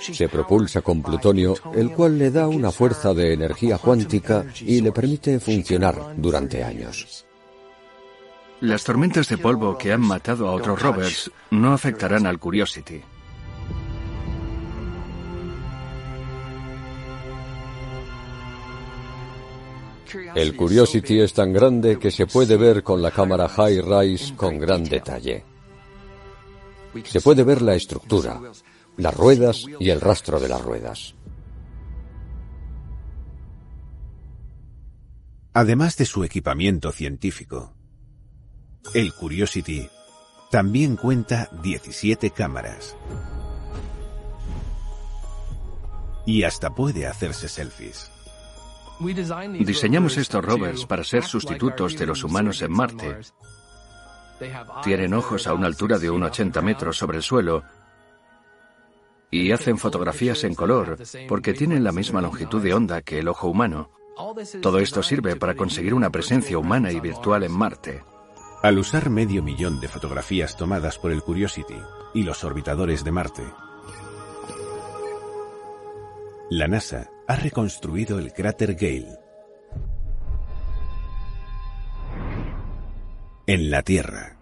Se 0.00 0.28
propulsa 0.28 0.82
con 0.82 1.02
plutonio, 1.02 1.54
el 1.74 1.90
cual 1.90 2.18
le 2.18 2.30
da 2.30 2.48
una 2.48 2.70
fuerza 2.70 3.14
de 3.14 3.32
energía 3.32 3.78
cuántica 3.78 4.44
y 4.60 4.80
le 4.80 4.92
permite 4.92 5.40
funcionar 5.40 6.14
durante 6.16 6.62
años. 6.62 7.24
Las 8.60 8.84
tormentas 8.84 9.28
de 9.28 9.38
polvo 9.38 9.76
que 9.76 9.92
han 9.92 10.00
matado 10.00 10.48
a 10.48 10.52
otros 10.52 10.80
rovers 10.80 11.30
no 11.50 11.72
afectarán 11.72 12.26
al 12.26 12.38
Curiosity. 12.38 13.02
El 20.34 20.56
Curiosity 20.56 21.20
es 21.20 21.34
tan 21.34 21.52
grande 21.52 21.98
que 21.98 22.10
se 22.10 22.26
puede 22.26 22.56
ver 22.56 22.82
con 22.82 23.02
la 23.02 23.10
cámara 23.10 23.48
High 23.48 23.82
Rise 23.82 24.34
con 24.34 24.58
gran 24.58 24.84
detalle. 24.84 25.44
Se 27.04 27.20
puede 27.20 27.44
ver 27.44 27.60
la 27.60 27.74
estructura, 27.74 28.40
las 28.96 29.14
ruedas 29.14 29.66
y 29.78 29.90
el 29.90 30.00
rastro 30.00 30.40
de 30.40 30.48
las 30.48 30.62
ruedas. 30.62 31.14
Además 35.52 35.96
de 35.96 36.04
su 36.04 36.22
equipamiento 36.22 36.92
científico, 36.92 37.72
el 38.94 39.14
Curiosity 39.14 39.88
también 40.50 40.96
cuenta 40.96 41.48
17 41.62 42.30
cámaras. 42.30 42.96
Y 46.26 46.42
hasta 46.42 46.74
puede 46.74 47.06
hacerse 47.06 47.48
selfies. 47.48 48.10
Diseñamos 49.60 50.16
estos 50.16 50.44
rovers 50.44 50.86
para 50.86 51.04
ser 51.04 51.24
sustitutos 51.24 51.96
de 51.96 52.06
los 52.06 52.24
humanos 52.24 52.62
en 52.62 52.72
Marte. 52.72 53.18
Tienen 54.82 55.14
ojos 55.14 55.46
a 55.46 55.54
una 55.54 55.66
altura 55.66 55.98
de 55.98 56.10
1,80 56.10 56.62
metros 56.62 56.96
sobre 56.98 57.18
el 57.18 57.22
suelo 57.22 57.62
y 59.30 59.52
hacen 59.52 59.78
fotografías 59.78 60.44
en 60.44 60.54
color 60.54 60.98
porque 61.28 61.52
tienen 61.52 61.84
la 61.84 61.92
misma 61.92 62.20
longitud 62.20 62.62
de 62.62 62.74
onda 62.74 63.02
que 63.02 63.18
el 63.18 63.28
ojo 63.28 63.48
humano. 63.48 63.90
Todo 64.62 64.78
esto 64.78 65.02
sirve 65.02 65.36
para 65.36 65.54
conseguir 65.54 65.94
una 65.94 66.10
presencia 66.10 66.58
humana 66.58 66.90
y 66.92 67.00
virtual 67.00 67.44
en 67.44 67.52
Marte. 67.52 68.02
Al 68.62 68.78
usar 68.78 69.10
medio 69.10 69.42
millón 69.42 69.80
de 69.80 69.88
fotografías 69.88 70.56
tomadas 70.56 70.98
por 70.98 71.12
el 71.12 71.22
Curiosity 71.22 71.76
y 72.14 72.22
los 72.22 72.42
orbitadores 72.44 73.04
de 73.04 73.12
Marte, 73.12 73.44
la 76.48 76.66
NASA 76.68 77.10
ha 77.28 77.36
reconstruido 77.36 78.18
el 78.18 78.32
cráter 78.32 78.74
Gale 78.74 79.18
en 83.46 83.70
la 83.70 83.82
Tierra. 83.82 84.35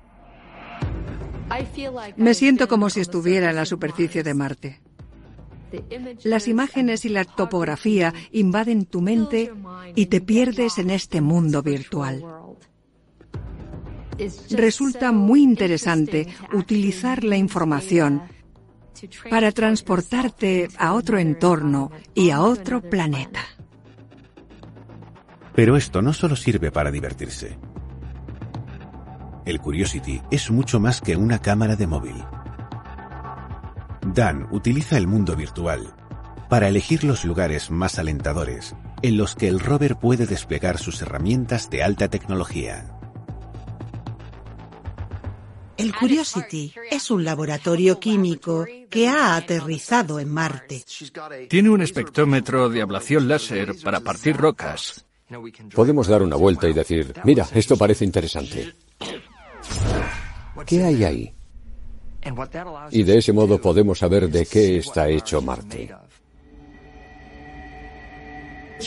Me 2.16 2.34
siento 2.34 2.68
como 2.68 2.90
si 2.90 3.00
estuviera 3.00 3.50
en 3.50 3.56
la 3.56 3.66
superficie 3.66 4.22
de 4.22 4.34
Marte. 4.34 4.80
Las 6.22 6.48
imágenes 6.48 7.04
y 7.04 7.08
la 7.08 7.24
topografía 7.24 8.14
invaden 8.32 8.86
tu 8.86 9.00
mente 9.00 9.52
y 9.94 10.06
te 10.06 10.20
pierdes 10.20 10.78
en 10.78 10.90
este 10.90 11.20
mundo 11.20 11.62
virtual. 11.62 12.24
Resulta 14.50 15.10
muy 15.10 15.42
interesante 15.42 16.28
utilizar 16.52 17.24
la 17.24 17.36
información 17.36 18.22
para 19.28 19.50
transportarte 19.50 20.68
a 20.78 20.94
otro 20.94 21.18
entorno 21.18 21.90
y 22.14 22.30
a 22.30 22.42
otro 22.42 22.80
planeta. 22.80 23.40
Pero 25.54 25.76
esto 25.76 26.00
no 26.02 26.12
solo 26.12 26.36
sirve 26.36 26.70
para 26.70 26.90
divertirse. 26.90 27.58
El 29.44 29.60
Curiosity 29.60 30.22
es 30.30 30.50
mucho 30.50 30.80
más 30.80 31.02
que 31.02 31.16
una 31.16 31.38
cámara 31.38 31.76
de 31.76 31.86
móvil. 31.86 32.16
Dan 34.06 34.48
utiliza 34.50 34.96
el 34.96 35.06
mundo 35.06 35.36
virtual 35.36 35.94
para 36.48 36.68
elegir 36.68 37.04
los 37.04 37.26
lugares 37.26 37.70
más 37.70 37.98
alentadores 37.98 38.74
en 39.02 39.18
los 39.18 39.34
que 39.34 39.48
el 39.48 39.60
rover 39.60 39.96
puede 39.96 40.26
desplegar 40.26 40.78
sus 40.78 41.02
herramientas 41.02 41.68
de 41.68 41.82
alta 41.82 42.08
tecnología. 42.08 42.90
El 45.76 45.94
Curiosity 45.94 46.72
es 46.90 47.10
un 47.10 47.24
laboratorio 47.24 48.00
químico 48.00 48.64
que 48.88 49.08
ha 49.08 49.36
aterrizado 49.36 50.20
en 50.20 50.32
Marte. 50.32 50.84
Tiene 51.50 51.68
un 51.68 51.82
espectrómetro 51.82 52.70
de 52.70 52.80
ablación 52.80 53.28
láser 53.28 53.74
para 53.82 54.00
partir 54.00 54.36
rocas. 54.36 55.04
Podemos 55.74 56.06
dar 56.06 56.22
una 56.22 56.36
vuelta 56.36 56.68
y 56.68 56.72
decir, 56.72 57.12
mira, 57.24 57.46
esto 57.54 57.76
parece 57.76 58.04
interesante. 58.04 58.74
¿Qué 60.66 60.84
hay 60.84 61.04
ahí? 61.04 61.34
Y 62.90 63.02
de 63.02 63.18
ese 63.18 63.32
modo 63.32 63.60
podemos 63.60 63.98
saber 63.98 64.30
de 64.30 64.46
qué 64.46 64.78
está 64.78 65.08
hecho 65.08 65.42
Marte. 65.42 65.94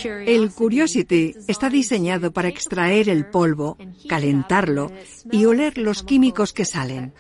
El 0.04 0.52
Curiosity 0.52 1.36
está 1.48 1.70
diseñado 1.70 2.32
para 2.32 2.50
extraer 2.50 3.10
el 3.10 3.26
polvo, 3.28 3.78
calentarlo 4.08 4.92
y 5.32 5.46
oler 5.46 5.78
los 5.78 6.04
químicos 6.04 6.54
que 6.54 6.66
salen. 6.66 7.14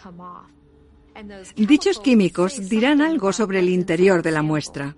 Dichos 1.55 1.99
químicos 1.99 2.69
dirán 2.69 3.01
algo 3.01 3.33
sobre 3.33 3.59
el 3.59 3.69
interior 3.69 4.21
de 4.21 4.31
la 4.31 4.43
muestra. 4.43 4.95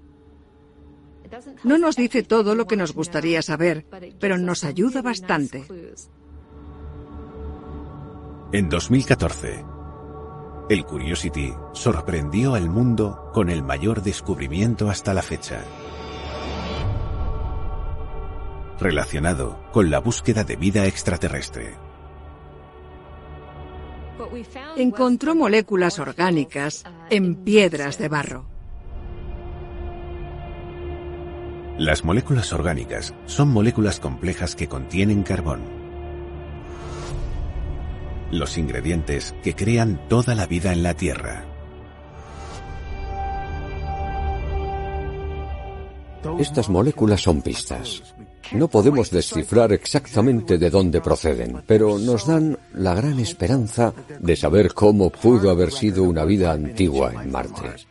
No 1.64 1.78
nos 1.78 1.96
dice 1.96 2.24
todo 2.24 2.56
lo 2.56 2.66
que 2.66 2.76
nos 2.76 2.94
gustaría 2.94 3.42
saber, 3.42 3.86
pero 4.20 4.38
nos 4.38 4.64
ayuda 4.64 5.02
bastante. 5.02 5.66
En 8.52 8.68
2014, 8.68 9.64
el 10.70 10.84
Curiosity 10.84 11.54
sorprendió 11.72 12.56
al 12.56 12.68
mundo 12.68 13.30
con 13.32 13.52
el 13.52 13.62
mayor 13.62 14.02
descubrimiento 14.02 14.90
hasta 14.90 15.14
la 15.14 15.22
fecha, 15.22 15.62
relacionado 18.80 19.60
con 19.72 19.92
la 19.92 20.00
búsqueda 20.00 20.44
de 20.46 20.56
vida 20.56 20.88
extraterrestre. 20.88 21.76
Encontró 24.78 25.36
moléculas 25.36 26.00
orgánicas 26.00 26.86
en 27.12 27.36
piedras 27.36 28.00
de 28.00 28.10
barro. 28.10 28.46
Las 31.78 32.04
moléculas 32.04 32.52
orgánicas 32.52 33.14
son 33.28 33.50
moléculas 33.50 34.00
complejas 34.00 34.56
que 34.56 34.68
contienen 34.68 35.22
carbón 35.22 35.79
los 38.32 38.58
ingredientes 38.58 39.36
que 39.44 39.56
crean 39.56 40.08
toda 40.08 40.36
la 40.36 40.46
vida 40.46 40.74
en 40.74 40.84
la 40.84 40.94
Tierra. 40.94 41.46
Estas 46.38 46.70
moléculas 46.70 47.22
son 47.22 47.42
pistas. 47.42 48.04
No 48.52 48.68
podemos 48.68 49.12
descifrar 49.12 49.72
exactamente 49.74 50.58
de 50.58 50.70
dónde 50.70 51.02
proceden, 51.02 51.62
pero 51.68 52.00
nos 52.00 52.26
dan 52.26 52.58
la 52.74 52.96
gran 52.96 53.20
esperanza 53.20 53.94
de 54.20 54.36
saber 54.36 54.74
cómo 54.74 55.12
pudo 55.12 55.52
haber 55.52 55.72
sido 55.72 56.04
una 56.04 56.26
vida 56.26 56.52
antigua 56.52 57.12
en 57.14 57.32
Marte. 57.32 57.90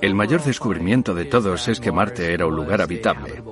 El 0.00 0.14
mayor 0.14 0.42
descubrimiento 0.42 1.12
de 1.12 1.24
todos 1.24 1.66
es 1.68 1.80
que 1.80 1.90
Marte 1.90 2.32
era 2.32 2.46
un 2.46 2.54
lugar 2.54 2.80
habitable. 2.80 3.42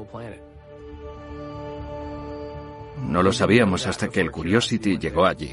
No 3.09 3.23
lo 3.23 3.33
sabíamos 3.33 3.87
hasta 3.87 4.09
que 4.09 4.21
el 4.21 4.31
Curiosity 4.31 4.99
llegó 4.99 5.25
allí. 5.25 5.51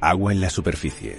Agua 0.00 0.32
en 0.32 0.40
la 0.40 0.48
superficie. 0.48 1.18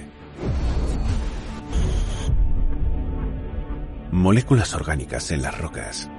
Moléculas 4.11 4.73
orgánicas 4.73 5.31
en 5.31 5.43
las 5.43 5.55
rocas. 5.57 6.09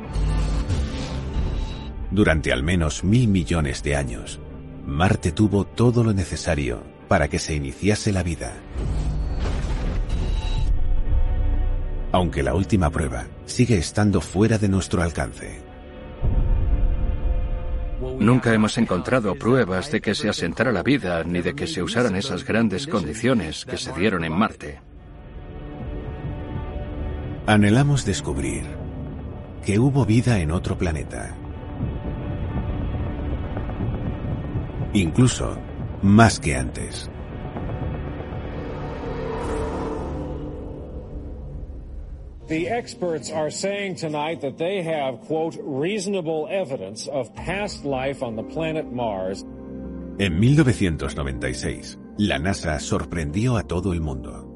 Durante 2.13 2.53
al 2.53 2.63
menos 2.63 3.03
mil 3.03 3.27
millones 3.27 3.83
de 3.83 3.97
años, 3.97 4.41
Marte 4.87 5.33
tuvo 5.33 5.65
todo 5.65 6.05
lo 6.05 6.13
necesario 6.13 6.85
para 7.09 7.27
que 7.29 7.41
se 7.41 7.55
iniciase 7.55 8.13
la 8.13 8.23
vida. 8.23 8.55
aunque 12.13 12.43
la 12.43 12.55
última 12.55 12.91
prueba 12.91 13.27
sigue 13.53 13.77
estando 13.77 14.21
fuera 14.21 14.59
de 14.59 14.69
nuestro 14.69 15.03
alcance. 15.03 15.61
Nunca 18.19 18.53
hemos 18.53 18.79
encontrado 18.79 19.35
pruebas 19.35 19.91
de 19.93 20.01
que 20.01 20.15
se 20.15 20.29
asentara 20.29 20.73
la 20.73 20.83
vida 20.83 21.23
ni 21.25 21.41
de 21.41 21.55
que 21.55 21.67
se 21.67 21.83
usaran 21.83 22.17
esas 22.17 22.45
grandes 22.45 22.87
condiciones 22.87 23.65
que 23.65 23.77
se 23.77 23.93
dieron 23.93 24.25
en 24.25 24.33
Marte. 24.33 24.81
Anhelamos 27.47 28.05
descubrir 28.05 28.65
que 29.65 29.79
hubo 29.79 30.05
vida 30.07 30.39
en 30.41 30.51
otro 30.51 30.79
planeta. 30.79 31.37
Incluso 34.93 35.59
más 36.03 36.41
que 36.41 36.57
antes. 36.57 37.12
The 42.49 42.69
experts 42.69 43.31
are 43.31 43.51
saying 43.51 43.97
tonight 43.97 44.41
that 44.41 44.59
they 44.59 44.83
have, 44.83 45.21
quote, 45.29 45.57
reasonable 45.63 46.49
evidence 46.51 47.07
of 47.07 47.33
past 47.35 47.85
life 47.85 48.21
on 48.21 48.35
the 48.35 48.43
planet 48.43 48.93
Mars. 48.93 49.45
En 50.19 50.41
1996, 50.41 51.99
la 52.19 52.39
NASA 52.41 52.81
sorprendió 52.81 53.57
a 53.57 53.63
todo 53.63 53.93
el 53.93 54.01
mundo. 54.01 54.49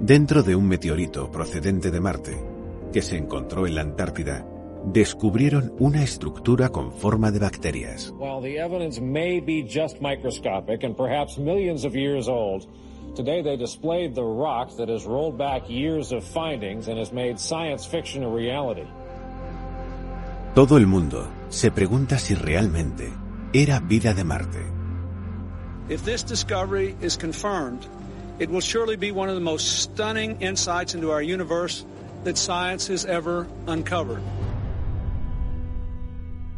Dentro 0.00 0.42
de 0.42 0.56
un 0.56 0.66
meteorito 0.66 1.30
procedente 1.30 1.92
de 1.92 2.00
Marte, 2.00 2.44
que 2.92 3.02
se 3.02 3.16
encontró 3.16 3.68
en 3.68 3.76
la 3.76 3.82
Antártida, 3.82 4.44
descubrieron 4.84 5.72
una 5.78 6.02
estructura 6.02 6.70
con 6.70 6.92
forma 6.92 7.30
de 7.30 7.38
bacterias. 7.38 8.12
While 8.18 8.40
the 8.42 8.58
evidence 8.58 9.00
may 9.00 9.40
be 9.40 9.62
just 9.62 10.00
microscopic 10.00 10.82
and 10.82 10.96
perhaps 10.96 11.38
millions 11.38 11.84
of 11.84 11.94
years 11.94 12.26
old, 12.26 12.66
Today 13.14 13.42
they 13.42 13.56
displayed 13.56 14.14
the 14.14 14.24
rock 14.24 14.76
that 14.76 14.88
has 14.88 15.04
rolled 15.04 15.36
back 15.36 15.68
years 15.68 16.12
of 16.12 16.24
findings 16.24 16.88
and 16.88 16.98
has 16.98 17.12
made 17.12 17.38
science 17.38 17.84
fiction 17.84 18.22
a 18.22 18.28
reality. 18.28 18.86
Todo 20.54 20.76
el 20.76 20.86
mundo 20.86 21.26
se 21.48 21.70
pregunta 21.70 22.18
si 22.18 22.34
realmente 22.34 23.12
era 23.52 23.80
vida 23.80 24.14
de 24.14 24.24
Marte. 24.24 24.64
If 25.88 26.04
this 26.04 26.22
discovery 26.22 26.96
is 27.00 27.16
confirmed, 27.16 27.86
It 28.40 28.48
will 28.48 28.62
surely 28.62 28.96
be 28.96 29.12
one 29.12 29.28
of 29.28 29.34
the 29.34 29.42
most 29.42 29.82
stunning 29.82 30.40
insights 30.40 30.94
into 30.94 31.10
our 31.10 31.20
universe 31.20 31.84
that 32.24 32.38
science 32.38 32.86
has 32.86 33.04
ever 33.04 33.46
uncovered. 33.66 34.22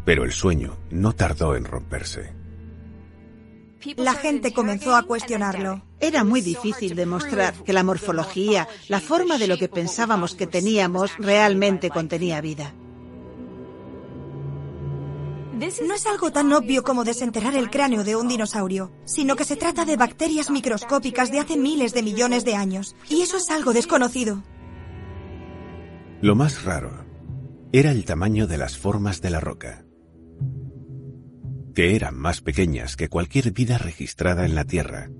Pero 0.05 0.22
el 0.22 0.30
sueño 0.30 0.76
no 0.90 1.12
tardó 1.12 1.57
en 1.57 1.64
romperse. 1.64 2.30
La 3.97 4.14
gente 4.14 4.53
comenzó 4.53 4.95
a 4.95 5.03
cuestionarlo. 5.03 5.83
Era 6.01 6.24
muy 6.24 6.41
difícil 6.41 6.95
demostrar 6.95 7.55
que 7.55 7.72
la 7.72 7.83
morfología, 7.83 8.68
la 8.89 9.01
forma 9.01 9.39
de 9.39 9.49
lo 9.49 9.59
que 9.59 9.68
pensábamos 9.68 10.35
que 10.35 10.47
teníamos, 10.47 11.12
realmente 11.18 11.91
contenía 11.91 12.41
vida. 12.41 12.74
No 15.87 15.95
es 15.95 16.07
algo 16.07 16.33
tan 16.33 16.53
obvio 16.53 16.83
como 16.83 17.05
desenterrar 17.05 17.55
el 17.55 17.70
cráneo 17.70 18.03
de 18.03 18.16
un 18.16 18.26
dinosaurio, 18.26 18.91
sino 19.05 19.37
que 19.37 19.45
se 19.45 19.55
trata 19.55 19.85
de 19.85 19.97
bacterias 19.97 20.51
microscópicas 20.51 21.30
de 21.30 21.39
hace 21.39 21.57
miles 21.57 21.95
de 21.95 22.03
millones 22.03 22.45
de 22.45 22.57
años. 22.57 22.97
Y 23.09 23.22
eso 23.22 23.37
es 23.37 23.49
algo 23.49 23.72
desconocido. 23.72 24.43
Lo 26.20 26.35
más 26.35 26.64
raro 26.64 27.05
era 27.72 27.93
el 27.93 28.05
tamaño 28.05 28.47
de 28.47 28.59
las 28.59 28.76
formas 28.76 29.22
de 29.22 29.30
la 29.30 29.41
roca, 29.41 29.82
que 31.72 31.96
eran 31.96 32.16
más 32.16 32.40
pequeñas 32.40 32.96
que 32.96 33.08
cualquier 33.08 33.52
vida 33.52 33.78
registrada 33.78 34.44
en 34.44 34.54
la 34.54 34.64
Tierra 34.64 35.10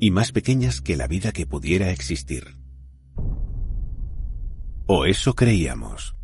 y 0.00 0.10
más 0.10 0.32
pequeñas 0.32 0.80
que 0.80 0.96
la 0.96 1.06
vida 1.06 1.32
que 1.32 1.46
pudiera 1.46 1.90
existir. 1.90 2.58
O 4.86 5.06
eso 5.06 5.34
creíamos. 5.34 6.14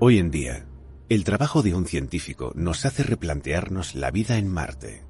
Hoy 0.00 0.18
en 0.18 0.30
día, 0.30 0.66
el 1.08 1.24
trabajo 1.24 1.62
de 1.62 1.74
un 1.74 1.86
científico 1.86 2.52
nos 2.54 2.84
hace 2.84 3.02
replantearnos 3.02 3.94
la 3.94 4.10
vida 4.10 4.38
en 4.38 4.48
Marte. 4.48 5.07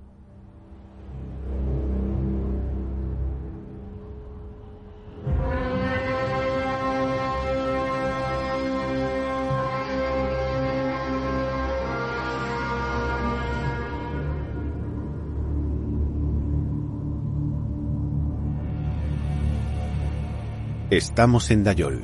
Estamos 20.98 21.52
en 21.52 21.62
Dayol, 21.62 22.02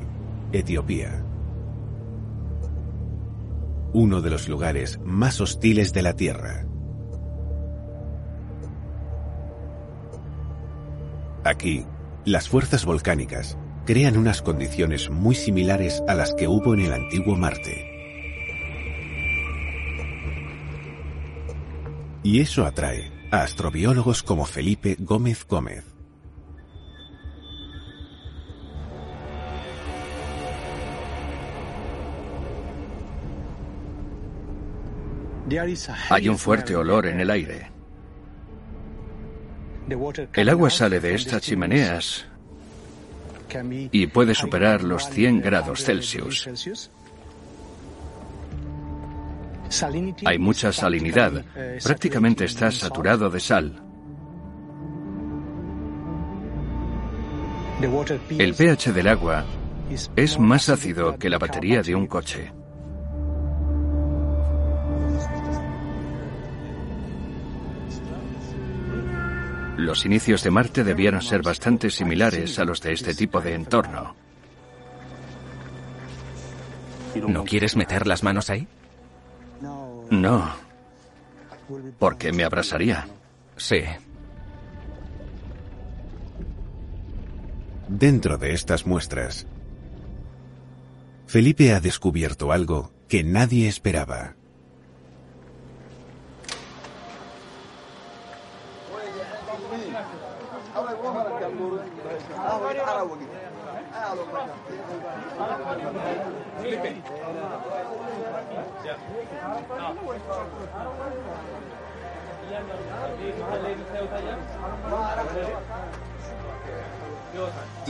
Etiopía 0.52 1.24
uno 3.92 4.22
de 4.22 4.30
los 4.30 4.48
lugares 4.48 5.00
más 5.04 5.40
hostiles 5.40 5.92
de 5.92 6.02
la 6.02 6.14
Tierra. 6.14 6.64
Aquí, 11.42 11.84
las 12.24 12.48
fuerzas 12.48 12.84
volcánicas 12.84 13.58
crean 13.84 14.16
unas 14.16 14.42
condiciones 14.42 15.10
muy 15.10 15.34
similares 15.34 16.00
a 16.06 16.14
las 16.14 16.32
que 16.32 16.46
hubo 16.46 16.74
en 16.74 16.82
el 16.82 16.92
antiguo 16.92 17.36
Marte. 17.36 17.90
Y 22.22 22.38
eso 22.38 22.64
atrae 22.64 23.10
a 23.32 23.42
astrobiólogos 23.42 24.22
como 24.22 24.44
Felipe 24.44 24.96
Gómez 25.00 25.44
Gómez. 25.48 25.93
Hay 36.10 36.28
un 36.28 36.38
fuerte 36.38 36.74
olor 36.76 37.06
en 37.06 37.20
el 37.20 37.30
aire. 37.30 37.70
El 40.32 40.48
agua 40.48 40.70
sale 40.70 41.00
de 41.00 41.14
estas 41.14 41.42
chimeneas 41.42 42.26
y 43.92 44.06
puede 44.06 44.34
superar 44.34 44.82
los 44.82 45.08
100 45.10 45.40
grados 45.40 45.84
Celsius. 45.84 46.48
Hay 50.24 50.38
mucha 50.38 50.72
salinidad. 50.72 51.44
Prácticamente 51.82 52.44
está 52.44 52.70
saturado 52.70 53.30
de 53.30 53.40
sal. 53.40 53.82
El 58.38 58.54
pH 58.54 58.92
del 58.92 59.08
agua 59.08 59.44
es 60.16 60.38
más 60.38 60.68
ácido 60.68 61.18
que 61.18 61.28
la 61.28 61.38
batería 61.38 61.82
de 61.82 61.94
un 61.94 62.06
coche. 62.06 62.52
Los 69.84 70.06
inicios 70.06 70.42
de 70.42 70.50
Marte 70.50 70.82
debieron 70.82 71.20
ser 71.20 71.42
bastante 71.42 71.90
similares 71.90 72.58
a 72.58 72.64
los 72.64 72.80
de 72.80 72.94
este 72.94 73.14
tipo 73.14 73.42
de 73.42 73.52
entorno. 73.52 74.16
¿No 77.28 77.44
quieres 77.44 77.76
meter 77.76 78.06
las 78.06 78.22
manos 78.22 78.48
ahí? 78.48 78.66
No. 80.10 80.54
Porque 81.98 82.32
me 82.32 82.44
abrasaría. 82.44 83.06
Sí. 83.58 83.82
Dentro 87.86 88.38
de 88.38 88.54
estas 88.54 88.86
muestras, 88.86 89.46
Felipe 91.26 91.74
ha 91.74 91.80
descubierto 91.80 92.52
algo 92.52 92.90
que 93.06 93.22
nadie 93.22 93.68
esperaba. 93.68 94.34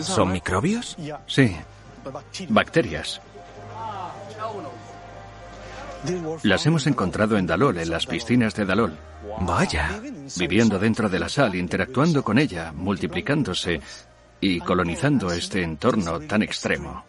¿Son 0.00 0.32
microbios? 0.32 0.96
Sí, 1.26 1.56
bacterias. 2.48 3.20
Las 6.42 6.66
hemos 6.66 6.86
encontrado 6.86 7.38
en 7.38 7.46
Dalol, 7.46 7.78
en 7.78 7.90
las 7.90 8.06
piscinas 8.06 8.54
de 8.54 8.66
Dalol. 8.66 8.96
Vaya. 9.40 10.00
Viviendo 10.36 10.78
dentro 10.78 11.08
de 11.08 11.18
la 11.18 11.28
sal, 11.28 11.54
interactuando 11.54 12.22
con 12.22 12.38
ella, 12.38 12.72
multiplicándose 12.72 13.80
y 14.40 14.60
colonizando 14.60 15.32
este 15.32 15.62
entorno 15.62 16.20
tan 16.20 16.42
extremo. 16.42 17.04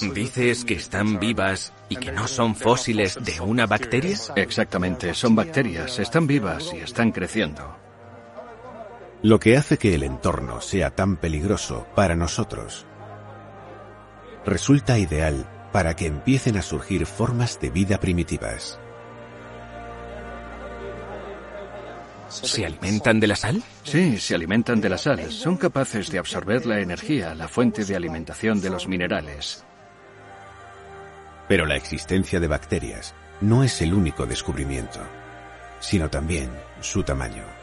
¿Dices 0.00 0.64
que 0.64 0.74
están 0.74 1.20
vivas 1.20 1.72
y 1.88 1.96
que 1.96 2.10
no 2.10 2.26
son 2.26 2.54
fósiles 2.56 3.18
de 3.22 3.40
una 3.40 3.66
bacteria? 3.66 4.16
Exactamente, 4.34 5.14
son 5.14 5.36
bacterias, 5.36 5.98
están 5.98 6.26
vivas 6.26 6.72
y 6.74 6.78
están 6.78 7.12
creciendo. 7.12 7.76
Lo 9.22 9.38
que 9.38 9.56
hace 9.56 9.76
que 9.76 9.94
el 9.94 10.02
entorno 10.02 10.60
sea 10.60 10.90
tan 10.90 11.16
peligroso 11.16 11.86
para 11.94 12.16
nosotros 12.16 12.86
resulta 14.44 14.98
ideal 14.98 15.46
para 15.72 15.94
que 15.94 16.06
empiecen 16.06 16.56
a 16.56 16.62
surgir 16.62 17.06
formas 17.06 17.60
de 17.60 17.70
vida 17.70 18.00
primitivas. 18.00 18.80
¿Se 22.28 22.64
alimentan 22.64 23.18
de 23.18 23.26
la 23.26 23.36
sal? 23.36 23.62
Sí, 23.82 24.18
se 24.18 24.34
alimentan 24.36 24.80
de 24.80 24.88
la 24.88 24.98
sal. 24.98 25.30
Son 25.32 25.56
capaces 25.56 26.10
de 26.10 26.18
absorber 26.18 26.64
la 26.64 26.80
energía, 26.80 27.34
la 27.34 27.48
fuente 27.48 27.84
de 27.84 27.96
alimentación 27.96 28.60
de 28.60 28.70
los 28.70 28.86
minerales. 28.86 29.64
Pero 31.48 31.66
la 31.66 31.76
existencia 31.76 32.38
de 32.38 32.46
bacterias 32.46 33.14
no 33.40 33.64
es 33.64 33.82
el 33.82 33.92
único 33.92 34.26
descubrimiento, 34.26 35.00
sino 35.80 36.08
también 36.08 36.50
su 36.80 37.02
tamaño. 37.02 37.59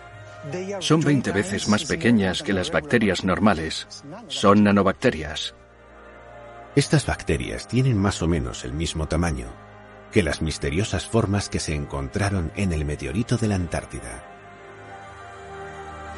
Son 0.79 1.01
20 1.01 1.31
veces 1.31 1.67
más 1.67 1.85
pequeñas 1.85 2.43
que 2.43 2.53
las 2.53 2.71
bacterias 2.71 3.23
normales. 3.23 3.87
Son 4.27 4.63
nanobacterias. 4.63 5.55
Estas 6.75 7.05
bacterias 7.05 7.67
tienen 7.67 7.97
más 7.97 8.21
o 8.21 8.27
menos 8.27 8.63
el 8.63 8.73
mismo 8.73 9.07
tamaño 9.07 9.47
que 10.11 10.23
las 10.23 10.41
misteriosas 10.41 11.05
formas 11.05 11.49
que 11.49 11.59
se 11.59 11.75
encontraron 11.75 12.51
en 12.55 12.71
el 12.71 12.85
meteorito 12.85 13.37
de 13.37 13.47
la 13.47 13.55
Antártida. 13.55 14.23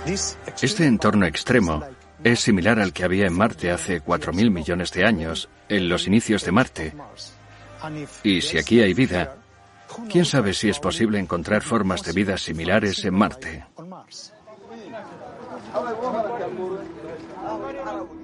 Este 0.05 0.85
entorno 0.85 1.25
extremo 1.25 1.83
es 2.23 2.39
similar 2.39 2.79
al 2.79 2.93
que 2.93 3.03
había 3.03 3.27
en 3.27 3.33
Marte 3.33 3.71
hace 3.71 4.01
4.000 4.03 4.51
millones 4.51 4.91
de 4.91 5.05
años, 5.05 5.49
en 5.67 5.89
los 5.89 6.07
inicios 6.07 6.45
de 6.45 6.51
Marte, 6.51 6.93
y 8.23 8.41
si 8.41 8.57
aquí 8.57 8.81
hay 8.81 8.93
vida, 8.93 9.37
¿quién 10.11 10.25
sabe 10.25 10.53
si 10.53 10.69
es 10.69 10.79
posible 10.79 11.19
encontrar 11.19 11.61
formas 11.61 12.03
de 12.03 12.13
vida 12.13 12.37
similares 12.37 13.03
en 13.05 13.13
Marte? 13.13 13.65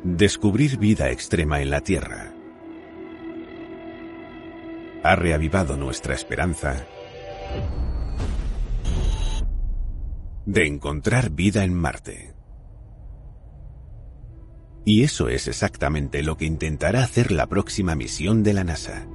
Descubrir 0.03 0.77
vida 0.77 1.09
extrema 1.09 1.61
en 1.61 1.69
la 1.69 1.81
Tierra 1.81 2.31
ha 5.03 5.15
reavivado 5.15 5.77
nuestra 5.77 6.15
esperanza 6.15 6.87
de 10.45 10.65
encontrar 10.65 11.29
vida 11.29 11.63
en 11.63 11.75
Marte. 11.75 12.33
Y 14.83 15.03
eso 15.03 15.29
es 15.29 15.47
exactamente 15.47 16.23
lo 16.23 16.37
que 16.37 16.45
intentará 16.45 17.03
hacer 17.03 17.31
la 17.31 17.47
próxima 17.47 17.95
misión 17.95 18.41
de 18.41 18.53
la 18.53 18.63
NASA. 18.63 19.07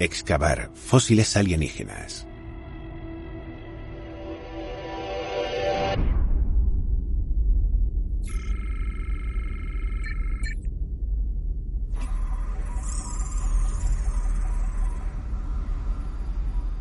Excavar 0.00 0.70
fósiles 0.74 1.36
alienígenas. 1.36 2.26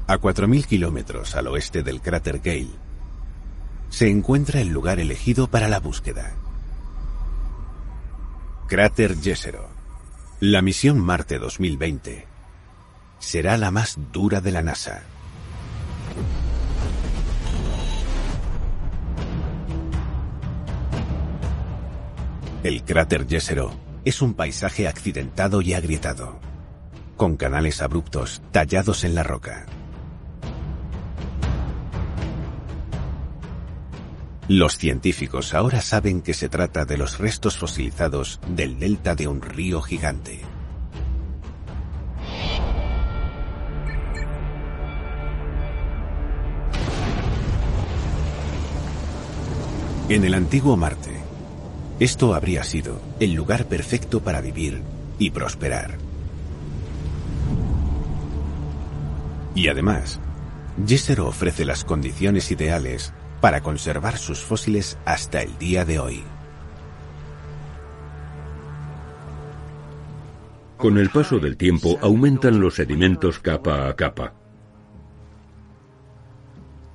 A 0.07 0.17
4.000 0.17 0.65
kilómetros 0.65 1.35
al 1.35 1.47
oeste 1.47 1.83
del 1.83 1.99
cráter 1.99 2.39
Gale, 2.39 2.69
se 3.89 4.09
encuentra 4.09 4.61
el 4.61 4.69
lugar 4.69 5.01
elegido 5.01 5.51
para 5.51 5.67
la 5.67 5.81
búsqueda. 5.81 6.37
Cráter 8.69 9.17
Jezero. 9.21 9.67
La 10.39 10.61
misión 10.61 11.01
Marte 11.01 11.37
2020 11.37 12.28
será 13.19 13.57
la 13.57 13.71
más 13.71 13.97
dura 14.11 14.41
de 14.41 14.51
la 14.51 14.61
NASA. 14.61 15.03
El 22.63 22.83
cráter 22.83 23.25
Jezero 23.27 23.71
es 24.03 24.21
un 24.21 24.33
paisaje 24.33 24.87
accidentado 24.87 25.61
y 25.61 25.73
agrietado, 25.73 26.39
con 27.15 27.37
canales 27.37 27.81
abruptos 27.81 28.41
tallados 28.51 29.03
en 29.03 29.15
la 29.15 29.23
roca. 29.23 29.65
Los 34.49 34.77
científicos 34.77 35.53
ahora 35.53 35.79
saben 35.79 36.21
que 36.21 36.33
se 36.33 36.49
trata 36.49 36.83
de 36.83 36.97
los 36.97 37.19
restos 37.19 37.57
fosilizados 37.57 38.39
del 38.47 38.79
delta 38.79 39.13
de 39.13 39.27
un 39.27 39.41
río 39.41 39.79
gigante. 39.81 40.41
En 50.09 50.23
el 50.23 50.33
antiguo 50.33 50.75
Marte, 50.75 51.11
esto 51.99 52.33
habría 52.33 52.63
sido 52.63 52.99
el 53.19 53.33
lugar 53.33 53.65
perfecto 53.65 54.21
para 54.21 54.41
vivir 54.41 54.81
y 55.19 55.29
prosperar. 55.29 55.99
Y 59.53 59.67
además, 59.67 60.19
Jezero 60.83 61.27
ofrece 61.27 61.63
las 61.63 61.85
condiciones 61.85 62.49
ideales 62.49 63.13
para 63.39 63.61
conservar 63.61 64.17
sus 64.17 64.39
fósiles 64.39 64.97
hasta 65.05 65.43
el 65.43 65.55
día 65.59 65.85
de 65.85 65.99
hoy. 65.99 66.23
Con 70.77 70.97
el 70.97 71.11
paso 71.11 71.37
del 71.37 71.55
tiempo 71.55 71.99
aumentan 72.01 72.59
los 72.59 72.73
sedimentos 72.73 73.37
capa 73.37 73.87
a 73.87 73.95
capa. 73.95 74.38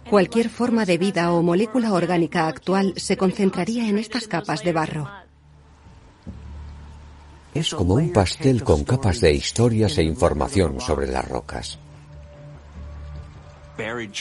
Cualquier 0.08 0.50
forma 0.50 0.84
de 0.84 0.98
vida 0.98 1.32
o 1.32 1.42
molécula 1.42 1.92
orgánica 1.92 2.46
actual 2.46 2.92
se 2.96 3.16
concentraría 3.16 3.88
en 3.88 3.98
estas 3.98 4.28
capas 4.28 4.62
de 4.62 4.72
barro. 4.72 5.08
Es 7.54 7.74
como 7.74 7.94
un 7.94 8.12
pastel 8.12 8.62
con 8.62 8.84
capas 8.84 9.20
de 9.20 9.32
historias 9.32 9.96
e 9.98 10.02
información 10.02 10.80
sobre 10.80 11.06
las 11.06 11.26
rocas. 11.26 11.78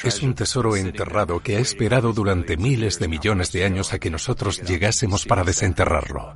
Es 0.04 0.24
un 0.24 0.34
tesoro 0.34 0.76
enterrado 0.76 1.42
que 1.42 1.58
ha 1.58 1.60
esperado 1.60 2.14
durante 2.14 2.58
miles 2.58 2.98
de 3.00 3.08
millones 3.08 3.52
de 3.52 3.66
años 3.66 3.94
a 3.94 4.00
que 4.00 4.10
nosotros 4.10 4.62
llegásemos 4.62 5.26
para 5.26 5.44
desenterrarlo. 5.44 6.36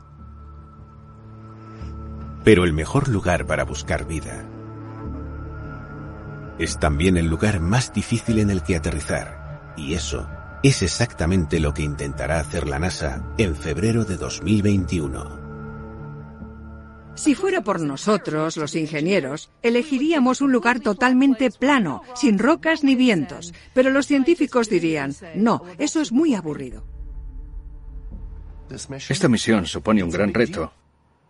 Pero 2.44 2.64
el 2.64 2.74
mejor 2.74 3.08
lugar 3.08 3.46
para 3.46 3.64
buscar 3.64 4.06
vida 4.06 4.46
es 6.60 6.80
también 6.80 7.18
el 7.18 7.28
lugar 7.28 7.60
más 7.60 7.94
difícil 7.94 8.40
en 8.40 8.50
el 8.50 8.64
que 8.64 8.76
aterrizar. 8.76 9.74
Y 9.78 9.94
eso 9.94 10.28
es 10.64 10.82
exactamente 10.82 11.60
lo 11.60 11.74
que 11.74 11.84
intentará 11.84 12.40
hacer 12.40 12.68
la 12.68 12.80
NASA 12.80 13.24
en 13.38 13.56
febrero 13.56 14.06
de 14.06 14.18
2021. 14.18 15.48
Si 17.16 17.34
fuera 17.34 17.62
por 17.62 17.82
nosotros, 17.82 18.58
los 18.58 18.76
ingenieros, 18.76 19.50
elegiríamos 19.64 20.40
un 20.40 20.52
lugar 20.52 20.82
totalmente 20.82 21.50
plano, 21.50 22.04
sin 22.16 22.38
rocas 22.38 22.84
ni 22.84 22.96
vientos. 22.96 23.54
Pero 23.74 23.90
los 23.90 24.06
científicos 24.06 24.70
dirían, 24.70 25.16
no, 25.36 25.64
eso 25.80 26.00
es 26.00 26.12
muy 26.12 26.36
aburrido. 26.36 26.86
Esta 29.10 29.28
misión 29.28 29.66
supone 29.66 30.04
un 30.04 30.12
gran 30.12 30.34
reto. 30.34 30.72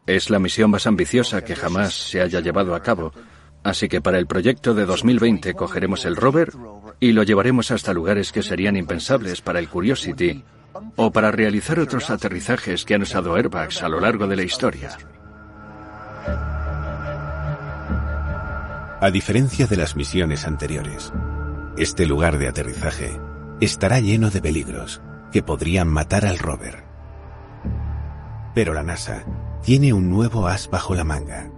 Es 0.06 0.30
la 0.30 0.40
misión 0.40 0.72
más 0.72 0.88
ambiciosa 0.88 1.44
que 1.44 1.56
jamás 1.56 1.94
se 1.94 2.22
haya 2.22 2.42
llevado 2.42 2.76
a 2.76 2.82
cabo. 2.82 3.14
Así 3.68 3.90
que 3.90 4.00
para 4.00 4.18
el 4.18 4.28
proyecto 4.28 4.74
de 4.74 4.86
2020 4.86 5.54
cogeremos 5.54 6.06
el 6.06 6.16
rover 6.16 6.54
y 7.02 7.12
lo 7.12 7.24
llevaremos 7.24 7.70
hasta 7.70 7.92
lugares 7.92 8.32
que 8.32 8.42
serían 8.42 8.78
impensables 8.78 9.42
para 9.42 9.60
el 9.60 9.68
Curiosity 9.68 10.46
o 10.96 11.12
para 11.12 11.32
realizar 11.32 11.78
otros 11.78 12.10
aterrizajes 12.10 12.86
que 12.86 12.96
han 12.96 13.02
usado 13.02 13.36
airbags 13.36 13.84
a 13.84 13.90
lo 13.90 14.00
largo 14.00 14.26
de 14.26 14.38
la 14.38 14.44
historia. 14.44 14.98
A 19.02 19.12
diferencia 19.12 19.68
de 19.68 19.76
las 19.76 19.98
misiones 19.98 20.48
anteriores, 20.48 21.12
este 21.78 22.06
lugar 22.06 22.38
de 22.38 22.48
aterrizaje 22.48 23.20
estará 23.60 24.00
lleno 24.00 24.30
de 24.30 24.42
peligros 24.42 25.02
que 25.34 25.44
podrían 25.44 25.90
matar 25.90 26.26
al 26.26 26.40
rover. 26.40 26.86
Pero 28.56 28.74
la 28.74 28.84
NASA 28.84 29.26
tiene 29.62 29.92
un 29.92 30.10
nuevo 30.10 30.48
as 30.48 30.70
bajo 30.70 30.96
la 30.96 31.04
manga. 31.04 31.52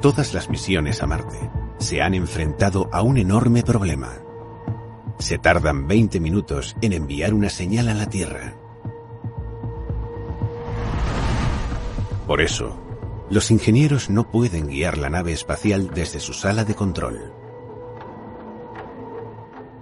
Todas 0.00 0.32
las 0.32 0.48
misiones 0.48 1.02
a 1.02 1.06
Marte 1.06 1.50
se 1.76 2.00
han 2.00 2.14
enfrentado 2.14 2.88
a 2.90 3.02
un 3.02 3.18
enorme 3.18 3.62
problema. 3.62 4.12
Se 5.18 5.36
tardan 5.36 5.86
20 5.88 6.20
minutos 6.20 6.74
en 6.80 6.94
enviar 6.94 7.34
una 7.34 7.50
señal 7.50 7.90
a 7.90 7.94
la 7.94 8.06
Tierra. 8.06 8.54
Por 12.26 12.40
eso, 12.40 12.80
los 13.28 13.50
ingenieros 13.50 14.08
no 14.08 14.30
pueden 14.30 14.68
guiar 14.68 14.96
la 14.96 15.10
nave 15.10 15.32
espacial 15.32 15.90
desde 15.92 16.18
su 16.18 16.32
sala 16.32 16.64
de 16.64 16.74
control. 16.74 17.34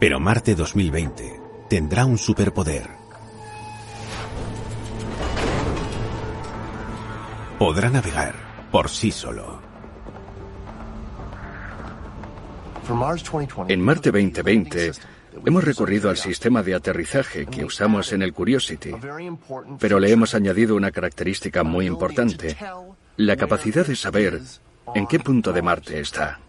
Pero 0.01 0.19
Marte 0.19 0.57
2020 0.57 1.41
tendrá 1.69 2.07
un 2.07 2.19
superpoder. 2.19 2.91
Podrá 7.57 7.89
navegar 7.89 8.69
por 8.73 8.89
sí 8.89 9.13
solo. 9.13 9.58
En 13.69 13.81
Marte 13.83 14.11
2020 14.11 14.93
hemos 15.45 15.63
recurrido 15.63 16.09
al 16.09 16.17
sistema 16.17 16.63
de 16.63 16.75
aterrizaje 16.75 17.45
que 17.45 17.65
usamos 17.65 18.13
en 18.15 18.23
el 18.23 18.33
Curiosity, 18.33 18.93
pero 19.79 20.01
le 20.01 20.11
hemos 20.11 20.35
añadido 20.35 20.75
una 20.75 20.91
característica 20.91 21.63
muy 21.65 21.87
importante, 21.87 22.57
la 23.17 23.37
capacidad 23.37 23.87
de 23.87 23.95
saber 23.95 24.41
en 24.95 25.07
qué 25.07 25.21
punto 25.21 25.53
de 25.53 25.61
Marte 25.61 26.01
está. 26.01 26.41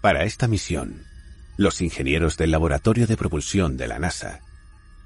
Para 0.00 0.22
esta 0.22 0.46
misión, 0.46 1.04
los 1.56 1.80
ingenieros 1.80 2.36
del 2.36 2.52
Laboratorio 2.52 3.08
de 3.08 3.16
Propulsión 3.16 3.76
de 3.76 3.88
la 3.88 3.98
NASA 3.98 4.40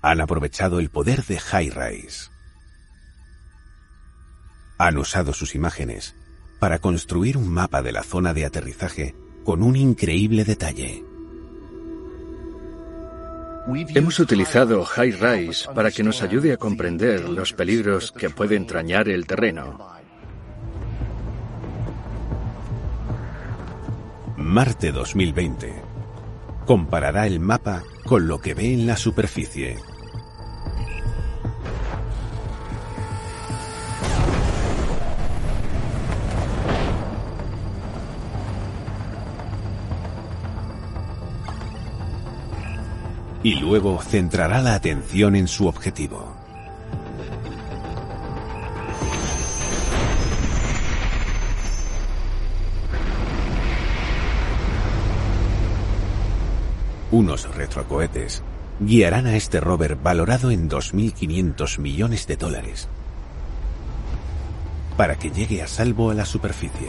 han 0.02 0.20
aprovechado 0.20 0.78
el 0.78 0.90
poder 0.90 1.24
de 1.24 1.38
High-Rise. 1.38 2.30
Han 4.76 4.98
usado 4.98 5.32
sus 5.32 5.54
imágenes 5.54 6.14
para 6.60 6.80
construir 6.80 7.38
un 7.38 7.48
mapa 7.48 7.80
de 7.80 7.92
la 7.92 8.02
zona 8.02 8.34
de 8.34 8.44
aterrizaje 8.44 9.14
con 9.46 9.62
un 9.62 9.76
increíble 9.76 10.42
detalle. 10.42 11.04
Hemos 13.94 14.18
utilizado 14.18 14.84
High 14.84 15.12
Rise 15.12 15.68
para 15.72 15.92
que 15.92 16.02
nos 16.02 16.20
ayude 16.22 16.52
a 16.52 16.56
comprender 16.56 17.28
los 17.28 17.52
peligros 17.52 18.10
que 18.10 18.28
puede 18.28 18.56
entrañar 18.56 19.08
el 19.08 19.24
terreno. 19.24 19.78
Marte 24.36 24.90
2020 24.90 25.80
comparará 26.66 27.28
el 27.28 27.38
mapa 27.38 27.84
con 28.04 28.26
lo 28.26 28.40
que 28.40 28.52
ve 28.54 28.74
en 28.74 28.88
la 28.88 28.96
superficie. 28.96 29.76
Y 43.46 43.54
luego 43.54 44.02
centrará 44.02 44.60
la 44.60 44.74
atención 44.74 45.36
en 45.36 45.46
su 45.46 45.68
objetivo. 45.68 46.34
Unos 57.12 57.54
retrocohetes 57.54 58.42
guiarán 58.80 59.28
a 59.28 59.36
este 59.36 59.60
rover 59.60 59.94
valorado 59.94 60.50
en 60.50 60.68
2.500 60.68 61.78
millones 61.78 62.26
de 62.26 62.36
dólares 62.36 62.88
para 64.96 65.14
que 65.14 65.30
llegue 65.30 65.62
a 65.62 65.68
salvo 65.68 66.10
a 66.10 66.14
la 66.14 66.24
superficie. 66.24 66.88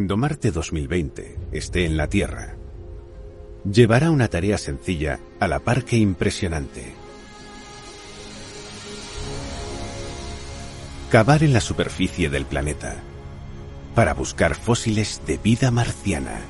Cuando 0.00 0.16
Marte 0.16 0.50
2020 0.50 1.36
esté 1.52 1.84
en 1.84 1.98
la 1.98 2.08
Tierra, 2.08 2.56
llevará 3.70 4.10
una 4.10 4.28
tarea 4.28 4.56
sencilla 4.56 5.20
a 5.38 5.46
la 5.46 5.60
par 5.60 5.84
que 5.84 5.98
impresionante. 5.98 6.94
Cavar 11.10 11.42
en 11.42 11.52
la 11.52 11.60
superficie 11.60 12.30
del 12.30 12.46
planeta 12.46 12.96
para 13.94 14.14
buscar 14.14 14.54
fósiles 14.54 15.20
de 15.26 15.36
vida 15.36 15.70
marciana. 15.70 16.40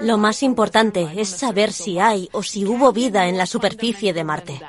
Lo 0.00 0.16
más 0.16 0.42
importante 0.42 1.10
es 1.14 1.28
saber 1.28 1.74
si 1.74 1.98
hay 1.98 2.30
o 2.32 2.42
si 2.42 2.64
hubo 2.64 2.90
vida 2.94 3.28
en 3.28 3.36
la 3.36 3.44
superficie 3.44 4.14
de 4.14 4.24
Marte. 4.24 4.62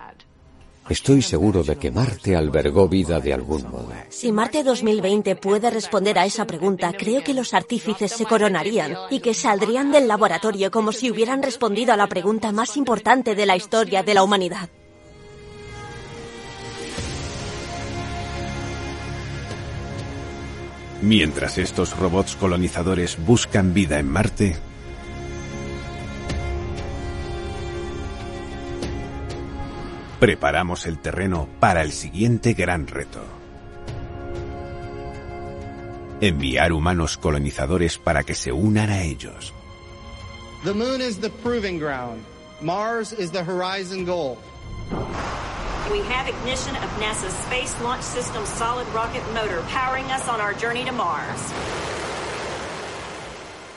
Estoy 0.88 1.24
seguro 1.24 1.64
de 1.64 1.78
que 1.78 1.90
Marte 1.90 2.36
albergó 2.36 2.88
vida 2.88 3.20
de 3.20 3.34
algún 3.34 3.64
modo. 3.64 3.92
Si 4.10 4.32
Marte 4.32 4.64
2020 4.64 5.36
puede 5.36 5.72
responder 5.72 6.20
a 6.20 6.26
esa 6.26 6.46
pregunta, 6.46 6.94
creo 6.94 7.24
que 7.24 7.34
los 7.34 7.56
artífices 7.56 8.12
se 8.12 8.26
coronarían 8.26 8.96
y 9.10 9.20
que 9.20 9.34
saldrían 9.34 9.92
del 9.92 10.08
laboratorio 10.08 10.70
como 10.70 10.92
si 10.92 11.10
hubieran 11.10 11.42
respondido 11.42 11.92
a 11.92 11.98
la 11.98 12.06
pregunta 12.08 12.52
más 12.52 12.78
importante 12.78 13.34
de 13.34 13.48
la 13.48 13.56
historia 13.56 14.04
de 14.04 14.14
la 14.14 14.22
humanidad. 14.22 14.70
Mientras 21.02 21.58
estos 21.58 21.98
robots 21.98 22.36
colonizadores 22.36 23.18
buscan 23.26 23.74
vida 23.74 23.98
en 23.98 24.10
Marte, 24.10 24.56
preparamos 30.26 30.88
el 30.88 30.98
terreno 30.98 31.48
para 31.60 31.84
el 31.84 31.92
siguiente 31.92 32.56
gran 32.56 32.88
reto. 32.88 33.24
Enviar 36.20 36.74
humanos 36.74 37.20
colonizadores 37.20 38.00
para 38.00 38.24
que 38.24 38.34
se 38.34 38.52
unan 38.52 38.90
a 38.90 39.04
ellos. 39.04 39.54
The 40.64 40.74
moon 40.74 41.00
is 41.00 41.20
the 41.20 41.30
proving 41.30 41.78
ground. 41.78 42.24
Mars 42.60 43.14
is 43.14 43.30
the 43.30 43.44
horizon 43.44 44.04
goal. 44.04 44.40
We 45.92 46.00
have 46.00 46.28
ignition 46.28 46.76
of 46.76 46.90
NASA's 47.00 47.36
Space 47.46 47.76
Launch 47.84 48.02
System 48.02 48.44
solid 48.48 48.88
rocket 48.96 49.22
motor 49.36 49.62
powering 49.70 50.06
us 50.06 50.28
on 50.28 50.42
our 50.42 50.56
journey 50.56 50.86
to 50.86 50.92
Mars. 50.92 51.54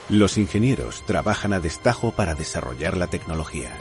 Los 0.08 0.38
ingenieros 0.38 1.02
trabajan 1.04 1.52
a 1.52 1.60
destajo 1.60 2.12
para 2.12 2.34
desarrollar 2.34 2.96
la 2.96 3.08
tecnología. 3.08 3.76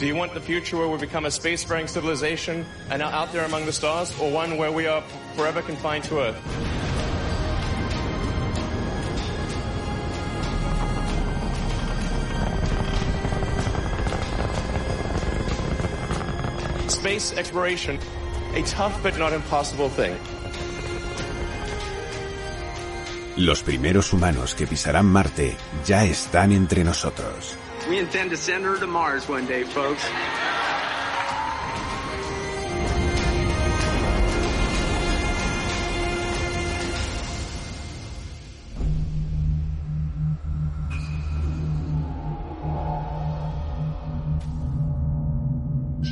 Do 0.00 0.06
you 0.06 0.16
want 0.16 0.32
the 0.32 0.40
future 0.40 0.78
where 0.78 0.88
we 0.88 0.96
become 0.96 1.26
a 1.26 1.30
space-faring 1.30 1.86
civilization 1.86 2.64
and 2.88 3.02
are 3.02 3.12
out 3.12 3.34
there 3.34 3.44
among 3.44 3.66
the 3.66 3.72
stars, 3.72 4.18
or 4.18 4.30
one 4.32 4.56
where 4.56 4.72
we 4.72 4.86
are 4.86 5.02
forever 5.36 5.60
confined 5.60 6.04
to 6.04 6.20
Earth? 6.20 6.40
Space 16.90 17.36
exploration, 17.36 17.98
a 18.54 18.62
tough 18.62 19.02
but 19.02 19.18
not 19.18 19.34
impossible 19.34 19.90
thing. 19.90 20.16
Los 23.36 23.62
primeros 23.62 24.14
humanos 24.14 24.54
que 24.54 24.66
pisarán 24.66 25.04
Marte 25.04 25.58
ya 25.84 26.06
están 26.06 26.52
entre 26.52 26.84
nosotros. 26.84 27.59
We 27.88 27.98
intend 27.98 28.30
to 28.30 28.36
send 28.36 28.64
her 28.64 28.78
to 28.78 28.86
Mars 28.86 29.28
one 29.28 29.46
day, 29.46 29.64
folks. 29.64 30.04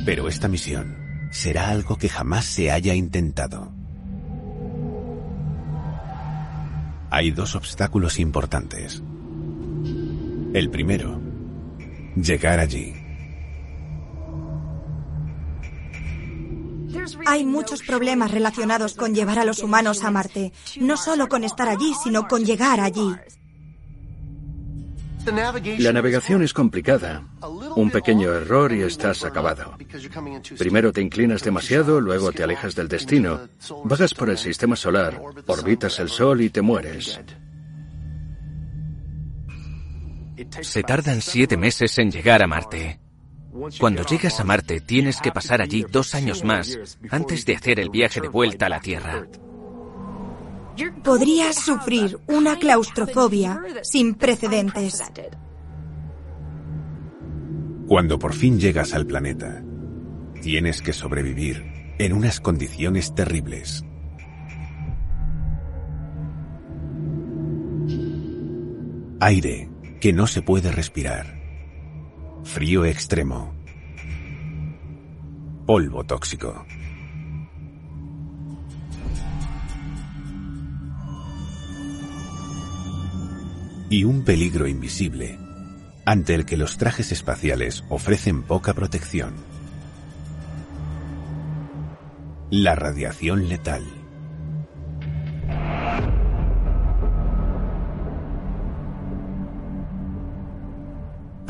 Pero 0.05 0.27
esta 0.27 0.47
misión 0.47 0.97
será 1.31 1.69
algo 1.69 1.97
que 1.97 2.09
jamás 2.09 2.45
se 2.45 2.71
haya 2.71 2.95
intentado. 2.95 3.71
Hay 7.11 7.31
dos 7.31 7.55
obstáculos 7.55 8.19
importantes. 8.19 9.03
El 10.53 10.71
primero, 10.71 11.28
llegar 12.15 12.59
allí. 12.59 12.93
Hay 17.25 17.45
muchos 17.45 17.83
problemas 17.83 18.31
relacionados 18.31 18.95
con 18.95 19.13
llevar 19.13 19.39
a 19.39 19.45
los 19.45 19.61
humanos 19.61 20.03
a 20.03 20.11
Marte, 20.11 20.51
no 20.79 20.97
solo 20.97 21.27
con 21.27 21.43
estar 21.43 21.69
allí, 21.69 21.93
sino 22.03 22.27
con 22.27 22.43
llegar 22.43 22.79
allí. 22.79 23.15
La 25.79 25.93
navegación 25.93 26.43
es 26.43 26.53
complicada. 26.53 27.23
Un 27.75 27.91
pequeño 27.91 28.33
error 28.33 28.71
y 28.71 28.81
estás 28.81 29.23
acabado. 29.23 29.77
Primero 30.57 30.91
te 30.91 31.01
inclinas 31.01 31.43
demasiado, 31.43 32.01
luego 32.01 32.31
te 32.31 32.43
alejas 32.43 32.73
del 32.75 32.87
destino. 32.87 33.41
Vagas 33.83 34.13
por 34.13 34.29
el 34.29 34.37
sistema 34.37 34.75
solar, 34.75 35.21
orbitas 35.45 35.99
el 35.99 36.09
Sol 36.09 36.41
y 36.41 36.49
te 36.49 36.61
mueres. 36.61 37.19
Se 40.61 40.83
tardan 40.83 41.21
siete 41.21 41.57
meses 41.57 41.97
en 41.97 42.11
llegar 42.11 42.41
a 42.41 42.47
Marte. 42.47 42.99
Cuando 43.79 44.03
llegas 44.03 44.39
a 44.39 44.43
Marte 44.43 44.79
tienes 44.79 45.19
que 45.19 45.31
pasar 45.31 45.61
allí 45.61 45.85
dos 45.89 46.15
años 46.15 46.43
más 46.43 46.77
antes 47.09 47.45
de 47.45 47.55
hacer 47.55 47.79
el 47.79 47.89
viaje 47.89 48.21
de 48.21 48.27
vuelta 48.27 48.67
a 48.67 48.69
la 48.69 48.79
Tierra. 48.79 49.27
Podrías 51.03 51.55
sufrir 51.55 52.19
una 52.27 52.57
claustrofobia 52.57 53.61
sin 53.81 54.15
precedentes. 54.15 55.03
Cuando 57.87 58.19
por 58.19 58.33
fin 58.33 58.59
llegas 58.59 58.93
al 58.93 59.05
planeta, 59.05 59.63
tienes 60.41 60.81
que 60.81 60.93
sobrevivir 60.93 61.95
en 61.97 62.13
unas 62.13 62.39
condiciones 62.39 63.13
terribles. 63.13 63.83
Aire 69.19 69.69
que 69.99 70.13
no 70.13 70.27
se 70.27 70.41
puede 70.41 70.71
respirar. 70.71 71.37
Frío 72.43 72.85
extremo. 72.85 73.53
Polvo 75.65 76.05
tóxico. 76.05 76.65
Y 83.89 84.03
un 84.05 84.23
peligro 84.23 84.67
invisible 84.67 85.37
ante 86.05 86.33
el 86.33 86.45
que 86.45 86.57
los 86.57 86.77
trajes 86.77 87.11
espaciales 87.11 87.83
ofrecen 87.89 88.43
poca 88.43 88.73
protección. 88.73 89.33
La 92.49 92.73
radiación 92.73 93.49
letal. 93.49 93.98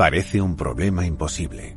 Parece 0.00 0.40
un 0.40 0.56
problema 0.56 1.04
imposible. 1.04 1.76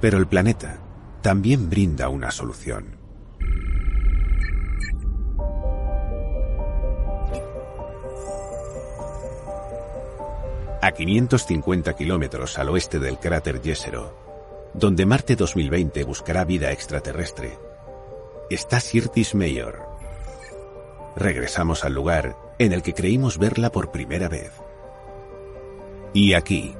Pero 0.00 0.18
el 0.18 0.26
planeta 0.26 0.80
también 1.22 1.70
brinda 1.70 2.08
una 2.08 2.32
solución. 2.32 2.96
A 10.82 10.90
550 10.90 11.94
kilómetros 11.94 12.58
al 12.58 12.70
oeste 12.70 12.98
del 12.98 13.20
cráter 13.20 13.62
Jezero, 13.62 14.72
donde 14.74 15.06
Marte 15.06 15.36
2020 15.36 16.02
buscará 16.02 16.44
vida 16.44 16.72
extraterrestre, 16.72 17.56
está 18.50 18.80
Sirtis 18.80 19.36
Mayor. 19.36 19.78
Regresamos 21.14 21.84
al 21.84 21.94
lugar 21.94 22.36
en 22.58 22.72
el 22.72 22.82
que 22.82 22.94
creímos 22.94 23.38
verla 23.38 23.70
por 23.70 23.92
primera 23.92 24.28
vez. 24.28 24.63
Y 26.14 26.34
aquí, 26.34 26.72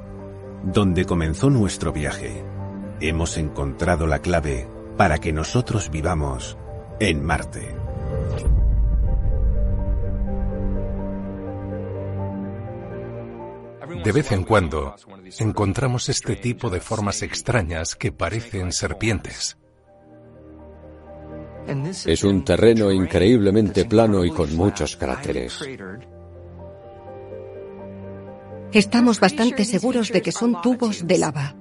donde 0.63 1.05
comenzó 1.05 1.51
nuestro 1.51 1.93
viaje, 1.93 2.45
hemos 3.01 3.37
encontrado 3.37 4.07
la 4.07 4.21
clave 4.21 4.69
para 4.97 5.19
que 5.19 5.33
nosotros 5.33 5.91
vivamos 5.91 6.57
en 7.01 7.25
Marte. 7.25 7.75
De 14.05 14.13
vez 14.13 14.31
en 14.31 14.45
cuando 14.45 14.95
encontramos 15.41 16.09
este 16.09 16.37
tipo 16.37 16.71
de 16.71 16.81
formas 16.81 17.23
extrañas 17.23 17.97
que 17.97 18.13
parecen 18.13 18.71
serpientes. 18.71 19.59
Es 22.07 22.23
un 22.23 22.45
terreno 22.45 22.93
increíblemente 22.93 23.85
plano 23.87 24.25
y 24.25 24.31
con 24.31 24.55
muchos 24.55 24.97
cráteres. 24.97 25.59
Estamos 28.75 29.21
bastante 29.21 29.65
seguros 29.65 30.11
de 30.11 30.21
que 30.21 30.33
son 30.33 30.61
tubos 30.61 31.07
de 31.07 31.19
lava. 31.19 31.55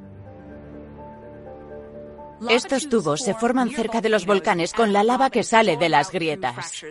Estos 2.49 2.89
tubos 2.89 3.21
se 3.21 3.35
forman 3.35 3.69
cerca 3.69 4.01
de 4.01 4.09
los 4.09 4.25
volcanes 4.25 4.73
con 4.73 4.91
la 4.91 5.03
lava 5.03 5.29
que 5.29 5.43
sale 5.43 5.77
de 5.77 5.89
las 5.89 6.11
grietas. 6.11 6.83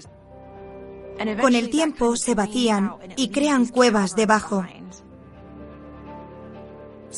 Con 1.40 1.56
el 1.56 1.70
tiempo 1.70 2.14
se 2.16 2.36
vacían 2.36 2.94
y 3.16 3.30
crean 3.30 3.66
cuevas 3.66 4.14
debajo. 4.14 4.64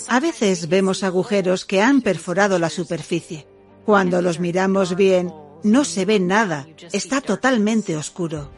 A 0.08 0.20
veces 0.20 0.70
vemos 0.70 1.04
agujeros 1.04 1.66
que 1.66 1.82
han 1.82 2.00
perforado 2.00 2.58
la 2.58 2.70
superficie. 2.70 3.46
Cuando 3.84 4.22
los 4.22 4.40
miramos 4.40 4.96
bien, 4.96 5.30
no 5.62 5.84
se 5.84 6.06
ve 6.06 6.20
nada, 6.20 6.66
está 6.90 7.20
totalmente 7.20 7.96
oscuro. 7.98 8.50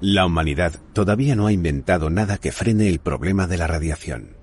La 0.00 0.26
humanidad 0.26 0.74
todavía 0.92 1.34
no 1.34 1.48
ha 1.48 1.52
inventado 1.52 2.08
nada 2.08 2.38
que 2.38 2.52
frene 2.52 2.88
el 2.88 3.00
problema 3.00 3.48
de 3.48 3.58
la 3.58 3.66
radiación. 3.66 4.36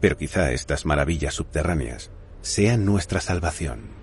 Pero 0.00 0.16
quizá 0.16 0.52
estas 0.52 0.86
maravillas 0.86 1.34
subterráneas 1.34 2.10
sean 2.40 2.86
nuestra 2.86 3.20
salvación. 3.20 3.95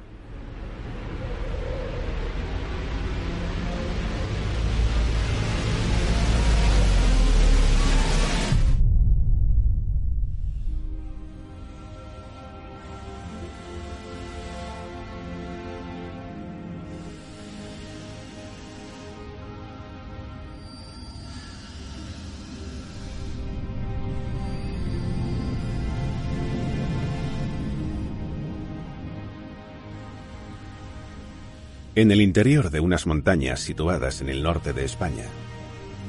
En 31.95 32.09
el 32.09 32.21
interior 32.21 32.71
de 32.71 32.79
unas 32.79 33.05
montañas 33.05 33.59
situadas 33.59 34.21
en 34.21 34.29
el 34.29 34.41
norte 34.41 34.73
de 34.73 34.83
España, 34.83 35.25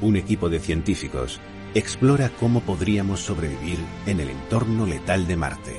un 0.01 0.15
equipo 0.15 0.49
de 0.49 0.59
científicos 0.59 1.39
explora 1.75 2.31
cómo 2.39 2.61
podríamos 2.61 3.19
sobrevivir 3.19 3.77
en 4.07 4.19
el 4.19 4.31
entorno 4.31 4.87
letal 4.87 5.27
de 5.27 5.37
Marte. 5.37 5.75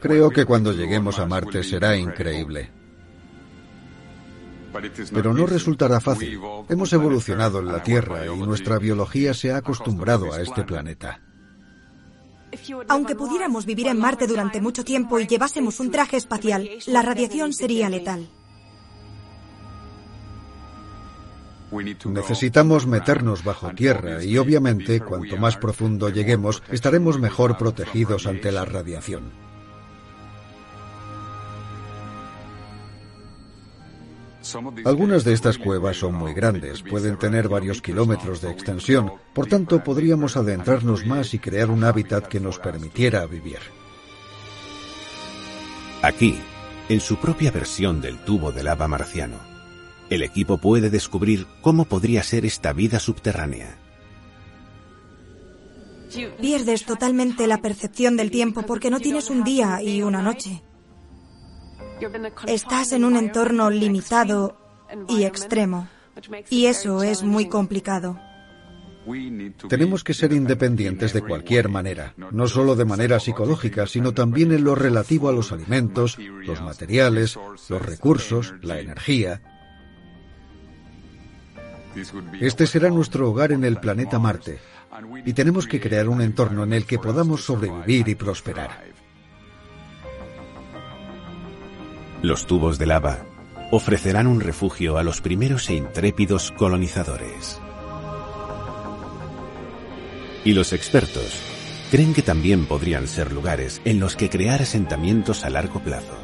Creo 0.00 0.30
que 0.30 0.44
cuando 0.44 0.72
lleguemos 0.72 1.20
a 1.20 1.26
Marte 1.26 1.62
será 1.62 1.96
increíble. 1.96 2.72
Pero 5.12 5.32
no 5.32 5.46
resultará 5.46 6.00
fácil. 6.00 6.40
Hemos 6.68 6.92
evolucionado 6.92 7.60
en 7.60 7.66
la 7.66 7.84
Tierra 7.84 8.26
y 8.26 8.36
nuestra 8.36 8.78
biología 8.78 9.32
se 9.32 9.52
ha 9.52 9.58
acostumbrado 9.58 10.32
a 10.32 10.42
este 10.42 10.64
planeta. 10.64 11.20
Aunque 12.88 13.14
pudiéramos 13.14 13.66
vivir 13.66 13.88
en 13.88 13.98
Marte 13.98 14.26
durante 14.26 14.60
mucho 14.60 14.84
tiempo 14.84 15.18
y 15.18 15.26
llevásemos 15.26 15.80
un 15.80 15.90
traje 15.90 16.16
espacial, 16.16 16.68
la 16.86 17.02
radiación 17.02 17.52
sería 17.52 17.88
letal. 17.88 18.28
Necesitamos 22.06 22.86
meternos 22.86 23.44
bajo 23.44 23.70
tierra 23.72 24.24
y 24.24 24.38
obviamente 24.38 25.00
cuanto 25.00 25.36
más 25.36 25.56
profundo 25.56 26.08
lleguemos 26.08 26.62
estaremos 26.70 27.18
mejor 27.18 27.58
protegidos 27.58 28.26
ante 28.26 28.52
la 28.52 28.64
radiación. 28.64 29.47
Algunas 34.84 35.24
de 35.24 35.32
estas 35.32 35.58
cuevas 35.58 35.96
son 35.96 36.14
muy 36.14 36.34
grandes, 36.34 36.82
pueden 36.82 37.18
tener 37.18 37.48
varios 37.48 37.82
kilómetros 37.82 38.40
de 38.40 38.50
extensión, 38.50 39.12
por 39.32 39.46
tanto 39.46 39.82
podríamos 39.82 40.36
adentrarnos 40.36 41.06
más 41.06 41.34
y 41.34 41.38
crear 41.38 41.70
un 41.70 41.84
hábitat 41.84 42.26
que 42.26 42.40
nos 42.40 42.58
permitiera 42.58 43.26
vivir. 43.26 43.58
Aquí, 46.02 46.38
en 46.88 47.00
su 47.00 47.16
propia 47.16 47.50
versión 47.50 48.00
del 48.00 48.18
tubo 48.18 48.52
de 48.52 48.62
lava 48.62 48.88
marciano, 48.88 49.38
el 50.10 50.22
equipo 50.22 50.58
puede 50.58 50.90
descubrir 50.90 51.46
cómo 51.60 51.84
podría 51.84 52.22
ser 52.22 52.46
esta 52.46 52.72
vida 52.72 52.98
subterránea. 52.98 53.76
Pierdes 56.40 56.84
totalmente 56.84 57.46
la 57.46 57.60
percepción 57.60 58.16
del 58.16 58.30
tiempo 58.30 58.62
porque 58.62 58.90
no 58.90 59.00
tienes 59.00 59.28
un 59.28 59.44
día 59.44 59.82
y 59.82 60.02
una 60.02 60.22
noche. 60.22 60.62
Estás 62.46 62.92
en 62.92 63.04
un 63.04 63.16
entorno 63.16 63.70
limitado 63.70 64.56
y 65.08 65.24
extremo. 65.24 65.88
Y 66.50 66.66
eso 66.66 67.02
es 67.02 67.22
muy 67.22 67.48
complicado. 67.48 68.18
Tenemos 69.68 70.04
que 70.04 70.12
ser 70.12 70.32
independientes 70.32 71.12
de 71.12 71.22
cualquier 71.22 71.68
manera, 71.68 72.14
no 72.30 72.46
solo 72.46 72.76
de 72.76 72.84
manera 72.84 73.20
psicológica, 73.20 73.86
sino 73.86 74.12
también 74.12 74.52
en 74.52 74.64
lo 74.64 74.74
relativo 74.74 75.28
a 75.28 75.32
los 75.32 75.52
alimentos, 75.52 76.18
los 76.18 76.60
materiales, 76.60 77.38
los 77.68 77.82
recursos, 77.82 78.54
la 78.60 78.80
energía. 78.80 79.40
Este 82.40 82.66
será 82.66 82.90
nuestro 82.90 83.30
hogar 83.30 83.52
en 83.52 83.64
el 83.64 83.78
planeta 83.78 84.18
Marte, 84.18 84.58
y 85.24 85.32
tenemos 85.32 85.66
que 85.66 85.80
crear 85.80 86.08
un 86.08 86.20
entorno 86.20 86.64
en 86.64 86.74
el 86.74 86.84
que 86.84 86.98
podamos 86.98 87.44
sobrevivir 87.44 88.08
y 88.08 88.14
prosperar. 88.14 88.97
Los 92.20 92.46
tubos 92.46 92.78
de 92.78 92.86
lava 92.86 93.18
ofrecerán 93.70 94.26
un 94.26 94.40
refugio 94.40 94.98
a 94.98 95.04
los 95.04 95.20
primeros 95.20 95.70
e 95.70 95.74
intrépidos 95.74 96.50
colonizadores. 96.50 97.60
Y 100.44 100.52
los 100.52 100.72
expertos 100.72 101.40
creen 101.92 102.14
que 102.14 102.22
también 102.22 102.66
podrían 102.66 103.06
ser 103.06 103.32
lugares 103.32 103.80
en 103.84 104.00
los 104.00 104.16
que 104.16 104.30
crear 104.30 104.62
asentamientos 104.62 105.44
a 105.44 105.50
largo 105.50 105.78
plazo. 105.80 106.18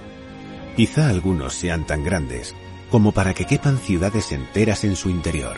Quizá 0.77 1.09
algunos 1.09 1.55
sean 1.55 1.87
tan 1.87 2.03
grandes 2.03 2.57
como 2.91 3.13
para 3.13 3.33
que 3.33 3.45
quepan 3.45 3.79
ciudades 3.79 4.33
enteras 4.33 4.83
en 4.83 4.97
su 4.97 5.11
interior. 5.11 5.57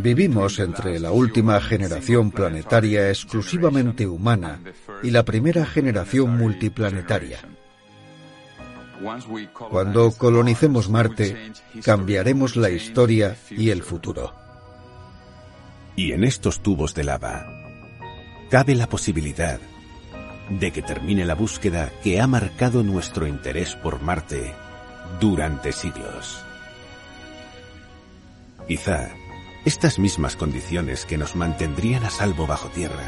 Vivimos 0.00 0.60
entre 0.60 1.00
la 1.00 1.10
última 1.10 1.60
generación 1.60 2.30
planetaria 2.30 3.08
exclusivamente 3.08 4.06
humana 4.06 4.60
y 5.02 5.10
la 5.10 5.24
primera 5.24 5.66
generación 5.66 6.38
multiplanetaria. 6.38 7.40
Cuando 9.70 10.12
colonicemos 10.12 10.88
Marte, 10.88 11.52
cambiaremos 11.84 12.54
la 12.54 12.70
historia 12.70 13.36
y 13.50 13.70
el 13.70 13.82
futuro. 13.82 14.34
Y 15.96 16.12
en 16.12 16.22
estos 16.22 16.60
tubos 16.60 16.94
de 16.94 17.02
lava, 17.02 17.44
cabe 18.50 18.76
la 18.76 18.88
posibilidad 18.88 19.58
de 20.48 20.70
que 20.70 20.82
termine 20.82 21.24
la 21.24 21.34
búsqueda 21.34 21.90
que 22.04 22.20
ha 22.20 22.26
marcado 22.28 22.84
nuestro 22.84 23.26
interés 23.26 23.74
por 23.74 24.00
Marte 24.00 24.54
durante 25.20 25.72
siglos. 25.72 26.38
Quizá 28.68 29.10
estas 29.68 29.98
mismas 29.98 30.34
condiciones 30.34 31.04
que 31.04 31.18
nos 31.18 31.36
mantendrían 31.36 32.02
a 32.02 32.08
salvo 32.08 32.46
bajo 32.46 32.70
tierra, 32.70 33.04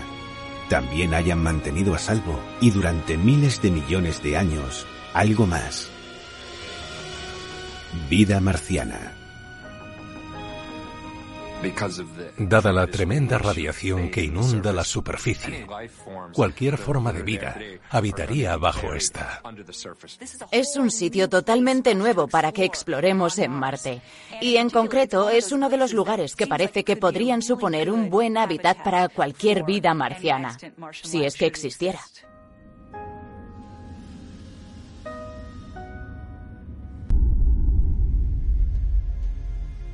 también 0.69 1.15
hayan 1.15 1.43
mantenido 1.43 1.95
a 1.95 1.99
salvo 1.99 2.39
y 2.61 2.71
durante 2.71 3.17
miles 3.17 3.63
de 3.63 3.71
millones 3.71 4.23
de 4.23 4.37
años 4.37 4.87
algo 5.15 5.47
más. 5.47 5.89
Vida 8.11 8.41
marciana. 8.41 9.20
Dada 12.39 12.73
la 12.73 12.87
tremenda 12.87 13.37
radiación 13.37 14.11
que 14.11 14.25
inunda 14.25 14.73
la 14.73 14.83
superficie, 14.83 15.67
cualquier 16.33 16.79
forma 16.79 17.13
de 17.13 17.23
vida 17.23 17.59
habitaría 17.91 18.57
bajo 18.57 18.95
esta. 18.95 19.43
Es 20.51 20.77
un 20.77 20.91
sitio 20.91 21.29
totalmente 21.29 21.95
nuevo 21.95 22.29
para 22.29 22.53
que 22.53 22.65
exploremos 22.65 23.39
en 23.39 23.53
Marte. 23.53 24.01
Y 24.41 24.57
en 24.57 24.71
concreto 24.71 25.29
es 25.29 25.53
uno 25.53 25.69
de 25.69 25.77
los 25.77 25.93
lugares 25.93 26.35
que 26.35 26.47
parece 26.47 26.83
que 26.83 26.97
podrían 26.97 27.43
suponer 27.43 27.91
un 27.91 28.09
buen 28.09 28.39
hábitat 28.39 28.83
para 28.83 29.09
cualquier 29.09 29.65
vida 29.65 29.93
marciana, 29.93 30.57
si 31.03 31.25
es 31.25 31.37
que 31.37 31.47
existiera. 31.47 32.01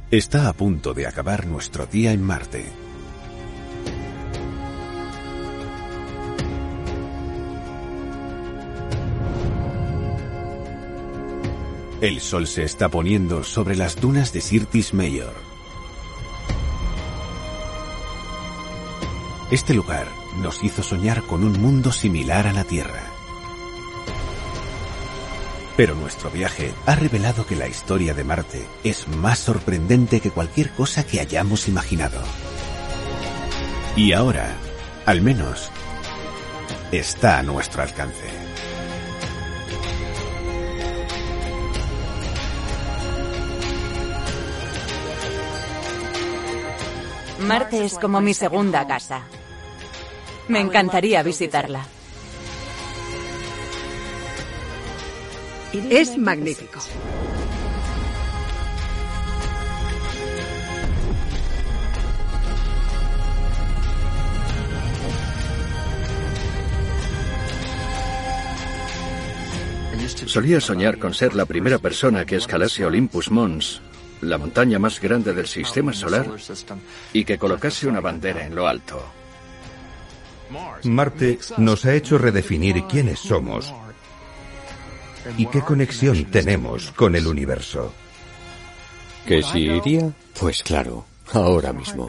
Está 0.09 0.49
a 0.49 0.53
punto 0.53 0.95
de 0.95 1.05
acabar 1.09 1.49
nuestro 1.49 1.85
día 1.85 2.13
en 2.13 2.23
Marte. 2.23 2.65
El 12.01 12.21
sol 12.21 12.47
se 12.47 12.63
está 12.63 12.89
poniendo 12.89 13.43
sobre 13.43 13.75
las 13.75 14.01
dunas 14.01 14.33
de 14.33 14.43
Sirtis 14.43 14.95
Major. 14.95 15.35
Este 19.51 19.75
lugar 19.75 20.07
nos 20.41 20.63
hizo 20.63 20.85
soñar 20.85 21.25
con 21.25 21.43
un 21.43 21.61
mundo 21.61 21.91
similar 21.91 22.47
a 22.47 22.53
la 22.53 22.63
Tierra. 22.63 23.16
Pero 25.77 25.95
nuestro 25.95 26.31
viaje 26.31 26.73
ha 26.87 26.95
revelado 26.95 27.47
que 27.47 27.55
la 27.55 27.69
historia 27.69 28.15
de 28.15 28.25
Marte 28.25 28.67
es 28.83 29.09
más 29.09 29.39
sorprendente 29.39 30.21
que 30.21 30.31
cualquier 30.31 30.71
cosa 30.71 31.05
que 31.05 31.21
hayamos 31.21 31.69
imaginado. 31.69 32.23
Y 33.95 34.13
ahora, 34.13 34.57
al 35.05 35.21
menos, 35.21 35.71
está 36.93 37.39
a 37.39 37.43
nuestro 37.43 37.83
alcance. 37.83 38.25
Marte 47.41 47.85
es 47.85 47.99
como 47.99 48.23
mi 48.23 48.33
segunda 48.33 48.87
casa. 48.87 49.25
Me 50.49 50.61
encantaría 50.61 51.23
visitarla. 51.23 51.87
Es 55.91 56.17
magnífico. 56.17 56.81
Solía 70.27 70.61
soñar 70.61 70.99
con 70.99 71.15
ser 71.15 71.35
la 71.35 71.47
primera 71.47 71.79
persona 71.79 72.25
que 72.25 72.37
escalase 72.37 72.85
Olympus 72.85 73.31
Mons, 73.31 73.81
la 74.21 74.39
montaña 74.39 74.79
más 74.79 75.01
grande 75.01 75.33
del 75.33 75.47
sistema 75.47 75.93
solar, 75.93 76.27
y 77.13 77.25
que 77.25 77.39
colocase 77.39 77.87
una 77.87 78.01
bandera 78.01 78.45
en 78.45 78.55
lo 78.55 78.67
alto. 78.67 79.03
Marte 80.85 81.39
nos 81.59 81.85
ha 81.85 81.95
hecho 81.95 82.19
redefinir 82.19 82.85
quiénes 82.85 83.19
somos 83.19 83.73
y 85.37 85.47
qué 85.47 85.61
conexión 85.61 86.25
tenemos 86.27 86.93
con 86.93 87.15
el 87.17 87.27
universo. 87.27 87.93
¿Que 89.27 89.43
si 89.43 89.61
iría? 89.61 90.13
Pues 90.39 90.63
claro, 90.63 91.05
ahora 91.33 91.73
mismo. 91.73 92.09